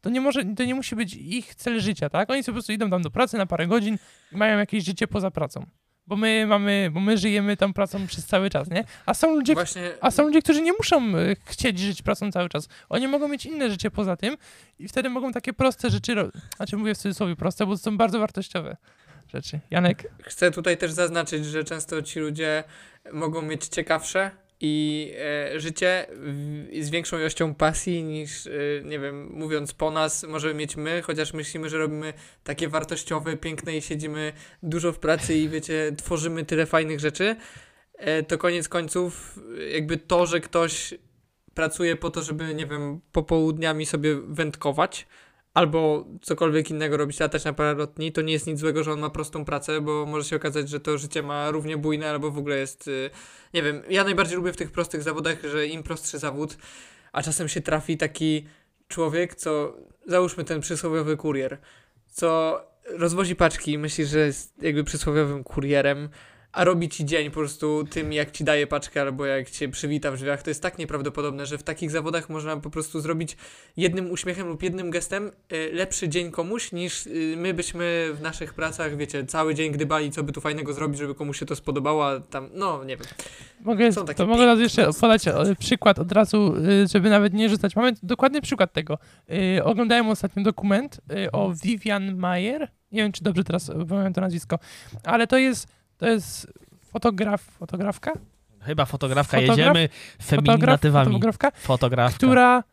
to 0.04 0.10
nie 0.10 0.20
może, 0.20 0.44
to 0.44 0.64
nie 0.64 0.74
musi 0.74 0.96
być 0.96 1.14
ich 1.14 1.54
cel 1.54 1.80
życia, 1.80 2.08
tak? 2.10 2.30
Oni 2.30 2.42
sobie 2.42 2.52
po 2.52 2.56
prostu 2.56 2.72
idą 2.72 2.90
tam 2.90 3.02
do 3.02 3.10
pracy 3.10 3.36
na 3.38 3.46
parę 3.46 3.66
godzin 3.66 3.98
i 4.32 4.36
mają 4.36 4.58
jakieś 4.58 4.84
życie 4.84 5.06
poza 5.06 5.30
pracą. 5.30 5.66
Bo 6.06 6.16
my 6.16 6.46
mamy, 6.46 6.88
bo 6.92 7.00
my 7.00 7.18
żyjemy 7.18 7.56
tą 7.56 7.72
pracą 7.72 8.06
przez 8.06 8.26
cały 8.26 8.50
czas, 8.50 8.70
nie? 8.70 8.84
A 9.06 9.14
są 9.14 9.34
ludzie, 9.34 9.54
Właśnie 9.54 9.92
a 10.00 10.10
są 10.10 10.22
ludzie, 10.22 10.42
którzy 10.42 10.62
nie 10.62 10.72
muszą 10.72 11.16
y, 11.18 11.36
chcieć 11.44 11.78
żyć 11.78 12.02
pracą 12.02 12.32
cały 12.32 12.48
czas. 12.48 12.68
Oni 12.88 13.08
mogą 13.08 13.28
mieć 13.28 13.46
inne 13.46 13.70
życie 13.70 13.90
poza 13.90 14.16
tym 14.16 14.36
i 14.78 14.88
wtedy 14.88 15.10
mogą 15.10 15.32
takie 15.32 15.52
proste 15.52 15.90
rzeczy, 15.90 16.14
ro- 16.14 16.30
znaczy 16.56 16.76
mówię 16.76 16.94
w 16.94 16.98
cudzysłowie 16.98 17.36
proste, 17.36 17.66
bo 17.66 17.72
to 17.72 17.78
są 17.78 17.96
bardzo 17.96 18.18
wartościowe 18.18 18.76
rzeczy. 19.34 19.60
Janek, 19.70 20.12
Chcę 20.22 20.50
tutaj 20.50 20.76
też 20.78 20.92
zaznaczyć, 20.92 21.46
że 21.46 21.64
często 21.64 22.02
ci 22.02 22.20
ludzie 22.20 22.64
mogą 23.12 23.42
mieć 23.42 23.66
ciekawsze 23.66 24.30
i 24.66 25.12
e, 25.18 25.60
życie 25.60 26.06
w, 26.10 26.68
z 26.80 26.90
większą 26.90 27.18
ilością 27.18 27.54
pasji 27.54 28.02
niż, 28.02 28.46
e, 28.46 28.50
nie 28.84 28.98
wiem, 28.98 29.28
mówiąc 29.32 29.74
po 29.74 29.90
nas, 29.90 30.22
możemy 30.22 30.54
mieć 30.54 30.76
my, 30.76 31.02
chociaż 31.02 31.32
myślimy, 31.32 31.68
że 31.68 31.78
robimy 31.78 32.12
takie 32.44 32.68
wartościowe, 32.68 33.36
piękne 33.36 33.76
i 33.76 33.82
siedzimy 33.82 34.32
dużo 34.62 34.92
w 34.92 34.98
pracy 34.98 35.34
i 35.34 35.48
wiecie, 35.48 35.92
tworzymy 35.96 36.44
tyle 36.44 36.66
fajnych 36.66 37.00
rzeczy, 37.00 37.36
e, 37.94 38.22
to 38.22 38.38
koniec 38.38 38.68
końców 38.68 39.38
jakby 39.72 39.96
to, 39.96 40.26
że 40.26 40.40
ktoś 40.40 40.94
pracuje 41.54 41.96
po 41.96 42.10
to, 42.10 42.22
żeby, 42.22 42.54
nie 42.54 42.66
wiem, 42.66 43.00
popołudniami 43.12 43.86
sobie 43.86 44.16
wędkować, 44.26 45.06
albo 45.54 46.06
cokolwiek 46.22 46.70
innego 46.70 46.96
robić, 46.96 47.20
latać 47.20 47.44
na 47.44 47.52
paralotni, 47.52 48.12
to 48.12 48.22
nie 48.22 48.32
jest 48.32 48.46
nic 48.46 48.58
złego, 48.58 48.84
że 48.84 48.92
on 48.92 49.00
ma 49.00 49.10
prostą 49.10 49.44
pracę, 49.44 49.80
bo 49.80 50.06
może 50.06 50.24
się 50.28 50.36
okazać, 50.36 50.68
że 50.68 50.80
to 50.80 50.98
życie 50.98 51.22
ma 51.22 51.50
równie 51.50 51.76
bujne, 51.76 52.10
albo 52.10 52.30
w 52.30 52.38
ogóle 52.38 52.58
jest, 52.58 52.88
y, 52.88 53.10
nie 53.54 53.62
wiem, 53.62 53.82
ja 53.90 54.04
najbardziej 54.04 54.36
lubię 54.36 54.52
w 54.52 54.56
tych 54.56 54.70
prostych 54.70 55.02
zawodach, 55.02 55.36
że 55.42 55.66
im 55.66 55.82
prostszy 55.82 56.18
zawód, 56.18 56.56
a 57.12 57.22
czasem 57.22 57.48
się 57.48 57.60
trafi 57.60 57.96
taki 57.96 58.46
człowiek, 58.88 59.34
co, 59.34 59.76
załóżmy 60.06 60.44
ten 60.44 60.60
przysłowiowy 60.60 61.16
kurier, 61.16 61.58
co 62.06 62.60
rozwozi 62.90 63.36
paczki 63.36 63.72
i 63.72 63.78
myśli, 63.78 64.06
że 64.06 64.18
jest 64.18 64.62
jakby 64.62 64.84
przysłowiowym 64.84 65.44
kurierem, 65.44 66.08
a 66.54 66.64
robi 66.64 66.88
ci 66.88 67.04
dzień 67.04 67.30
po 67.30 67.34
prostu 67.34 67.84
tym, 67.90 68.12
jak 68.12 68.30
ci 68.30 68.44
daje 68.44 68.66
paczkę 68.66 69.00
albo 69.00 69.26
jak 69.26 69.50
cię 69.50 69.68
przywita 69.68 70.10
w 70.10 70.16
drzwiach. 70.16 70.42
To 70.42 70.50
jest 70.50 70.62
tak 70.62 70.78
nieprawdopodobne, 70.78 71.46
że 71.46 71.58
w 71.58 71.62
takich 71.62 71.90
zawodach 71.90 72.28
można 72.28 72.56
po 72.56 72.70
prostu 72.70 73.00
zrobić 73.00 73.36
jednym 73.76 74.10
uśmiechem 74.10 74.48
lub 74.48 74.62
jednym 74.62 74.90
gestem 74.90 75.30
y, 75.52 75.70
lepszy 75.72 76.08
dzień 76.08 76.30
komuś, 76.30 76.72
niż 76.72 77.06
y, 77.06 77.34
my 77.36 77.54
byśmy 77.54 78.10
w 78.14 78.20
naszych 78.20 78.54
pracach, 78.54 78.96
wiecie, 78.96 79.26
cały 79.26 79.54
dzień 79.54 79.72
gdybali, 79.72 80.10
co 80.10 80.22
by 80.22 80.32
tu 80.32 80.40
fajnego 80.40 80.72
zrobić, 80.72 80.98
żeby 80.98 81.14
komuś 81.14 81.38
się 81.38 81.46
to 81.46 81.56
spodobało, 81.56 82.08
a 82.08 82.20
tam, 82.20 82.48
no 82.52 82.84
nie 82.84 82.96
wiem. 82.96 83.06
mogę, 83.60 83.92
Są 83.92 84.06
takie 84.06 84.16
to 84.16 84.26
mogę 84.26 84.46
raz 84.46 84.58
jeszcze 84.58 84.92
podać 85.00 85.28
e, 85.28 85.32
przykład 85.58 85.98
od 85.98 86.12
razu, 86.12 86.54
y, 86.56 86.86
żeby 86.92 87.10
nawet 87.10 87.34
nie 87.34 87.48
rzucać. 87.48 87.76
Mamy 87.76 87.92
dokładny 88.02 88.40
przykład 88.40 88.72
tego. 88.72 88.98
Oglądałem 89.64 90.08
ostatnio 90.08 90.42
dokument 90.42 91.00
o 91.32 91.52
Vivian 91.64 92.16
Mayer. 92.16 92.68
Nie 92.92 93.02
wiem, 93.02 93.12
czy 93.12 93.24
dobrze 93.24 93.44
teraz 93.44 93.70
wymawiam 93.74 94.12
to 94.12 94.20
nazwisko, 94.20 94.58
ale 95.04 95.26
to 95.26 95.38
jest, 95.38 95.68
to 95.96 96.06
jest 96.08 96.52
fotograf, 96.92 97.40
fotografka? 97.42 98.12
Chyba 98.62 98.84
fotografka, 98.84 99.36
Fotograf? 99.36 99.58
jedziemy 99.58 99.88
Fotograf, 100.20 100.56
feminatywami. 100.56 101.06
fotografka, 101.06 101.50
Fotografka. 101.50 102.16
która 102.16 102.64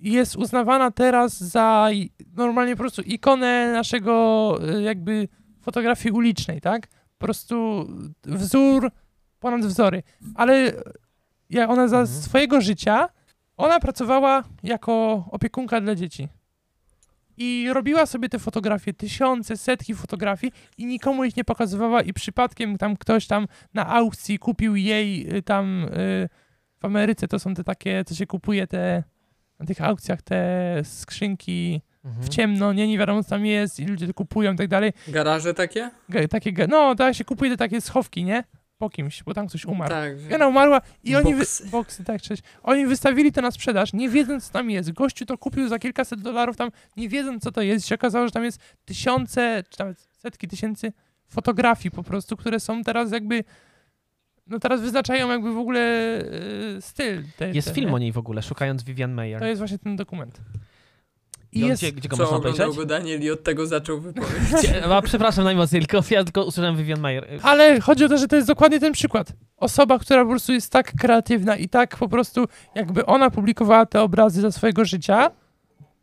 jest 0.00 0.36
uznawana 0.36 0.90
teraz 0.90 1.40
za 1.40 1.88
normalnie 2.36 2.76
po 2.76 2.80
prostu 2.80 3.02
ikonę 3.02 3.72
naszego 3.72 4.58
y, 4.78 4.82
jakby 4.82 5.28
fotografii 5.60 6.12
ulicznej, 6.12 6.60
tak? 6.60 6.86
Po 7.18 7.26
prostu 7.26 7.86
wzór 8.24 8.90
ponad 9.40 9.60
wzory. 9.66 10.02
Ale 10.34 10.72
ona 11.68 11.88
za 11.88 12.00
Mhm. 12.00 12.06
swojego 12.22 12.60
życia, 12.60 13.08
ona 13.56 13.80
pracowała 13.80 14.42
jako 14.62 15.24
opiekunka 15.30 15.80
dla 15.80 15.94
dzieci. 15.94 16.28
I 17.36 17.68
robiła 17.72 18.06
sobie 18.06 18.28
te 18.28 18.38
fotografie, 18.38 18.92
tysiące, 18.94 19.56
setki 19.56 19.94
fotografii 19.94 20.52
i 20.78 20.86
nikomu 20.86 21.24
ich 21.24 21.36
nie 21.36 21.44
pokazywała 21.44 22.02
i 22.02 22.12
przypadkiem 22.12 22.78
tam 22.78 22.96
ktoś 22.96 23.26
tam 23.26 23.46
na 23.74 23.86
aukcji 23.86 24.38
kupił 24.38 24.76
jej 24.76 25.36
y, 25.36 25.42
tam 25.42 25.84
y, 25.84 26.28
w 26.80 26.84
Ameryce 26.84 27.28
to 27.28 27.38
są 27.38 27.54
te 27.54 27.64
takie, 27.64 28.04
co 28.04 28.14
się 28.14 28.26
kupuje 28.26 28.66
te 28.66 29.02
na 29.58 29.66
tych 29.66 29.82
aukcjach 29.82 30.22
te 30.22 30.80
skrzynki 30.84 31.82
Mhm. 32.04 32.22
w 32.24 32.28
ciemno, 32.28 32.72
nie, 32.72 32.88
nie 32.88 32.98
wiadomo 32.98 33.22
co 33.22 33.30
tam 33.30 33.46
jest 33.46 33.80
i 33.80 33.84
ludzie 33.86 34.06
to 34.06 34.14
kupują 34.14 34.52
i 34.52 34.56
tak 34.56 34.68
dalej. 34.68 34.92
Garaże 35.08 35.54
takie? 35.54 35.90
Ge- 36.10 36.28
Takie, 36.28 36.52
no 36.68 36.94
tak 36.94 37.14
się 37.14 37.24
kupuje 37.24 37.50
te 37.50 37.56
takie 37.56 37.80
schowki, 37.80 38.24
nie? 38.24 38.44
Po 38.82 38.90
kimś, 38.90 39.22
bo 39.22 39.34
tam 39.34 39.48
ktoś 39.48 39.64
umarł. 39.64 39.90
Tak. 39.90 40.12
I 40.30 40.34
ona 40.34 40.48
umarła 40.48 40.80
i 41.04 41.16
oni... 41.16 41.34
Wy- 41.34 41.38
Boksy. 41.38 41.66
boksy, 41.66 42.04
tak, 42.04 42.22
cześć. 42.22 42.42
Oni 42.62 42.86
wystawili 42.86 43.32
to 43.32 43.42
na 43.42 43.50
sprzedaż, 43.50 43.92
nie 43.92 44.08
wiedząc 44.08 44.46
co 44.46 44.52
tam 44.52 44.70
jest. 44.70 44.92
Gościu 44.92 45.26
to 45.26 45.38
kupił 45.38 45.68
za 45.68 45.78
kilkaset 45.78 46.20
dolarów 46.20 46.56
tam, 46.56 46.70
nie 46.96 47.08
wiedząc 47.08 47.42
co 47.42 47.52
to 47.52 47.62
jest. 47.62 47.86
I 47.86 47.88
się 47.88 47.94
okazało, 47.94 48.26
że 48.26 48.32
tam 48.32 48.44
jest 48.44 48.60
tysiące, 48.84 49.62
czy 49.68 49.78
nawet 49.78 49.98
setki 49.98 50.48
tysięcy 50.48 50.92
fotografii 51.28 51.90
po 51.90 52.02
prostu, 52.02 52.36
które 52.36 52.60
są 52.60 52.82
teraz 52.82 53.12
jakby... 53.12 53.44
No 54.46 54.58
teraz 54.58 54.80
wyznaczają 54.80 55.28
jakby 55.30 55.52
w 55.52 55.58
ogóle 55.58 55.80
e, 55.80 56.80
styl. 56.80 57.22
Te, 57.36 57.50
Jest 57.50 57.68
te, 57.68 57.74
film 57.74 57.88
nie? 57.88 57.94
o 57.94 57.98
niej 57.98 58.12
w 58.12 58.18
ogóle, 58.18 58.42
szukając 58.42 58.82
Vivian 58.82 59.12
Mayer. 59.12 59.40
To 59.40 59.46
jest 59.46 59.58
właśnie 59.58 59.78
ten 59.78 59.96
dokument. 59.96 60.40
I 61.52 61.60
jest... 61.60 61.82
gdzie, 61.82 61.92
gdzie 61.92 62.08
go 62.08 62.16
Co 62.16 62.22
można 62.22 62.36
oglądał 62.36 62.66
obejrzeć? 62.70 62.76
go 62.76 62.94
Daniel 62.94 63.20
i 63.20 63.30
od 63.30 63.42
tego 63.42 63.66
zaczął 63.66 64.00
wypowiedź. 64.00 64.70
A, 64.90 65.02
przepraszam 65.02 65.44
najmocniej, 65.44 65.86
tylko 65.86 66.04
ja 66.10 66.24
tylko 66.24 66.44
usłyszałem 66.44 66.76
Vivian 66.76 67.00
Mayer. 67.00 67.28
Ale 67.42 67.80
chodzi 67.80 68.04
o 68.04 68.08
to, 68.08 68.18
że 68.18 68.28
to 68.28 68.36
jest 68.36 68.48
dokładnie 68.48 68.80
ten 68.80 68.92
przykład. 68.92 69.32
Osoba, 69.56 69.98
która 69.98 70.24
po 70.24 70.30
prostu 70.30 70.52
jest 70.52 70.72
tak 70.72 70.92
kreatywna 71.00 71.56
i 71.56 71.68
tak 71.68 71.96
po 71.96 72.08
prostu, 72.08 72.44
jakby 72.74 73.06
ona 73.06 73.30
publikowała 73.30 73.86
te 73.86 74.00
obrazy 74.00 74.40
ze 74.40 74.52
swojego 74.52 74.84
życia, 74.84 75.30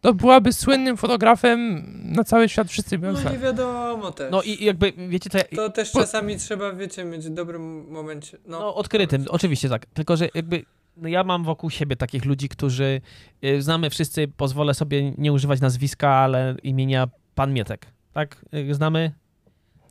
to 0.02 0.14
byłaby 0.14 0.54
słynnym 0.54 0.98
fotografem 0.98 1.84
na 2.04 2.24
cały 2.24 2.50
świat, 2.50 2.68
wszyscy 2.70 2.98
by 2.98 3.12
No 3.12 3.32
nie 3.32 3.38
wiadomo 3.38 4.12
też. 4.12 4.32
No 4.32 4.42
i 4.42 4.66
jakby, 4.66 4.94
wiecie 5.10 5.30
co, 5.30 5.38
ja, 5.38 5.44
To 5.56 5.70
też 5.70 5.92
Po- 5.92 6.00
czasami 6.00 6.38
trzeba, 6.38 6.74
wiecie, 6.74 7.06
mieć 7.06 7.26
w 7.26 7.34
dobrym 7.34 7.92
momencie. 7.92 8.38
No, 8.46 8.60
No, 8.60 8.76
odkrytym, 8.76 9.26
oczywiście 9.30 9.70
tak. 9.70 9.86
Tylko, 9.86 10.18
że 10.18 10.30
jakby 10.34 10.58
no 10.58 10.79
ja 11.06 11.24
mam 11.24 11.44
wokół 11.44 11.70
siebie 11.70 11.96
takich 11.96 12.26
ludzi, 12.26 12.50
którzy 12.50 13.02
y, 13.44 13.62
znamy 13.62 13.90
wszyscy, 13.90 14.28
pozwolę 14.28 14.74
sobie 14.74 15.12
nie 15.18 15.34
używać 15.34 15.62
nazwiska, 15.62 16.10
ale 16.10 16.56
imienia 16.64 17.08
Pan 17.36 17.54
Mietek. 17.54 17.86
Tak? 18.14 18.46
Y, 18.54 18.74
Znamy? 18.74 19.12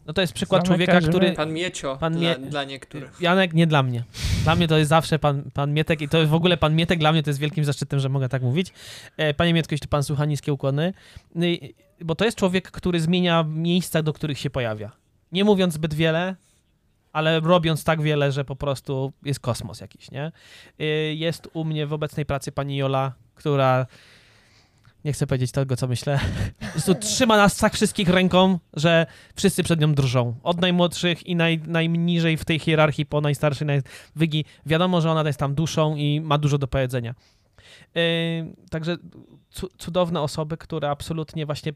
No 0.06 0.12
to 0.14 0.20
jest 0.20 0.32
przykład 0.32 0.66
Znamy, 0.66 0.86
człowieka, 0.86 1.08
który... 1.08 1.32
Pan 1.32 1.52
Miecio 1.52 1.96
Pan 2.00 2.12
dla, 2.12 2.20
Mie- 2.34 2.50
dla 2.50 2.64
niektórych. 2.64 3.20
Janek, 3.20 3.54
nie 3.54 3.66
dla 3.66 3.82
mnie. 3.82 4.04
Dla 4.44 4.54
mnie 4.56 4.68
to 4.68 4.78
jest 4.78 4.88
zawsze 4.88 5.18
pan, 5.18 5.50
pan 5.54 5.72
Mietek 5.74 6.00
i 6.02 6.08
to 6.08 6.18
jest 6.18 6.30
w 6.30 6.34
ogóle 6.34 6.56
pan 6.56 6.76
Mietek, 6.76 6.98
dla 6.98 7.12
mnie 7.12 7.22
to 7.22 7.30
jest 7.30 7.40
wielkim 7.40 7.64
zaszczytem, 7.64 8.00
że 8.00 8.08
mogę 8.08 8.28
tak 8.28 8.42
mówić. 8.42 8.72
E, 9.16 9.34
Panie 9.34 9.54
Mietku, 9.54 9.74
jeśli 9.74 9.88
pan 9.88 10.02
słucha, 10.02 10.24
niskie 10.24 10.52
ukłony. 10.52 10.92
Y, 11.42 11.74
Bo 12.04 12.14
to 12.14 12.24
jest 12.24 12.38
człowiek, 12.38 12.70
który 12.70 13.00
zmienia 13.00 13.44
miejsca, 13.48 14.02
do 14.02 14.12
których 14.12 14.38
się 14.38 14.50
pojawia. 14.50 14.90
Nie 15.32 15.44
mówiąc 15.44 15.74
zbyt 15.74 15.94
wiele, 15.94 16.36
ale 17.18 17.40
robiąc 17.40 17.84
tak 17.84 18.02
wiele, 18.02 18.32
że 18.32 18.44
po 18.44 18.56
prostu 18.56 19.12
jest 19.24 19.40
kosmos 19.40 19.80
jakiś, 19.80 20.10
nie? 20.10 20.32
Y, 20.80 21.14
Jest 21.14 21.48
u 21.52 21.64
mnie 21.64 21.86
w 21.86 21.92
obecnej 21.92 22.26
pracy 22.26 22.52
pani 22.52 22.76
Jola, 22.76 23.12
która 23.34 23.86
nie 25.04 25.12
chcę 25.12 25.26
powiedzieć 25.26 25.52
tego, 25.52 25.76
co 25.76 25.88
myślę. 25.88 26.18
Po 26.60 26.66
prostu 26.72 26.94
trzyma 26.94 27.36
nas 27.36 27.56
tak 27.56 27.74
wszystkich 27.74 28.08
ręką, 28.08 28.58
że 28.72 29.06
wszyscy 29.34 29.62
przed 29.62 29.80
nią 29.80 29.94
drżą. 29.94 30.34
Od 30.42 30.60
najmłodszych 30.60 31.26
i 31.26 31.36
naj, 31.36 31.60
najniżej 31.66 32.36
w 32.36 32.44
tej 32.44 32.58
hierarchii 32.58 33.06
po 33.06 33.20
najstarszej, 33.20 33.66
naj... 33.66 33.82
wygi. 34.16 34.44
Wiadomo, 34.66 35.00
że 35.00 35.10
ona 35.10 35.26
jest 35.26 35.38
tam 35.38 35.54
duszą 35.54 35.96
i 35.96 36.20
ma 36.20 36.38
dużo 36.38 36.58
do 36.58 36.68
powiedzenia. 36.68 37.14
Yy, 37.94 38.02
także 38.70 38.96
cu 39.50 39.68
cudowne 39.78 40.20
osoby, 40.20 40.56
które 40.56 40.90
absolutnie 40.90 41.46
właśnie 41.46 41.72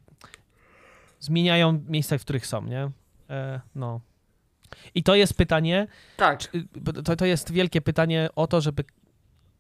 zmieniają 1.20 1.80
miejsca, 1.88 2.18
w 2.18 2.20
których 2.20 2.47
są, 2.47 2.64
nie? 2.64 2.90
E, 3.30 3.61
no. 3.74 4.01
I 4.95 5.03
to 5.03 5.14
jest 5.14 5.35
pytanie, 5.35 5.87
Tak. 6.16 6.41
to, 7.05 7.16
to 7.16 7.26
jest 7.26 7.53
wielkie 7.53 7.80
pytanie 7.80 8.28
o 8.37 8.47
to, 8.47 8.61
żeby 8.61 8.85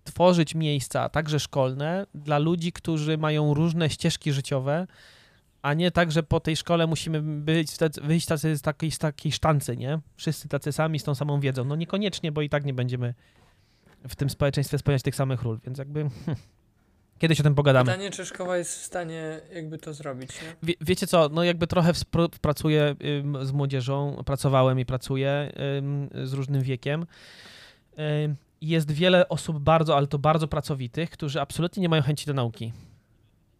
tworzyć 0.04 0.54
miejsca, 0.54 1.08
także 1.08 1.40
szkolne, 1.40 2.06
dla 2.14 2.38
ludzi, 2.38 2.72
którzy 2.72 3.18
mają 3.18 3.54
różne 3.54 3.90
ścieżki 3.90 4.32
życiowe, 4.32 4.86
a 5.62 5.74
nie 5.74 5.90
tak, 5.90 6.12
że 6.12 6.22
po 6.22 6.40
tej 6.40 6.56
szkole 6.56 6.86
musimy 6.86 7.22
być, 7.22 7.70
wyjść 8.02 8.26
tacy, 8.26 8.56
z, 8.56 8.62
takiej, 8.62 8.90
z 8.90 8.98
takiej 8.98 9.32
sztancy, 9.32 9.76
nie? 9.76 9.98
Wszyscy 10.16 10.48
tacy 10.48 10.72
sami 10.72 10.98
z 10.98 11.04
tą 11.04 11.14
samą 11.14 11.40
wiedzą. 11.40 11.64
No 11.64 11.76
niekoniecznie, 11.76 12.32
bo 12.32 12.42
i 12.42 12.48
tak 12.48 12.64
nie 12.64 12.74
będziemy 12.74 13.14
w 14.08 14.16
tym 14.16 14.30
społeczeństwie 14.30 14.78
spełniać 14.78 15.02
tych 15.02 15.14
samych 15.16 15.42
ról, 15.42 15.58
więc 15.64 15.78
jakby 15.78 16.00
hm, 16.00 16.36
kiedyś 17.22 17.40
o 17.40 17.42
tym 17.42 17.54
pogadamy. 17.54 17.90
Pytanie, 17.90 18.10
czy 18.10 18.26
szkoła 18.26 18.56
jest 18.56 18.78
w 18.80 18.82
stanie 18.82 19.40
jakby 19.54 19.78
to 19.78 19.94
zrobić? 19.94 20.30
Wie, 20.62 20.74
wiecie 20.80 21.06
co, 21.06 21.28
no 21.28 21.44
jakby 21.44 21.66
trochę 21.66 21.92
pracuję 22.40 22.96
ym, 23.04 23.46
z 23.46 23.52
młodzieżą, 23.52 24.22
pracowałem 24.26 24.80
i 24.80 24.86
pracuję 24.86 25.52
ym, 25.78 26.08
z 26.24 26.32
różnym 26.32 26.62
wiekiem. 26.62 27.06
Ym, 28.24 28.36
jest 28.60 28.90
wiele 28.90 29.28
osób 29.28 29.58
bardzo, 29.58 29.96
ale 29.96 30.06
to 30.06 30.18
bardzo 30.18 30.48
pracowitych, 30.48 31.10
którzy 31.10 31.40
absolutnie 31.40 31.80
nie 31.80 31.88
mają 31.88 32.02
chęci 32.02 32.26
do 32.26 32.34
nauki. 32.34 32.72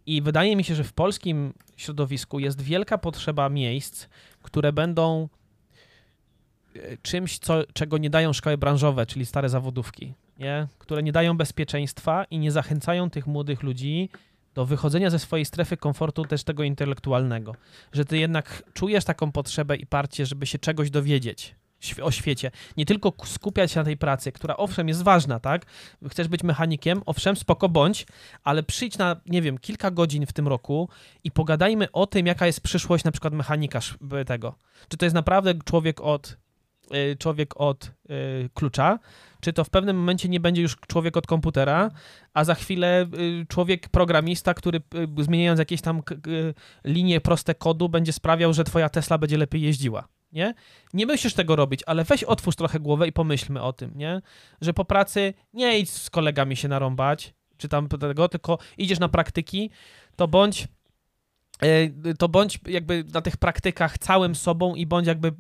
I 0.07 0.23
wydaje 0.23 0.57
mi 0.57 0.65
się, 0.65 0.75
że 0.75 0.85
w 0.85 0.93
polskim 0.93 1.53
środowisku 1.77 2.39
jest 2.39 2.61
wielka 2.61 2.99
potrzeba 2.99 3.49
miejsc, 3.49 4.07
które 4.43 4.73
będą 4.73 5.29
czymś, 7.03 7.39
co, 7.39 7.62
czego 7.73 7.99
nie 7.99 8.11
dają 8.11 8.33
szkoły 8.33 8.59
branżowe, 8.59 9.07
czyli 9.07 9.27
stare 9.27 9.49
zawodówki, 9.49 10.14
nie? 10.39 10.66
które 10.79 11.03
nie 11.03 11.12
dają 11.12 11.37
bezpieczeństwa 11.37 12.25
i 12.25 12.39
nie 12.39 12.53
zachęcają 12.53 13.11
tych 13.11 13.27
młodych 13.27 13.62
ludzi 13.62 14.09
do 14.55 14.66
wychodzenia 14.66 15.11
ze 15.11 15.18
swojej 15.18 15.45
strefy 15.45 15.77
komfortu 15.77 16.25
też 16.25 16.45
tego 16.45 16.62
intelektualnego. 16.62 17.55
Że 17.93 18.05
ty 18.05 18.18
jednak 18.18 18.62
czujesz 18.75 19.05
taką 19.05 19.33
potrzebę 19.33 19.77
i 19.77 19.87
parcie, 19.87 20.27
żeby 20.27 20.47
się 20.47 20.59
czegoś 20.59 20.91
dowiedzieć 20.91 21.55
o 22.03 22.11
świecie. 22.11 22.51
Nie 22.77 22.87
tylko 22.87 23.12
skupiać 23.25 23.73
się 23.73 23.81
na 23.81 23.85
tej 23.85 23.97
pracy, 23.97 24.33
która 24.33 24.57
owszem 24.57 24.89
jest 24.89 25.03
ważna, 25.03 25.41
tak? 25.41 25.66
Chcesz 26.09 26.29
być 26.29 26.43
mechanikiem, 26.43 27.03
owszem, 27.07 27.37
spoko 27.37 27.68
bądź, 27.68 28.07
ale 28.45 28.62
przyjdź 28.62 28.99
na, 28.99 29.16
nie 29.27 29.43
wiem, 29.43 29.59
kilka 29.59 29.91
godzin 29.91 30.27
w 30.27 30.33
tym 30.33 30.49
roku 30.49 30.89
i 31.25 31.31
pogadajmy 31.31 31.93
o 31.93 32.07
tym, 32.07 32.27
jaka 32.27 32.47
jest 32.47 32.61
przyszłość 32.61 33.05
na 33.05 33.12
przykład 33.12 33.35
mechanika 33.35 33.81
tego. 34.27 34.55
Czy 34.89 34.97
to 34.97 35.07
jest 35.07 35.14
naprawdę 35.14 35.55
człowiek 35.64 36.01
od, 36.01 36.37
człowiek 37.18 37.61
od 37.61 37.84
y, 38.11 38.51
klucza, 38.55 38.99
czy 39.40 39.53
to 39.53 39.64
w 39.64 39.70
pewnym 39.70 39.97
momencie 39.97 40.28
nie 40.28 40.40
będzie 40.40 40.62
już 40.62 40.76
człowiek 40.86 41.16
od 41.16 41.26
komputera, 41.26 41.90
a 42.34 42.45
za 42.45 42.55
chwilę 42.55 43.07
y, 43.43 43.47
człowiek 43.49 43.88
programista, 43.88 44.55
który 44.55 44.78
y, 45.20 45.24
zmieniając 45.24 45.59
jakieś 45.59 45.80
tam 45.80 46.03
linie 46.84 47.20
proste 47.20 47.55
kodu 47.55 47.88
będzie 47.88 48.12
sprawiał, 48.12 48.53
że 48.53 48.64
twoja 48.64 48.88
Tesla 48.88 49.18
będzie 49.18 49.38
lepiej 49.38 49.62
jeździła, 49.62 50.09
nie? 50.32 50.55
Nie 50.95 51.07
musisz 51.07 51.34
tego 51.34 51.57
robić, 51.57 51.80
ale 51.86 52.05
weź 52.05 52.24
otwórz 52.24 52.57
trochę 52.57 52.80
głowę 52.80 53.09
i 53.09 53.12
pomyślmy 53.12 53.62
o 53.62 53.72
tym, 53.72 53.93
nie? 53.95 54.22
Że 54.61 54.74
po 54.74 54.84
pracy 54.84 55.34
nie 55.53 55.78
idź 55.78 55.90
z 55.90 56.11
kolegami 56.11 56.57
się 56.57 56.68
narąbać, 56.68 57.34
czy 57.57 57.68
tam 57.68 57.88
tego, 57.88 58.28
tylko 58.28 58.59
idziesz 58.78 58.99
na 58.99 59.09
praktyki, 59.09 59.70
to 60.16 60.28
bądź 60.28 60.68
y, 61.64 62.14
to 62.18 62.28
bądź 62.28 62.61
jakby 62.66 63.05
na 63.14 63.20
tych 63.20 63.36
praktykach 63.36 63.99
całym 63.99 64.34
sobą 64.34 64.74
i 64.74 64.86
bądź 64.86 65.07
jakby 65.07 65.32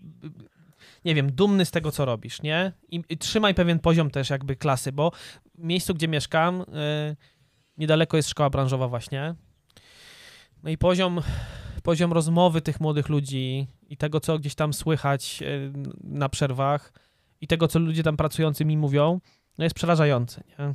nie 1.04 1.14
wiem, 1.14 1.32
dumny 1.32 1.64
z 1.64 1.70
tego, 1.70 1.90
co 1.90 2.04
robisz, 2.04 2.42
nie? 2.42 2.72
I, 2.88 3.02
i 3.08 3.18
trzymaj 3.18 3.54
pewien 3.54 3.78
poziom 3.78 4.10
też 4.10 4.30
jakby 4.30 4.56
klasy, 4.56 4.92
bo 4.92 5.10
w 5.54 5.64
miejscu, 5.64 5.94
gdzie 5.94 6.08
mieszkam, 6.08 6.60
y, 6.60 6.64
niedaleko 7.76 8.16
jest 8.16 8.28
szkoła 8.28 8.50
branżowa 8.50 8.88
właśnie. 8.88 9.34
No 10.62 10.70
i 10.70 10.78
poziom, 10.78 11.20
poziom 11.82 12.12
rozmowy 12.12 12.60
tych 12.60 12.80
młodych 12.80 13.08
ludzi 13.08 13.66
i 13.88 13.96
tego, 13.96 14.20
co 14.20 14.38
gdzieś 14.38 14.54
tam 14.54 14.72
słychać 14.72 15.42
y, 15.42 15.72
na 16.04 16.28
przerwach 16.28 16.92
i 17.40 17.46
tego, 17.46 17.68
co 17.68 17.78
ludzie 17.78 18.02
tam 18.02 18.16
pracujący 18.16 18.64
mi 18.64 18.76
mówią, 18.76 19.20
no 19.58 19.64
jest 19.64 19.76
przerażający, 19.76 20.44
nie? 20.58 20.74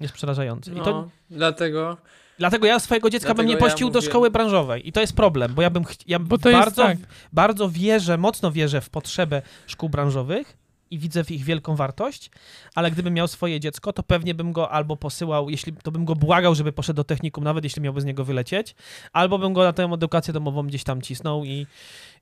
Jest 0.00 0.14
przerażający. 0.14 0.72
No, 0.72 0.80
I 0.80 0.84
to, 0.84 1.08
dlatego 1.30 1.96
dlatego 2.38 2.66
ja 2.66 2.78
swojego 2.78 3.10
dziecka 3.10 3.28
bym 3.28 3.36
Dlatego 3.46 3.48
nie 3.60 3.64
ja 3.66 3.70
puścił 3.70 3.90
do 3.90 3.98
mówię- 3.98 4.08
szkoły 4.10 4.30
branżowej 4.30 4.88
i 4.88 4.92
to 4.92 5.00
jest 5.00 5.12
problem, 5.16 5.54
bo 5.54 5.62
ja 5.62 5.70
bym, 5.70 5.84
chci- 5.84 6.04
ja 6.06 6.18
Bo 6.18 6.38
to 6.38 6.48
jest 6.48 6.60
bardzo, 6.60 6.82
tak. 6.82 6.98
bardzo 7.32 7.68
wierzę, 7.70 8.18
mocno 8.18 8.52
wierzę 8.52 8.80
w 8.80 8.90
potrzebę 8.90 9.42
szkół 9.66 9.88
branżowych 9.88 10.56
i 10.90 10.98
widzę 10.98 11.24
w 11.24 11.30
ich 11.30 11.44
wielką 11.44 11.76
wartość, 11.76 12.30
ale 12.74 12.90
gdybym 12.90 13.14
miał 13.14 13.28
swoje 13.28 13.60
dziecko, 13.60 13.92
to 13.92 14.02
pewnie 14.02 14.34
bym 14.34 14.52
go 14.52 14.70
albo 14.70 14.96
posyłał, 14.96 15.50
jeśli 15.50 15.72
to 15.72 15.90
bym 15.90 16.04
go 16.04 16.14
błagał, 16.14 16.54
żeby 16.54 16.72
poszedł 16.72 16.96
do 16.96 17.04
technikum, 17.04 17.44
nawet 17.44 17.64
jeśli 17.64 17.82
miałby 17.82 18.00
z 18.00 18.04
niego 18.04 18.24
wylecieć, 18.24 18.74
albo 19.12 19.38
bym 19.38 19.52
go 19.52 19.64
na 19.64 19.72
tę 19.72 19.84
edukację 19.84 20.32
domową 20.34 20.66
gdzieś 20.66 20.84
tam 20.84 21.02
cisnął 21.02 21.44
i, 21.44 21.66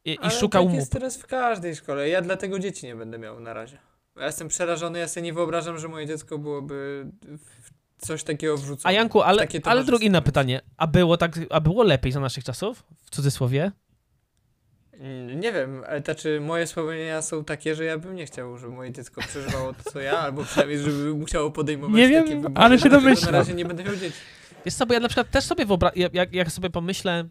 i, 0.04 0.10
i 0.12 0.18
Ale 0.18 0.30
szukał 0.30 0.64
tak 0.64 0.70
mu. 0.72 0.76
jest 0.78 0.92
teraz 0.92 1.16
w 1.16 1.26
każdej 1.26 1.76
szkole. 1.76 2.08
Ja 2.08 2.22
dlatego 2.22 2.58
dzieci 2.58 2.86
nie 2.86 2.96
będę 2.96 3.18
miał 3.18 3.40
na 3.40 3.52
razie. 3.54 3.78
Ja 4.16 4.26
jestem 4.26 4.48
przerażony, 4.48 4.98
ja 4.98 5.08
sobie 5.08 5.24
nie 5.24 5.32
wyobrażam, 5.32 5.78
że 5.78 5.88
moje 5.88 6.06
dziecko 6.06 6.38
byłoby 6.38 7.06
w 7.62 7.63
coś 8.06 8.24
takiego 8.24 8.56
wrzucone. 8.56 8.80
A 8.84 8.92
Janku, 8.92 9.22
ale, 9.22 9.46
ale 9.64 9.84
drugie 9.84 10.06
inne 10.06 10.22
pytanie. 10.22 10.60
A 10.76 10.86
było 10.86 11.16
tak, 11.16 11.40
a 11.50 11.60
było 11.60 11.82
lepiej 11.82 12.12
za 12.12 12.20
naszych 12.20 12.44
czasów? 12.44 12.84
W 13.04 13.10
cudzysłowie? 13.10 13.72
Mm, 14.92 15.40
Nie 15.40 15.52
wiem, 15.52 15.82
ale 15.88 16.02
to 16.02 16.14
czy 16.14 16.40
moje 16.40 16.66
wspomnienia 16.66 17.22
są 17.22 17.44
takie, 17.44 17.74
że 17.74 17.84
ja 17.84 17.98
bym 17.98 18.14
nie 18.14 18.26
chciał, 18.26 18.58
żeby 18.58 18.72
moje 18.72 18.92
dziecko 18.92 19.20
przeżywało 19.20 19.72
to, 19.72 19.90
co 19.90 20.00
ja, 20.00 20.18
albo 20.24 20.44
przynajmniej, 20.44 20.78
żeby 20.78 21.14
musiało 21.14 21.50
podejmować 21.50 21.96
Nie 21.96 22.08
takie 22.08 22.28
wiem, 22.30 22.42
wybory. 22.42 22.64
ale 22.64 22.78
się 22.78 22.88
domyślam. 22.88 23.32
Na 23.32 23.38
razie 23.38 23.54
nie 23.54 23.64
będę 23.64 23.84
miał 23.84 23.96
dzieci. 23.96 24.16
Wiesz 24.64 24.74
co, 24.74 24.86
bo 24.86 24.94
ja 24.94 25.00
na 25.00 25.08
przykład 25.08 25.30
też 25.30 25.44
sobie 25.44 25.66
wyobrażam, 25.66 25.98
jak, 26.12 26.34
jak 26.34 26.52
sobie 26.52 26.70
pomyślę 26.70 27.24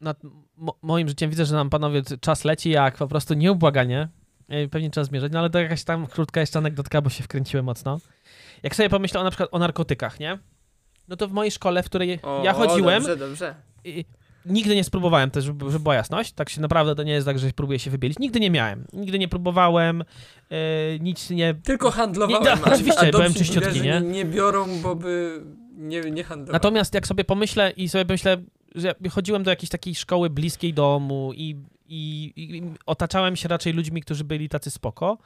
nad 0.00 0.18
mo- 0.56 0.78
moim 0.82 1.08
życiem, 1.08 1.30
widzę, 1.30 1.44
że 1.46 1.54
nam 1.54 1.70
panowie 1.70 2.02
czas 2.20 2.44
leci 2.44 2.70
jak 2.70 2.96
po 2.96 3.08
prostu 3.08 3.34
nieubłaganie. 3.34 4.08
E, 4.48 4.68
Pewnie 4.68 4.90
trzeba 4.90 5.04
zmierzać, 5.04 5.32
no 5.32 5.38
ale 5.38 5.50
to 5.50 5.58
jakaś 5.58 5.84
tam 5.84 6.06
krótka 6.06 6.40
jeszcze 6.40 6.58
anegdotka, 6.58 7.02
bo 7.02 7.10
się 7.10 7.24
wkręciłem 7.24 7.64
mocno. 7.66 7.98
Jak 8.62 8.76
sobie 8.76 8.88
pomyślę 8.88 9.20
o 9.20 9.24
na 9.24 9.30
przykład 9.30 9.48
o 9.52 9.58
narkotykach, 9.58 10.20
nie? 10.20 10.38
No 11.08 11.16
to 11.16 11.28
w 11.28 11.32
mojej 11.32 11.50
szkole, 11.50 11.82
w 11.82 11.86
której 11.86 12.18
O, 12.22 12.42
ja 12.44 12.52
chodziłem, 12.52 13.02
Dobrze, 13.02 13.16
dobrze. 13.16 13.54
i 13.84 14.04
nigdy 14.46 14.74
nie 14.74 14.84
spróbowałem 14.84 15.30
też, 15.30 15.44
żeby, 15.44 15.64
żeby 15.70 15.82
była 15.82 15.94
jasność. 15.94 16.32
Tak 16.32 16.50
się 16.50 16.60
naprawdę 16.60 16.94
to 16.94 17.02
nie 17.02 17.12
jest 17.12 17.26
tak, 17.26 17.38
że 17.38 17.50
próbuję 17.56 17.78
się 17.78 17.90
wybielić. 17.90 18.18
Nigdy 18.18 18.40
nie 18.40 18.50
miałem. 18.50 18.84
Nigdy 18.92 19.18
nie 19.18 19.28
próbowałem, 19.28 20.04
e, 20.50 20.98
nic 20.98 21.30
nie... 21.30 21.54
Tylko 21.54 21.90
handlowałem. 21.90 22.44
Nie, 22.44 22.62
no, 22.66 22.72
oczywiście, 22.74 23.10
byłem 23.10 23.34
czyściutki, 23.34 23.80
nie? 23.80 24.00
Nie 24.00 24.24
biorą, 24.24 24.80
bo 24.82 24.94
by 24.94 25.42
nie, 25.76 26.00
nie 26.00 26.24
handlowali. 26.24 26.52
Natomiast 26.52 26.94
jak 26.94 27.06
sobie 27.06 27.24
pomyślę 27.24 27.70
i 27.70 27.88
sobie 27.88 28.04
myślę, 28.08 28.36
że 28.74 28.94
chodziłem 29.10 29.42
do 29.42 29.50
jakiejś 29.50 29.70
takiej 29.70 29.94
szkoły 29.94 30.30
bliskiej 30.30 30.74
domu 30.74 31.32
i, 31.34 31.56
i, 31.88 32.32
i 32.36 32.62
otaczałem 32.86 33.36
się 33.36 33.48
raczej 33.48 33.72
ludźmi, 33.72 34.02
którzy 34.02 34.24
byli 34.24 34.48
tacy 34.48 34.70
spoko, 34.70 35.18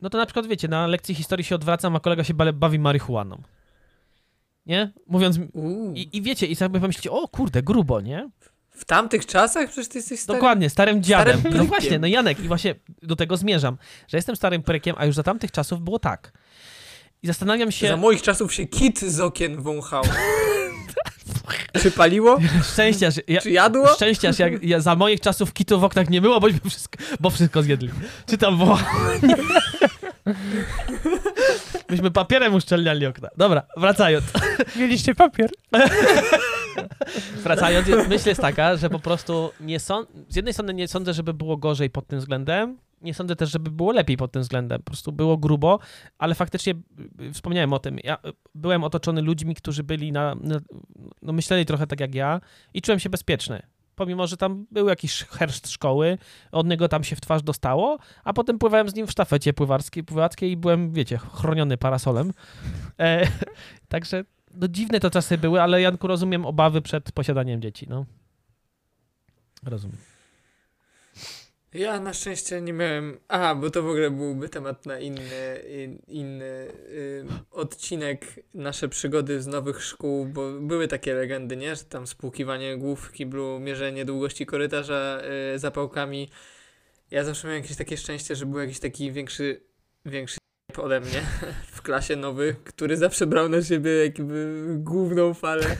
no 0.00 0.10
to 0.10 0.18
na 0.18 0.26
przykład 0.26 0.46
wiecie, 0.46 0.68
na 0.68 0.86
lekcji 0.86 1.14
historii 1.14 1.44
się 1.44 1.54
odwracam, 1.54 1.96
a 1.96 2.00
kolega 2.00 2.24
się 2.24 2.34
ba- 2.34 2.52
bawi 2.52 2.78
marihuaną. 2.78 3.42
Nie? 4.66 4.92
Mówiąc... 5.06 5.38
I, 5.94 6.16
I 6.16 6.22
wiecie, 6.22 6.46
i 6.46 6.56
sobie 6.56 6.80
pomyślicie, 6.80 7.10
o 7.10 7.28
kurde, 7.28 7.62
grubo, 7.62 8.00
nie? 8.00 8.30
W 8.70 8.84
tamtych 8.84 9.26
czasach 9.26 9.70
przecież 9.70 9.88
ty 9.88 9.98
jesteś 9.98 10.20
stary. 10.20 10.38
Dokładnie, 10.38 10.70
starym 10.70 11.02
dziadem. 11.02 11.40
starym 11.40 11.58
no 11.58 11.64
właśnie, 11.64 11.98
no 11.98 12.06
Janek, 12.06 12.40
i 12.40 12.48
właśnie 12.48 12.74
do 13.02 13.16
tego 13.16 13.36
zmierzam, 13.36 13.78
że 14.08 14.18
jestem 14.18 14.36
starym 14.36 14.62
prykiem, 14.62 14.96
a 14.98 15.06
już 15.06 15.14
za 15.14 15.22
tamtych 15.22 15.52
czasów 15.52 15.80
było 15.80 15.98
tak. 15.98 16.32
I 17.22 17.26
zastanawiam 17.26 17.68
Za 17.68 17.72
się, 17.72 17.96
moich 17.96 18.22
czasów 18.22 18.54
się 18.54 18.66
kit 18.66 19.00
z 19.00 19.20
okien 19.20 19.62
wąchał. 19.62 20.04
Czy 21.82 21.90
paliło? 21.90 22.38
szczęścia, 22.72 23.10
że 23.10 23.20
ja, 23.28 23.40
Czy 23.40 23.50
jadło? 23.50 23.88
szczęścia, 23.94 24.32
że 24.32 24.50
jak, 24.50 24.62
ja, 24.62 24.80
za 24.80 24.94
moich 24.94 25.20
czasów 25.20 25.52
kitu 25.52 25.80
w 25.80 25.84
oknach 25.84 26.10
nie 26.10 26.20
było, 26.20 26.40
bośmy 26.40 26.60
wszystko, 26.68 26.98
bo 27.20 27.30
wszystko 27.30 27.62
zjedli. 27.62 27.90
Czy 28.26 28.38
tam 28.38 28.58
było? 28.58 28.78
Myśmy 31.90 32.10
papierem 32.10 32.54
uszczelniali 32.54 33.06
okna. 33.06 33.28
Dobra, 33.36 33.62
wracając. 33.76 34.24
Mieliście 34.76 35.14
papier? 35.14 35.50
Wracając, 37.44 37.88
myśl 38.08 38.28
jest 38.28 38.40
taka, 38.40 38.76
że 38.76 38.90
po 38.90 38.98
prostu 38.98 39.50
nie 39.60 39.80
są, 39.80 40.04
z 40.28 40.36
jednej 40.36 40.54
strony 40.54 40.74
nie 40.74 40.88
sądzę, 40.88 41.12
żeby 41.14 41.34
było 41.34 41.56
gorzej 41.56 41.90
pod 41.90 42.06
tym 42.06 42.18
względem, 42.18 42.78
nie 43.00 43.14
sądzę 43.14 43.36
też, 43.36 43.50
żeby 43.50 43.70
było 43.70 43.92
lepiej 43.92 44.16
pod 44.16 44.32
tym 44.32 44.42
względem. 44.42 44.78
Po 44.78 44.84
prostu 44.84 45.12
było 45.12 45.36
grubo, 45.36 45.78
ale 46.18 46.34
faktycznie 46.34 46.74
y, 47.20 47.32
wspomniałem 47.32 47.72
o 47.72 47.78
tym. 47.78 47.98
Ja 48.04 48.14
y, 48.14 48.18
byłem 48.54 48.84
otoczony 48.84 49.22
ludźmi, 49.22 49.54
którzy 49.54 49.84
byli 49.84 50.12
na, 50.12 50.34
na 50.34 50.60
no 51.22 51.32
myśleli 51.32 51.66
trochę 51.66 51.86
tak 51.86 52.00
jak 52.00 52.14
ja 52.14 52.40
i 52.74 52.82
czułem 52.82 52.98
się 52.98 53.10
bezpieczny. 53.10 53.62
Pomimo, 53.94 54.26
że 54.26 54.36
tam 54.36 54.66
był 54.70 54.88
jakiś 54.88 55.22
herszt 55.22 55.70
szkoły, 55.70 56.18
od 56.52 56.66
niego 56.66 56.88
tam 56.88 57.04
się 57.04 57.16
w 57.16 57.20
twarz 57.20 57.42
dostało, 57.42 57.98
a 58.24 58.32
potem 58.32 58.58
pływałem 58.58 58.88
z 58.88 58.94
nim 58.94 59.06
w 59.06 59.10
sztafecie 59.10 59.52
pływarskiej, 59.52 60.04
pływackiej 60.04 60.50
i 60.50 60.56
byłem, 60.56 60.92
wiecie, 60.92 61.18
chroniony 61.18 61.76
parasolem. 61.76 62.32
E, 62.98 63.28
także 63.88 64.24
no 64.54 64.68
dziwne 64.68 65.00
to 65.00 65.10
czasy 65.10 65.38
były, 65.38 65.62
ale 65.62 65.80
Janku 65.80 66.06
rozumiem 66.06 66.46
obawy 66.46 66.82
przed 66.82 67.12
posiadaniem 67.12 67.62
dzieci, 67.62 67.86
no. 67.88 68.04
Rozumiem. 69.62 70.15
Ja 71.74 72.00
na 72.00 72.14
szczęście 72.14 72.60
nie 72.60 72.72
miałem. 72.72 73.18
Aha, 73.28 73.54
bo 73.54 73.70
to 73.70 73.82
w 73.82 73.86
ogóle 73.86 74.10
byłby 74.10 74.48
temat 74.48 74.86
na 74.86 74.98
inny, 74.98 75.62
in, 75.84 75.98
inny 76.08 76.44
y, 76.44 77.24
odcinek. 77.50 78.40
Nasze 78.54 78.88
przygody 78.88 79.42
z 79.42 79.46
nowych 79.46 79.82
szkół, 79.82 80.26
bo 80.26 80.52
były 80.52 80.88
takie 80.88 81.14
legendy, 81.14 81.56
nie? 81.56 81.76
Że 81.76 81.84
tam 81.84 82.06
spłukiwanie 82.06 82.76
głów 82.76 83.00
w 83.00 83.12
kiblu, 83.12 83.60
mierzenie 83.60 84.04
długości 84.04 84.46
korytarza 84.46 85.22
y, 85.54 85.58
zapałkami. 85.58 86.30
Ja 87.10 87.24
zawsze 87.24 87.48
miałem 87.48 87.62
jakieś 87.62 87.76
takie 87.76 87.96
szczęście, 87.96 88.36
że 88.36 88.46
był 88.46 88.60
jakiś 88.60 88.80
taki 88.80 89.12
większy, 89.12 89.60
większy 90.06 90.38
ode 90.76 91.00
mnie 91.00 91.22
klasie 91.86 92.16
nowy, 92.16 92.56
który 92.64 92.96
zawsze 92.96 93.26
brał 93.26 93.48
na 93.48 93.62
siebie 93.62 93.90
jakby 93.90 94.56
główną 94.78 95.34
falę 95.34 95.76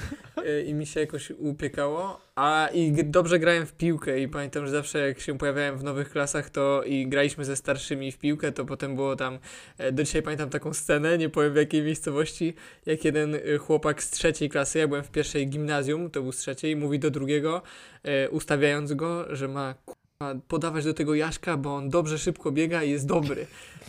y, 0.47 0.63
i 0.69 0.75
mi 0.75 0.87
się 0.87 1.01
jakoś 1.01 1.31
upiekało. 1.31 2.21
A 2.37 2.69
i 2.75 2.93
dobrze 3.05 3.39
grałem 3.39 3.67
w 3.67 3.73
piłkę 3.73 4.21
i 4.21 4.29
pamiętam, 4.29 4.67
że 4.67 4.73
zawsze 4.73 5.09
jak 5.09 5.21
się 5.21 5.39
pojawiałem 5.39 5.79
w 5.79 5.85
nowych 5.85 6.11
klasach, 6.11 6.51
to 6.51 6.83
i 6.83 7.09
graliśmy 7.09 7.45
ze 7.45 7.57
starszymi 7.57 8.13
w 8.13 8.19
piłkę, 8.19 8.53
to 8.53 8.65
potem 8.65 8.95
było 8.95 9.17
tam, 9.17 9.39
e, 9.79 9.93
do 9.93 10.05
dzisiaj 10.05 10.23
pamiętam 10.23 10.51
taką 10.51 10.75
scenę, 10.75 11.19
nie 11.19 11.29
powiem 11.29 11.53
w 11.53 11.57
jakiej 11.57 11.83
miejscowości, 11.83 12.55
jak 12.87 13.05
jeden 13.05 13.35
y, 13.35 13.59
chłopak 13.59 14.03
z 14.03 14.11
trzeciej 14.11 14.49
klasy, 14.49 14.79
ja 14.79 14.89
byłem 14.89 15.05
w 15.05 15.11
pierwszej 15.11 15.49
gimnazjum, 15.49 16.11
to 16.11 16.23
był 16.23 16.33
z 16.33 16.39
trzeciej, 16.39 16.77
mówi 16.77 16.99
do 16.99 17.11
drugiego, 17.11 17.63
e, 18.03 18.31
ustawiając 18.31 18.93
go, 18.93 19.37
że 19.37 19.49
ma 19.49 19.75
podawać 20.49 20.85
do 20.85 20.95
tego 20.95 21.15
Jaśka, 21.15 21.57
bo 21.57 21.77
on 21.77 21.91
dobrze 21.91 22.19
szybko 22.19 22.53
biega 22.53 22.83
i 22.83 22.91
jest 22.91 23.07
dobry. 23.07 23.47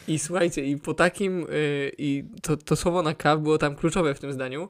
I 0.07 0.19
słuchajcie, 0.19 0.65
i 0.65 0.77
po 0.77 0.93
takim, 0.93 1.47
y, 1.49 1.91
i 1.97 2.23
to, 2.41 2.57
to 2.57 2.75
słowo 2.75 3.01
na 3.03 3.13
K 3.13 3.37
było 3.37 3.57
tam 3.57 3.75
kluczowe 3.75 4.15
w 4.15 4.19
tym 4.19 4.33
zdaniu. 4.33 4.69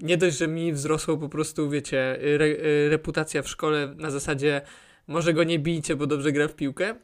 Nie 0.00 0.16
dość, 0.16 0.38
że 0.38 0.48
mi 0.48 0.72
wzrosło 0.72 1.16
po 1.16 1.28
prostu, 1.28 1.70
wiecie, 1.70 2.18
re, 2.34 2.44
y, 2.44 2.88
reputacja 2.90 3.42
w 3.42 3.48
szkole 3.48 3.94
na 3.96 4.10
zasadzie 4.10 4.60
może 5.06 5.34
go 5.34 5.44
nie 5.44 5.58
bijcie, 5.58 5.96
bo 5.96 6.06
dobrze 6.06 6.32
gra 6.32 6.48
w 6.48 6.54
piłkę, 6.54 6.94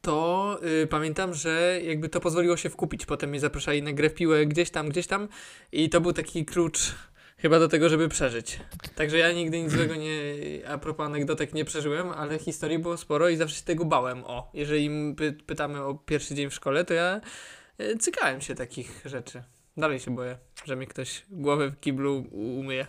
to 0.00 0.58
y, 0.82 0.86
pamiętam, 0.86 1.34
że 1.34 1.80
jakby 1.84 2.08
to 2.08 2.20
pozwoliło 2.20 2.56
się 2.56 2.70
wkupić. 2.70 3.06
Potem 3.06 3.30
mnie 3.30 3.40
zapraszali 3.40 3.82
na 3.82 3.92
grę 3.92 4.10
w 4.10 4.14
piłę 4.14 4.46
gdzieś 4.46 4.70
tam, 4.70 4.88
gdzieś 4.88 5.06
tam 5.06 5.28
i 5.72 5.90
to 5.90 6.00
był 6.00 6.12
taki 6.12 6.44
klucz 6.44 6.94
chyba 7.42 7.58
do 7.58 7.68
tego, 7.68 7.88
żeby 7.88 8.08
przeżyć. 8.08 8.60
Także 8.94 9.18
ja 9.18 9.32
nigdy 9.32 9.62
nic 9.62 9.72
złego 9.72 9.94
nie, 9.96 10.10
a 10.68 10.78
propos 10.78 11.06
anegdotek 11.06 11.54
nie 11.54 11.64
przeżyłem, 11.64 12.10
ale 12.10 12.38
historii 12.38 12.78
było 12.78 12.96
sporo 12.96 13.28
i 13.28 13.36
zawsze 13.36 13.56
się 13.56 13.62
tego 13.62 13.84
bałem. 13.84 14.24
O, 14.24 14.50
jeżeli 14.54 15.14
py, 15.16 15.32
pytamy 15.32 15.82
o 15.82 15.94
pierwszy 15.94 16.34
dzień 16.34 16.50
w 16.50 16.54
szkole, 16.54 16.84
to 16.84 16.94
ja 16.94 17.20
y, 17.80 17.98
cykałem 17.98 18.40
się 18.40 18.54
takich 18.54 19.02
rzeczy. 19.04 19.42
Dalej 19.76 20.00
się 20.00 20.14
boję, 20.14 20.38
że 20.64 20.76
mi 20.76 20.86
ktoś 20.86 21.22
głowę 21.30 21.70
w 21.70 21.80
kiblu 21.80 22.24
umyje. 22.30 22.86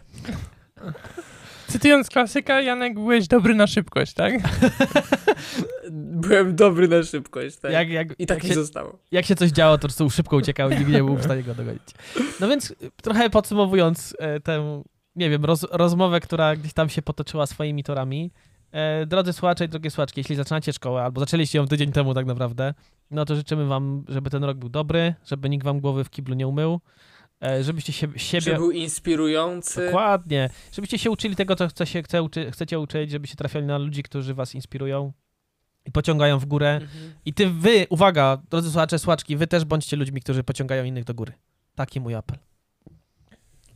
Cytując 1.68 2.10
klasyka, 2.10 2.62
Janek, 2.62 2.94
byłeś 2.94 3.28
dobry 3.28 3.56
na 3.56 3.68
szybkość, 3.68 4.14
tak? 4.14 4.34
Byłem 6.28 6.56
dobry 6.56 6.88
na 6.88 7.04
szybkość, 7.04 7.58
tak? 7.58 7.72
Jak, 7.72 7.90
jak, 7.90 8.20
I 8.20 8.26
tak 8.26 8.44
jak, 8.44 8.48
się, 8.48 8.54
zostało. 8.54 9.00
jak 9.12 9.26
się 9.26 9.36
coś 9.36 9.52
działo, 9.52 9.78
to 9.78 9.82
po 9.82 9.88
prostu 9.88 10.10
szybko 10.10 10.38
uciekał 10.38 10.70
i 10.70 10.86
nie 10.86 11.04
był 11.04 11.16
w 11.16 11.24
stanie 11.24 11.44
go 11.44 11.56
dogonić. 11.56 11.82
No 12.40 12.48
więc 12.48 12.72
y, 12.72 12.76
trochę 13.02 13.30
podsumowując 13.30 14.16
e, 14.20 14.40
tę, 14.40 14.84
nie 15.16 15.30
wiem, 15.30 15.46
roz, 15.46 15.66
rozmowę, 15.72 16.20
która 16.20 16.56
gdzieś 16.56 16.74
tam 16.74 16.90
się 16.90 17.02
potoczyła 17.02 17.46
swoimi 17.46 17.84
torami. 17.84 18.32
E, 18.72 19.06
drodzy 19.06 19.34
słuchacze 19.34 19.66
i 19.66 19.70
drogie 19.70 19.92
słuchaczki, 19.92 20.20
jeśli 20.20 20.36
zaczynacie 20.36 20.74
szkołę, 20.74 21.04
albo 21.04 21.20
zaczęliście 21.20 21.58
ją 21.58 21.68
tydzień 21.68 21.92
temu 21.92 22.14
tak 22.14 22.26
naprawdę, 22.26 22.74
no 23.12 23.26
to 23.26 23.36
życzymy 23.36 23.66
wam, 23.66 24.06
żeby 24.08 24.30
ten 24.30 24.44
rok 24.44 24.58
był 24.58 24.70
dobry, 24.70 25.14
żeby 25.26 25.50
nikt 25.50 25.66
wam 25.66 25.80
głowy 25.80 26.04
w 26.04 26.10
kiblu 26.10 26.36
nie 26.36 26.48
umył, 26.48 26.80
żebyście 27.62 27.94
się, 27.94 28.08
siebie... 28.16 28.42
Że 28.42 28.56
był 28.56 28.72
inspirujący. 28.72 29.86
Dokładnie. 29.86 30.50
Żebyście 30.72 31.00
się 31.00 31.12
uczyli 31.12 31.36
tego, 31.36 31.56
co 31.56 31.68
chce 31.68 31.86
się, 31.86 32.04
chce 32.04 32.24
uczy, 32.24 32.52
chcecie 32.52 32.80
uczyć, 32.80 33.12
żebyście 33.12 33.36
trafiali 33.36 33.66
na 33.66 33.78
ludzi, 33.78 34.04
którzy 34.04 34.34
was 34.34 34.56
inspirują 34.56 35.14
i 35.86 35.92
pociągają 35.92 36.40
w 36.40 36.46
górę. 36.46 36.70
Mhm. 36.74 37.14
I 37.26 37.34
ty, 37.34 37.50
wy, 37.50 37.88
uwaga, 37.90 38.38
drodzy 38.50 38.72
słuchacze, 38.72 39.00
słuchaczki, 39.00 39.38
wy 39.38 39.48
też 39.48 39.66
bądźcie 39.66 39.98
ludźmi, 39.98 40.22
którzy 40.22 40.44
pociągają 40.44 40.84
innych 40.84 41.04
do 41.04 41.14
góry. 41.14 41.34
Taki 41.76 42.00
mój 42.00 42.16
apel. 42.16 42.38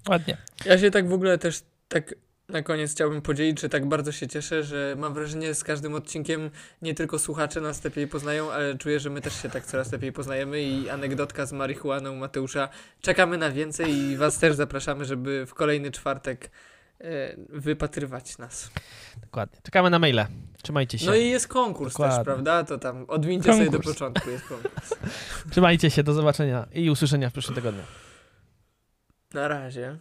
Ładnie. 0.10 0.38
Ja 0.66 0.78
się 0.78 0.92
tak 0.92 1.10
w 1.10 1.14
ogóle 1.14 1.38
też 1.38 1.62
tak 1.88 2.16
na 2.50 2.62
koniec 2.62 2.92
chciałbym 2.92 3.22
podzielić, 3.22 3.62
że 3.62 3.70
tak 3.70 3.86
bardzo 3.86 4.12
się 4.12 4.28
cieszę, 4.28 4.64
że 4.64 4.96
mam 4.98 5.14
wrażenie 5.14 5.54
z 5.54 5.64
każdym 5.64 5.94
odcinkiem 5.94 6.50
nie 6.82 6.94
tylko 6.94 7.20
słuchacze 7.20 7.62
nas 7.62 7.84
lepiej 7.84 8.08
poznają, 8.08 8.52
ale 8.52 8.78
czuję, 8.78 9.00
że 9.00 9.10
my 9.10 9.22
też 9.22 9.42
się 9.42 9.50
tak 9.50 9.66
coraz 9.66 9.92
lepiej 9.92 10.12
poznajemy 10.12 10.62
i 10.62 10.90
anegdotka 10.90 11.46
z 11.46 11.54
marihuaną 11.54 12.16
Mateusza. 12.16 12.70
Czekamy 13.02 13.38
na 13.38 13.52
więcej 13.52 13.94
i 13.94 14.18
was 14.18 14.40
też 14.40 14.56
zapraszamy, 14.56 15.06
żeby 15.06 15.46
w 15.46 15.54
kolejny 15.54 15.92
czwartek 15.92 16.52
wypatrywać 17.50 18.38
nas. 18.38 18.72
Dokładnie. 19.22 19.60
Czekamy 19.64 19.90
na 19.90 20.00
maile. 20.00 20.26
Trzymajcie 20.64 21.00
się. 21.00 21.06
No 21.06 21.16
i 21.16 21.30
jest 21.30 21.48
konkurs 21.48 21.94
Dokładnie. 21.94 22.16
też, 22.18 22.26
prawda? 22.26 22.64
To 22.64 22.78
tam 22.78 23.06
odwincie 23.08 23.54
sobie 23.54 23.66
do 23.66 23.72
Konkurs. 23.72 23.94
początku, 23.94 24.30
jest 24.30 24.46
konkurs. 24.46 24.94
Trzymajcie 25.52 25.90
się, 25.90 26.04
do 26.04 26.14
zobaczenia 26.14 26.68
i 26.74 26.90
usłyszenia 26.90 27.30
w 27.30 27.34
przyszłym 27.34 27.56
tygodniu. 27.56 27.84
Na 29.34 29.48
razie. 29.48 29.98